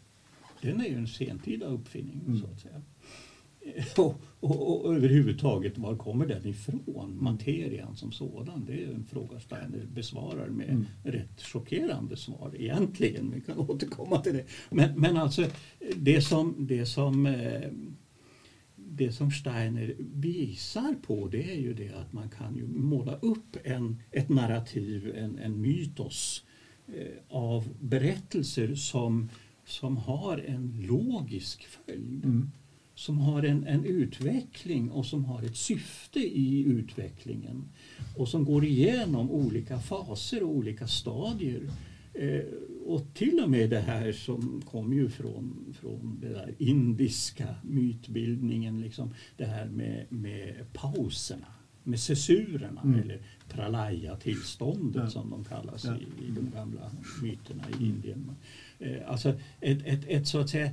Den 0.61 0.81
är 0.81 0.85
ju 0.85 0.95
en 0.95 1.07
sentida 1.07 1.65
uppfinning 1.65 2.21
Mm. 2.27 2.39
så 2.39 2.47
att 2.47 2.59
säga. 2.59 2.81
Och, 3.97 4.21
och, 4.39 4.85
och 4.85 4.95
överhuvudtaget, 4.95 5.77
var 5.77 5.95
kommer 5.95 6.25
den 6.25 6.47
ifrån? 6.47 7.17
Materian 7.21 7.95
som 7.95 8.11
sådan, 8.11 8.65
det 8.65 8.83
är 8.83 8.87
en 8.93 9.05
fråga 9.05 9.39
Steiner 9.39 9.85
besvarar 9.93 10.47
med 10.49 10.69
Mm. 10.69 10.85
rätt 11.03 11.41
chockerande 11.41 12.17
svar 12.17 12.51
egentligen. 12.57 13.31
Vi 13.35 13.41
kan 13.41 13.57
återkomma 13.69 14.21
till 14.21 14.33
det. 14.33 14.45
Men, 14.69 14.99
men 14.99 15.17
alltså, 15.17 15.45
det 15.95 16.21
som, 16.21 16.55
det 16.67 16.85
som 16.85 17.25
eh, 17.25 17.69
det 18.75 19.11
som 19.11 19.31
Steiner 19.31 19.95
visar 19.99 20.95
på 21.01 21.27
det 21.27 21.51
är 21.51 21.59
ju 21.59 21.73
det 21.73 21.89
att 21.89 22.13
man 22.13 22.29
kan 22.29 22.55
ju 22.57 22.67
måla 22.67 23.15
upp 23.15 23.57
en, 23.63 24.01
ett 24.11 24.29
narrativ, 24.29 25.13
en, 25.17 25.39
en 25.39 25.61
mytos 25.61 26.43
eh, 26.87 27.07
av 27.29 27.69
berättelser 27.79 28.75
som, 28.75 29.29
som 29.65 29.97
har 29.97 30.37
en 30.37 30.85
logisk 30.87 31.67
följd 31.67 32.25
Mm. 32.25 32.51
som 32.95 33.17
har 33.17 33.43
en, 33.43 33.67
en 33.67 33.85
utveckling 33.85 34.91
och 34.91 35.05
som 35.05 35.25
har 35.25 35.41
ett 35.43 35.57
syfte 35.57 36.19
i 36.19 36.63
utvecklingen 36.63 37.63
och 38.17 38.27
som 38.27 38.45
går 38.45 38.65
igenom 38.65 39.31
olika 39.31 39.79
faser 39.79 40.43
och 40.43 40.49
olika 40.49 40.87
stadier. 40.87 41.61
Eh, 42.13 42.41
och 42.85 43.13
till 43.13 43.39
och 43.43 43.49
med 43.49 43.69
det 43.69 43.79
här 43.79 44.11
som 44.11 44.61
kom 44.71 44.93
ju 44.93 45.09
från, 45.09 45.73
från 45.79 46.17
den 46.21 46.33
där 46.33 46.55
indiska 46.57 47.55
mytbildningen, 47.63 48.81
liksom 48.81 49.13
det 49.37 49.45
här 49.45 49.65
med, 49.65 50.05
med 50.09 50.65
pauserna, 50.73 51.47
med 51.83 51.99
cessurerna 51.99 52.81
Mm. 52.81 52.99
eller 52.99 53.21
pralaya-tillståndet 53.49 55.01
Ja. 55.03 55.09
som 55.09 55.29
de 55.29 55.43
kallas 55.43 55.85
Ja. 55.85 55.95
i, 55.97 56.27
i 56.27 56.31
de 56.31 56.49
gamla 56.55 56.91
myterna 57.23 57.63
i 57.69 57.73
Mm. 57.83 57.85
Indien. 57.95 58.31
Eh, 58.81 59.09
alltså 59.11 59.29
ett, 59.59 59.85
ett, 59.85 60.05
ett 60.07 60.27
så 60.27 60.39
att 60.39 60.49
säga 60.49 60.71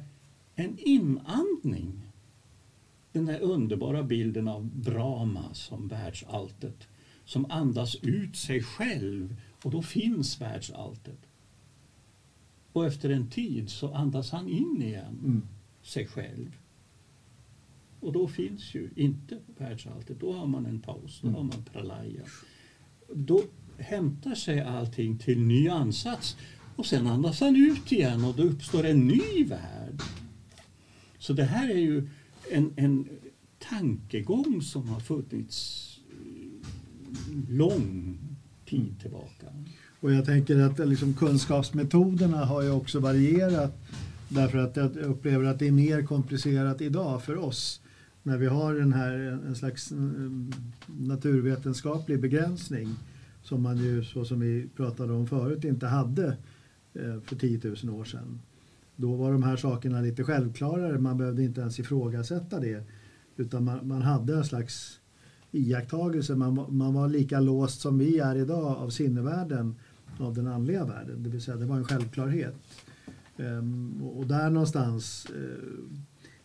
en 0.55 0.79
inandning. 0.79 2.03
Den 3.13 3.27
där 3.27 3.41
underbara 3.41 4.03
bilden 4.03 4.49
av 4.49 4.65
Brahma 4.75 5.55
som 5.55 5.89
världsalltet 5.89 6.89
som 7.25 7.51
andas 7.51 7.95
ut 8.03 8.37
sig 8.37 8.63
själv 8.63 9.37
och 9.63 9.71
då 9.71 9.83
finns 9.83 10.41
världsalltet. 10.41 11.19
Och 12.73 12.87
efter 12.87 13.11
en 13.11 13.31
tid 13.31 13.71
så 13.71 13.95
andas 13.95 14.31
han 14.31 14.49
in 14.49 14.83
igen 14.83 15.19
Mm. 15.25 15.43
sig 15.83 16.07
själv. 16.07 16.57
Och 18.01 18.13
då 18.13 18.29
finns 18.29 18.75
ju 18.75 18.91
inte 18.97 19.39
världsalltet. 19.59 20.21
Då 20.21 20.33
har 20.33 20.47
man 20.47 20.67
en 20.67 20.81
paus, 20.81 21.19
då 21.23 21.29
Mm. 21.29 21.37
har 21.37 21.45
man 21.45 21.65
pralaya. 21.73 22.23
Då 23.15 23.43
hämtar 23.79 24.35
sig 24.35 24.61
allting 24.61 25.19
till 25.19 25.41
ny 25.41 25.69
ansats 25.69 26.37
och 26.79 26.87
sen 26.87 27.07
andas 27.07 27.41
han 27.41 27.57
ut 27.57 27.93
igen 27.93 28.25
och 28.25 28.35
då 28.37 28.43
uppstår 28.43 28.85
en 28.85 29.09
ny 29.09 29.45
värld. 29.45 30.03
Så 31.19 31.33
det 31.33 31.45
här 31.45 31.71
är 31.71 31.79
ju 31.79 32.09
en, 32.51 32.73
en 32.77 33.09
tankegång 33.71 34.63
som 34.63 34.89
har 34.89 35.01
funnits 35.01 35.85
eh, 36.11 37.51
lång 37.51 38.19
tid 38.67 39.01
tillbaka. 39.01 39.47
Och 40.01 40.13
jag 40.13 40.25
tänker 40.25 40.59
att 40.59 40.81
eh, 40.81 40.87
liksom, 40.87 41.15
kunskapsmetoderna 41.15 42.45
har 42.45 42.63
ju 42.63 42.71
också 42.71 43.01
varierat 43.01 43.77
därför 44.29 44.59
att 44.59 44.77
jag 44.77 44.97
upplever 44.97 45.45
att 45.45 45.59
det 45.59 45.67
är 45.67 45.73
mer 45.73 46.03
komplicerat 46.07 46.81
idag 46.81 47.23
för 47.23 47.37
oss 47.37 47.81
när 48.23 48.39
vi 48.39 48.47
har 48.47 48.75
den 48.75 48.93
här 48.93 49.27
eh, 49.27 49.49
en 49.49 49.57
slags 49.57 49.93
naturvetenskaplig 50.87 52.21
begränsning 52.21 52.89
som 53.43 53.63
man 53.63 53.77
ju, 53.79 54.05
så 54.05 54.25
som 54.25 54.41
vi 54.41 54.69
pratade 54.77 55.13
om 55.13 55.27
förut, 55.27 55.65
inte 55.65 55.87
hade 55.87 56.37
Eh, 56.95 57.21
för 57.21 57.37
10 57.37 57.61
000 57.85 58.01
år 58.01 58.05
sedan. 58.05 58.41
Då 58.97 59.15
var 59.17 59.33
de 59.33 59.43
här 59.43 59.57
sakerna 59.57 60.01
lite 60.01 60.25
självklarare, 60.25 60.99
man 60.99 61.19
behövde 61.19 61.43
inte 61.43 61.61
ens 61.61 61.79
ifrågasätta 61.81 62.61
det 62.61 62.83
utan 63.37 63.65
man, 63.65 63.89
man 63.89 64.03
hade 64.03 64.37
en 64.37 64.45
slags 64.45 65.01
iakttagelse, 65.53 66.35
man, 66.37 66.55
var- 66.55 66.69
man 66.69 66.95
var 66.95 67.09
lika 67.09 67.41
låst 67.41 67.81
som 67.81 67.99
vi 67.99 68.19
är 68.19 68.37
idag 68.37 68.77
av 68.77 68.91
sinnevärlden 68.91 69.75
av 70.19 70.35
den 70.35 70.47
andliga 70.47 70.85
världen, 70.85 71.23
det 71.23 71.31
vill 71.31 71.43
säga 71.43 71.57
det 71.57 71.67
var 71.67 71.77
en 71.77 71.85
självklarhet. 71.85 72.55
Ehm, 73.37 74.03
och, 74.03 74.27
där 74.27 74.51
någonstans 74.51 75.27
eh, 75.31 75.69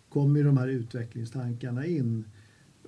kommer 0.09 0.39
ju 0.39 0.45
de 0.45 0.57
här 0.57 0.67
utvecklingstankarna 0.67 1.85
in 1.85 2.23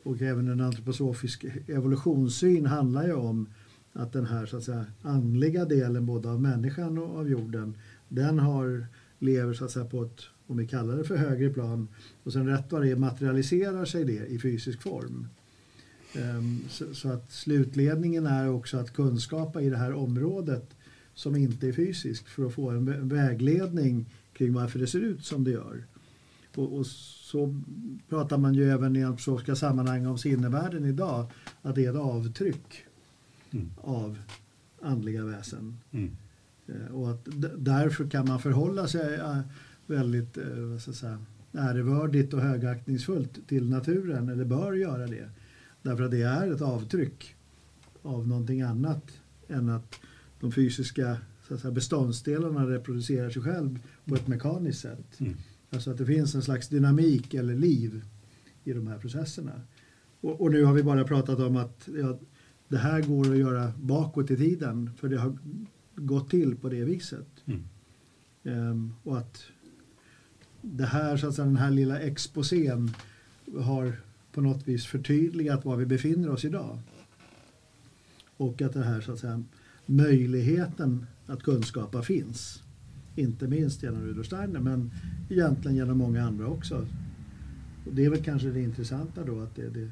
och 0.04 0.22
även 0.22 0.48
en 0.48 0.62
antroposofisk 0.62 1.46
evolutionssyn 1.68 2.66
handlar 2.66 3.06
ju 3.06 3.14
om 3.14 3.48
att 3.96 4.14
den 4.14 4.26
här 4.26 4.46
så 4.46 4.58
att 4.58 4.64
säga, 4.64 4.86
andliga 5.02 5.66
delen 5.66 6.06
både 6.06 6.30
av 6.30 6.42
människan 6.42 6.98
och 6.98 7.20
av 7.20 7.30
jorden 7.30 7.78
den 8.10 8.40
har, 8.40 8.88
lever 9.20 9.54
så 9.54 9.66
att 9.66 9.72
säga 9.72 9.86
på 9.86 10.04
ett, 10.04 10.22
om 10.48 10.58
vi 10.58 10.68
kallar 10.68 10.98
det 10.98 11.04
för 11.04 11.18
högre 11.18 11.50
plan 11.50 11.88
och 12.24 12.34
sen 12.34 12.48
rätt 12.48 12.72
vad 12.72 12.82
det 12.82 12.92
är 12.92 12.96
materialiserar 12.96 13.86
sig 13.86 14.06
det 14.06 14.26
i 14.26 14.40
fysisk 14.40 14.82
form. 14.82 15.28
Ehm, 16.16 16.60
så, 16.94 17.10
att 17.10 17.32
slutledningen 17.32 18.26
är 18.26 18.50
också 18.50 18.78
att 18.78 18.94
kunskapa 18.94 19.62
i 19.62 19.70
det 19.70 19.78
här 19.78 19.94
området 19.94 20.76
som 21.14 21.36
inte 21.36 21.68
är 21.68 21.74
fysiskt 21.74 22.28
för 22.28 22.46
att 22.46 22.54
få 22.54 22.70
en 22.70 23.10
vägledning 23.10 24.06
kring 24.34 24.54
varför 24.54 24.80
det 24.80 24.88
ser 24.88 25.00
ut 25.00 25.26
som 25.26 25.44
det 25.44 25.52
gör. 25.52 25.86
Och, 26.56 26.78
och 26.78 26.88
så 26.88 27.62
pratar 28.10 28.38
man 28.38 28.54
ju 28.54 28.72
även 28.72 28.96
i 28.96 29.04
antroposofiska 29.04 29.56
sammanhang 29.56 30.06
om 30.06 30.18
sinnevärlden 30.18 30.86
idag, 30.86 31.32
att 31.62 31.76
det 31.76 31.86
är 31.86 31.90
ett 31.90 31.96
avtryck 31.96 32.85
Mm. 33.52 33.72
av 33.78 34.18
andliga 34.82 35.26
väsen. 35.26 35.78
Mm. 35.92 36.12
Eh, 36.68 36.96
Och 36.96 37.12
att 37.12 37.28
därför 37.58 38.10
kan 38.10 38.28
man 38.28 38.40
förhålla 38.40 38.88
sig 38.88 39.16
eh, 39.16 39.40
väldigt 39.86 40.38
eh, 40.38 40.44
vad 40.72 40.82
ska 40.82 40.90
jag 40.90 40.96
säga, 40.96 41.26
ärevördigt 41.52 42.34
och 42.34 42.42
högaktningsfullt 42.42 43.48
till 43.48 43.70
naturen, 43.70 44.30
eller 44.30 44.46
bör 44.46 44.74
göra 44.74 45.08
det. 45.08 45.30
Därför 45.82 46.04
att 46.04 46.12
det 46.12 46.22
är 46.22 46.52
ett 46.52 46.62
avtryck 46.62 47.36
av 48.02 48.28
någonting 48.28 48.62
annat 48.62 49.12
än 49.48 49.70
att 49.70 50.00
de 50.40 50.52
fysiska 50.52 51.18
så 51.48 51.54
att 51.54 51.60
säga, 51.60 51.72
beståndsdelarna 51.72 52.70
reproducerar 52.70 53.30
sig 53.30 53.42
själv 53.42 53.80
på 54.06 54.16
ett 54.16 54.28
mekaniskt 54.28 54.82
sätt. 54.82 55.20
Mm. 55.20 55.34
Alltså 55.70 55.92
att 55.92 55.98
det 55.98 56.06
finns 56.06 56.36
en 56.36 56.42
slags 56.42 56.70
dynamik 56.70 57.34
eller 57.34 57.56
liv 57.56 58.04
i 58.64 58.74
de 58.74 58.88
här 58.88 58.98
processerna. 58.98 59.62
Och, 60.22 60.42
och 60.42 60.52
nu 60.52 60.64
har 60.64 60.74
vi 60.74 60.84
bara 60.84 61.04
pratat 61.04 61.40
om 61.40 61.56
att 61.58 61.90
ja, 62.00 62.20
det 62.68 62.78
här 62.78 63.02
går 63.02 63.32
att 63.32 63.38
göra 63.38 63.74
bakåt 63.82 64.32
i 64.32 64.38
tiden 64.38 64.90
för 64.98 65.10
det 65.10 65.18
har 65.18 65.38
gått 65.96 66.30
till 66.30 66.56
på 66.56 66.70
det 66.70 66.84
viset. 66.84 67.28
Mm. 67.46 67.64
Ehm, 68.44 68.94
och 69.04 69.18
att 69.18 69.44
det 70.62 70.86
här, 70.86 71.18
så 71.18 71.28
att 71.28 71.36
säga, 71.36 71.46
den 71.46 71.58
här 71.58 71.72
lilla 71.72 72.00
exposén 72.00 72.92
har 73.60 73.94
på 74.32 74.42
något 74.42 74.68
vis 74.68 74.86
förtydligat 74.86 75.66
var 75.66 75.78
vi 75.78 75.86
befinner 75.86 76.30
oss 76.30 76.46
idag. 76.46 76.80
Och 78.38 78.62
att 78.62 78.74
det 78.74 78.84
här 78.84 79.02
så 79.02 79.12
att 79.12 79.20
säga, 79.20 79.44
möjligheten 79.86 81.06
att 81.26 81.44
kunskapa 81.44 82.02
finns. 82.02 82.64
Inte 83.16 83.48
minst 83.48 83.84
genom 83.84 84.02
Rudolf 84.02 84.28
Steiner 84.28 84.60
men 84.60 84.92
egentligen 85.30 85.78
genom 85.78 85.98
många 85.98 86.24
andra 86.24 86.48
också. 86.48 86.88
Och 87.86 87.94
det 87.94 88.06
är 88.06 88.10
väl 88.10 88.24
kanske 88.24 88.50
det 88.50 88.62
intressanta 88.62 89.24
då 89.24 89.40
att 89.40 89.56
det, 89.56 89.70
det 89.70 89.92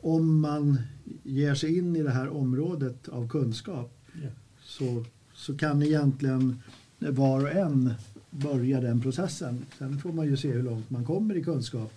om 0.00 0.40
man 0.40 0.78
ger 1.22 1.54
sig 1.54 1.78
in 1.78 1.96
i 1.96 2.02
det 2.02 2.10
här 2.10 2.28
området 2.28 3.08
av 3.08 3.28
kunskap 3.28 3.94
Ja. 4.22 4.28
så, 4.62 5.04
så 5.34 5.56
kan 5.56 5.82
egentligen 5.82 6.58
var 6.98 7.42
och 7.42 7.50
en 7.52 7.94
börja 8.30 8.80
den 8.80 9.00
processen. 9.00 9.66
Sen 9.78 9.98
får 9.98 10.12
man 10.12 10.26
ju 10.26 10.36
se 10.36 10.52
hur 10.52 10.62
långt 10.62 10.90
man 10.90 11.04
kommer 11.04 11.36
i 11.36 11.44
kunskap. 11.44 11.92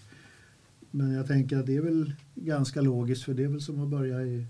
Men 0.91 1.11
jag 1.11 1.27
tänker 1.27 1.57
att 1.57 1.65
det 1.65 1.75
är 1.75 1.81
väl 1.81 2.13
ganska 2.35 2.81
logiskt 2.81 3.23
för 3.23 3.33
det 3.33 3.43
är 3.43 3.47
väl 3.47 3.61
som 3.61 3.83
att 3.83 3.89
börja 3.89 4.21
i 4.21 4.45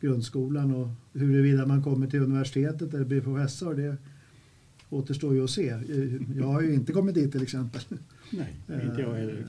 grundskolan 0.00 0.74
och 0.74 0.88
huruvida 1.12 1.66
man 1.66 1.82
kommer 1.82 2.06
till 2.06 2.20
universitetet 2.22 2.94
eller 2.94 3.04
blir 3.04 3.20
professor 3.20 3.74
det 3.74 3.96
återstår 4.90 5.34
ju 5.34 5.44
att 5.44 5.50
se. 5.50 5.74
Jag 6.36 6.46
har 6.46 6.60
ju 6.60 6.74
inte 6.74 6.92
kommit 6.92 7.14
dit 7.14 7.32
till 7.32 7.42
exempel. 7.42 7.80
Nej, 8.30 8.56
inte 8.84 9.00
jag 9.02 9.14
heller. 9.14 9.46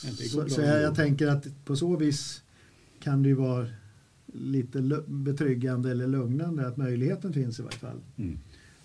Så, 0.00 0.48
så 0.48 0.60
jag, 0.60 0.82
jag 0.82 0.94
tänker 0.94 1.26
att 1.26 1.64
på 1.64 1.76
så 1.76 1.96
vis 1.96 2.42
kan 3.00 3.22
det 3.22 3.28
ju 3.28 3.34
vara 3.34 3.66
lite 4.26 5.02
betryggande 5.06 5.90
eller 5.90 6.06
lugnande 6.06 6.66
att 6.66 6.76
möjligheten 6.76 7.32
finns 7.32 7.60
i 7.60 7.62
varje 7.62 7.78
fall. 7.78 8.00
Mm. 8.16 8.38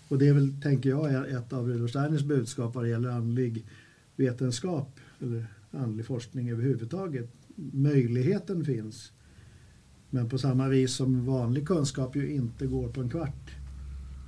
Och 0.08 0.14
Och 0.14 0.18
det 0.18 0.28
är 0.28 0.32
väl, 0.32 0.52
tänker 0.62 0.90
jag, 0.90 1.30
ett 1.30 1.52
av 1.52 1.68
Rudolf 1.68 1.90
Steiners 1.90 2.22
budskap 2.22 2.74
vad 2.74 2.84
det 2.84 2.88
gäller 2.88 3.08
andlig 3.08 3.64
vetenskap 4.16 5.00
eller 5.20 5.46
andlig 5.70 6.06
forskning 6.06 6.50
överhuvudtaget. 6.50 7.30
Möjligheten 7.72 8.64
finns. 8.64 9.12
Men 10.10 10.28
på 10.28 10.38
samma 10.38 10.68
vis 10.68 10.94
som 10.94 11.26
vanlig 11.26 11.66
kunskap 11.66 12.16
ju 12.16 12.34
inte 12.34 12.66
går 12.66 12.88
på 12.88 13.00
en 13.00 13.08
kvart 13.10 13.50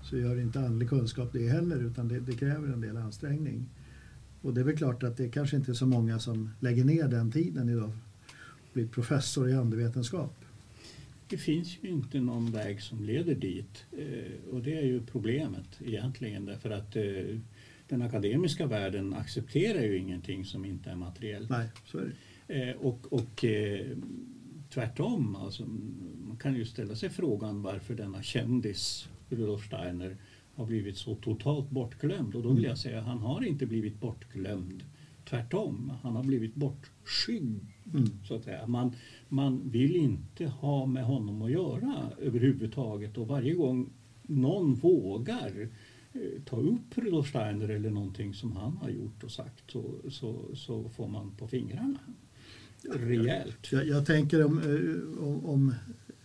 så 0.03 0.16
gör 0.16 0.41
inte 0.41 0.61
andlig 0.61 0.89
kunskap 0.89 1.32
det 1.32 1.49
heller 1.49 1.76
utan 1.76 2.09
det, 2.09 2.20
det 2.20 2.32
kräver 2.32 2.72
en 2.72 2.80
del 2.80 2.97
ansträngning. 2.97 3.68
Och 4.47 4.55
det 4.55 4.61
är 4.61 4.64
väl 4.64 4.76
klart 4.76 5.03
att 5.03 5.16
det 5.16 5.28
kanske 5.28 5.57
inte 5.57 5.72
är 5.72 5.74
så 5.74 5.86
många 5.86 6.18
som 6.18 6.51
lägger 6.61 6.84
ner 6.84 7.09
den 7.09 7.32
tiden 7.32 7.68
idag 7.68 7.90
och 8.38 8.72
blir 8.72 8.86
professor 8.86 9.51
i 9.51 9.55
andevetenskap. 9.55 10.34
Det 11.28 11.36
finns 11.36 11.78
ju 11.80 11.88
inte 11.88 12.20
någon 12.20 12.53
väg 12.53 12.82
som 12.82 13.05
leder 13.05 13.34
dit 13.34 13.84
eh, 13.99 14.55
och 14.55 14.62
det 14.62 14.78
är 14.78 14.82
ju 14.82 15.01
problemet 15.07 15.80
egentligen 15.84 16.44
därför 16.44 16.70
att 16.70 16.97
eh, 16.97 17.38
den 17.88 18.03
akademiska 18.03 18.66
världen 18.66 19.14
accepterar 19.14 19.82
ju 19.82 19.99
ingenting 19.99 20.44
som 20.44 20.64
inte 20.64 20.90
är 20.90 20.97
materiellt. 20.97 21.51
Nej, 21.51 21.68
så 21.86 21.99
är 21.99 22.12
det. 22.47 22.70
Eh, 22.70 22.76
och, 22.76 23.12
och 23.12 23.44
tvärtom, 24.70 25.36
alltså, 25.36 25.66
man 26.26 26.36
kan 26.36 26.55
ju 26.55 26.64
ställa 26.64 26.94
sig 26.94 27.11
frågan 27.11 27.62
varför 27.62 27.94
denna 27.94 28.22
kändis 28.22 29.09
Rudolf 29.28 29.66
Steiner 29.66 30.16
har 30.57 30.66
blivit 30.66 30.96
så 30.96 31.14
totalt 31.14 31.70
bortglömd. 31.70 32.34
Och 32.34 32.42
då 32.42 32.52
vill 32.52 32.64
jag 32.64 32.78
säga 32.78 32.98
att 32.98 33.07
han 33.07 33.18
har 33.18 33.44
inte 33.44 33.66
blivit 33.66 34.00
bortglömd. 34.00 34.82
Tvärtom, 35.28 35.92
han 36.02 36.16
har 36.16 36.24
blivit 36.24 36.54
bortskygd. 36.54 37.64
Mm. 37.94 38.11
Så 38.24 38.34
att 38.34 38.44
säga. 38.44 38.66
Man, 38.66 38.92
man 39.28 39.70
vill 39.70 39.96
inte 39.96 40.46
ha 40.46 40.86
med 40.86 41.04
honom 41.04 41.42
att 41.42 41.50
göra 41.50 42.11
överhuvudtaget 42.18 43.18
och 43.18 43.28
varje 43.28 43.54
gång 43.54 43.90
någon 44.22 44.74
vågar 44.74 45.68
eh, 46.12 46.20
ta 46.44 46.57
upp 46.57 46.98
Rudolf 46.98 47.28
Steiner 47.28 47.68
eller 47.68 47.90
någonting 47.90 48.34
som 48.34 48.57
han 48.57 48.76
har 48.76 48.88
gjort 48.88 49.24
och 49.24 49.30
sagt 49.30 49.70
så, 49.70 49.94
så, 50.11 50.54
så 50.54 50.88
får 50.88 51.09
man 51.09 51.30
på 51.38 51.48
fingrarna. 51.48 51.98
Rejält. 52.82 53.72
Jag, 53.72 53.86
jag 53.86 54.07
tänker 54.07 54.44
om, 54.44 54.59
eh, 54.59 55.24
om, 55.24 55.46
om 55.46 55.74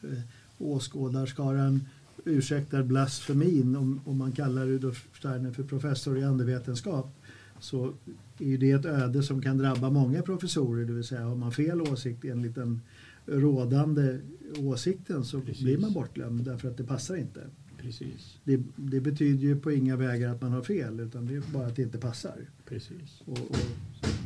eh, 0.01 0.19
åskådarskaran 0.57 1.85
ursäktar 2.25 2.83
blasfemin 2.83 3.75
om, 3.75 4.01
om 4.05 4.17
man 4.17 4.31
kallar 4.31 4.65
Rudolf 4.65 5.07
Steiner 5.13 5.51
för 5.51 5.63
professor 5.63 6.17
i 6.17 6.23
andevetenskap 6.23 7.15
så 7.59 7.93
är 8.39 8.57
det 8.57 8.71
ett 8.71 8.85
öde 8.85 9.23
som 9.23 9.41
kan 9.41 9.57
drabba 9.57 9.89
många 9.89 10.21
professorer, 10.21 10.85
det 10.85 10.93
vill 10.93 11.03
säga 11.03 11.21
har 11.21 11.35
man 11.35 11.51
fel 11.51 11.81
åsikt 11.81 12.25
enligt 12.25 12.55
den 12.55 12.81
rådande 13.25 14.19
åsikten 14.57 15.25
så 15.25 15.41
Precis. 15.41 15.63
blir 15.63 15.77
man 15.77 15.93
bortglömd 15.93 16.43
därför 16.43 16.69
att 16.69 16.77
det 16.77 16.83
passar 16.83 17.15
inte. 17.15 17.41
Precis. 17.77 18.37
Det, 18.43 18.63
det, 18.75 19.01
betyder 19.01 19.47
ju 19.47 19.59
på 19.59 19.71
inga 19.71 19.95
vägar 19.95 20.29
att 20.29 20.41
man 20.41 20.51
har 20.51 20.61
fel 20.61 20.99
utan 20.99 21.25
det 21.25 21.35
är 21.35 21.41
bara 21.53 21.67
att 21.67 21.75
det 21.75 21.81
inte 21.81 21.97
passar. 21.97 22.35
Precis. 22.65 23.21
Och, 23.25 23.37
och 23.37 23.57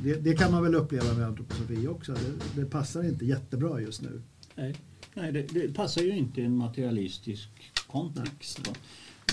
det, 0.03 0.15
det, 0.15 0.33
kan 0.33 0.51
man 0.51 0.63
väl 0.63 0.75
uppleva 0.75 1.13
med 1.13 1.27
antroposofi 1.27 1.87
också. 1.87 2.13
Det, 2.13 2.61
det 2.61 2.65
passar 2.65 3.03
inte 3.03 3.25
jättebra 3.25 3.81
just 3.81 4.01
nu. 4.01 4.21
Nej, 4.55 4.75
Nej 5.13 5.31
det, 5.31 5.41
det 5.41 5.73
passar 5.73 6.01
ju 6.01 6.17
inte 6.17 6.41
en 6.41 6.57
materialistisk 6.57 7.49
kontext. 7.95 8.71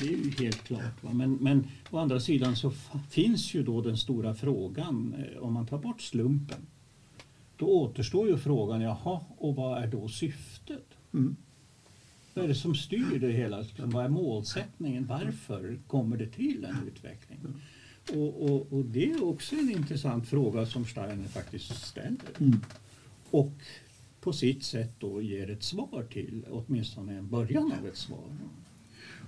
Det 0.00 0.06
är 0.06 0.10
ju 0.10 0.30
helt 0.30 0.64
klart. 0.64 1.02
Va? 1.02 1.12
Men, 1.12 1.34
men 1.34 1.66
å 1.90 1.98
andra 1.98 2.20
sidan 2.20 2.56
så 2.56 2.72
finns 3.10 3.54
ju 3.54 3.62
då 3.62 3.80
den 3.80 3.96
stora 3.96 4.34
frågan, 4.34 5.14
eh, 5.18 5.42
om 5.42 5.52
man 5.52 5.66
tar 5.66 5.78
bort 5.78 6.00
slumpen, 6.00 6.66
då 7.56 7.66
återstår 7.66 8.28
ju 8.28 8.38
frågan, 8.38 8.80
jaha, 8.80 9.20
och 9.38 9.56
vad 9.56 9.82
är 9.82 9.86
då 9.86 10.08
syftet? 10.08 10.86
Mm. 11.14 11.36
Vad 12.34 12.44
är 12.44 12.48
det 12.48 12.54
som 12.54 12.74
styr 12.74 13.18
det 13.18 13.32
hela? 13.32 13.64
Vad 13.78 14.04
är 14.04 14.08
målsättningen? 14.08 15.06
Varför 15.06 15.78
kommer 15.86 16.16
det 16.16 16.26
till 16.26 16.64
en 16.64 16.88
utveckling? 16.88 17.38
Och, 18.08 18.50
och, 18.50 18.72
och 18.72 18.84
det 18.84 19.10
är 19.10 19.24
också 19.24 19.56
en 19.56 19.70
intressant 19.70 20.28
fråga 20.28 20.66
som 20.66 20.84
Steiner 20.84 21.28
faktiskt 21.28 21.86
ställer. 21.86 22.40
Mm. 22.40 22.60
Och 23.30 23.52
på 24.22 24.32
sitt 24.32 24.64
sätt 24.64 24.90
då 24.98 25.22
ger 25.22 25.50
ett 25.50 25.62
svar 25.62 26.06
till, 26.12 26.46
åtminstone 26.50 27.18
en 27.18 27.28
början 27.28 27.72
av 27.80 27.86
ett 27.86 27.96
svar. 27.96 28.24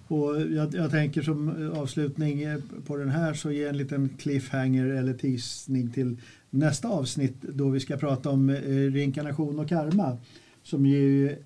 Och 0.09 0.41
jag, 0.41 0.75
jag, 0.75 0.91
tänker 0.91 1.23
som 1.23 1.71
avslutning 1.77 2.45
på 2.87 2.97
den 2.97 3.09
här 3.09 3.35
så 3.35 3.51
ge 3.51 3.65
en 3.65 3.77
liten 3.77 4.09
cliffhanger 4.09 4.87
eller 4.87 5.15
teasning 5.15 5.91
till 5.91 6.17
nästa 6.51 6.89
avsnitt 6.89 7.43
då 7.43 7.69
vi 7.69 7.81
ska 7.81 7.97
prata 7.97 8.31
om 8.31 8.51
eh, 8.51 8.57
reinkarnation 8.93 9.59
och 9.59 9.69
karma 9.69 10.19
som 10.63 10.87
ju 10.87 11.37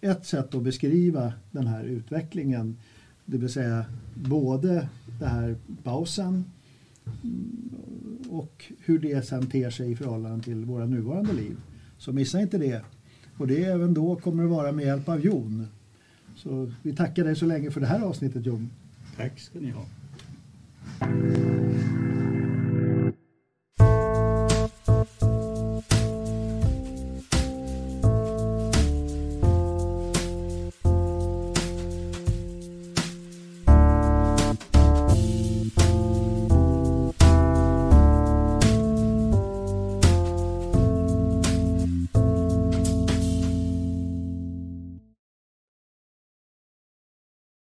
ett 0.00 0.26
sätt 0.26 0.54
att 0.54 0.62
beskriva 0.62 1.32
den 1.50 1.66
här 1.66 1.84
utvecklingen. 1.84 2.76
Det 3.24 3.38
vill 3.38 3.52
säga 3.52 3.84
både 4.14 4.88
den 5.20 5.28
här 5.28 5.56
pausen 5.82 6.44
mm, 7.22 7.68
och 8.30 8.64
hur 8.78 8.98
det 8.98 9.26
sen 9.26 9.46
ter 9.46 9.70
sig 9.70 9.92
i 9.92 9.96
förhållande 9.96 10.44
till 10.44 10.64
våra 10.64 10.86
nuvarande 10.86 11.32
liv. 11.32 11.56
Så 11.98 12.12
missa 12.12 12.40
inte 12.40 12.58
det. 12.58 12.82
Och 13.36 13.46
det 13.46 13.64
även 13.64 13.94
då 13.94 14.16
kommer 14.16 14.44
att 14.44 14.50
vara 14.50 14.72
med 14.72 14.84
hjälp 14.84 15.08
av 15.08 15.20
Jon. 15.20 15.66
Så 16.36 16.72
vi 16.82 16.96
tackar 16.96 17.24
dig 17.24 17.36
så 17.36 17.46
länge 17.46 17.70
för 17.70 17.80
det 17.80 17.86
här 17.86 18.00
avsnittet 18.00 18.46
Jon. 18.46 18.70
Tack 19.16 19.40
ska 19.40 19.58
ni 19.58 19.70
ha. 19.70 19.84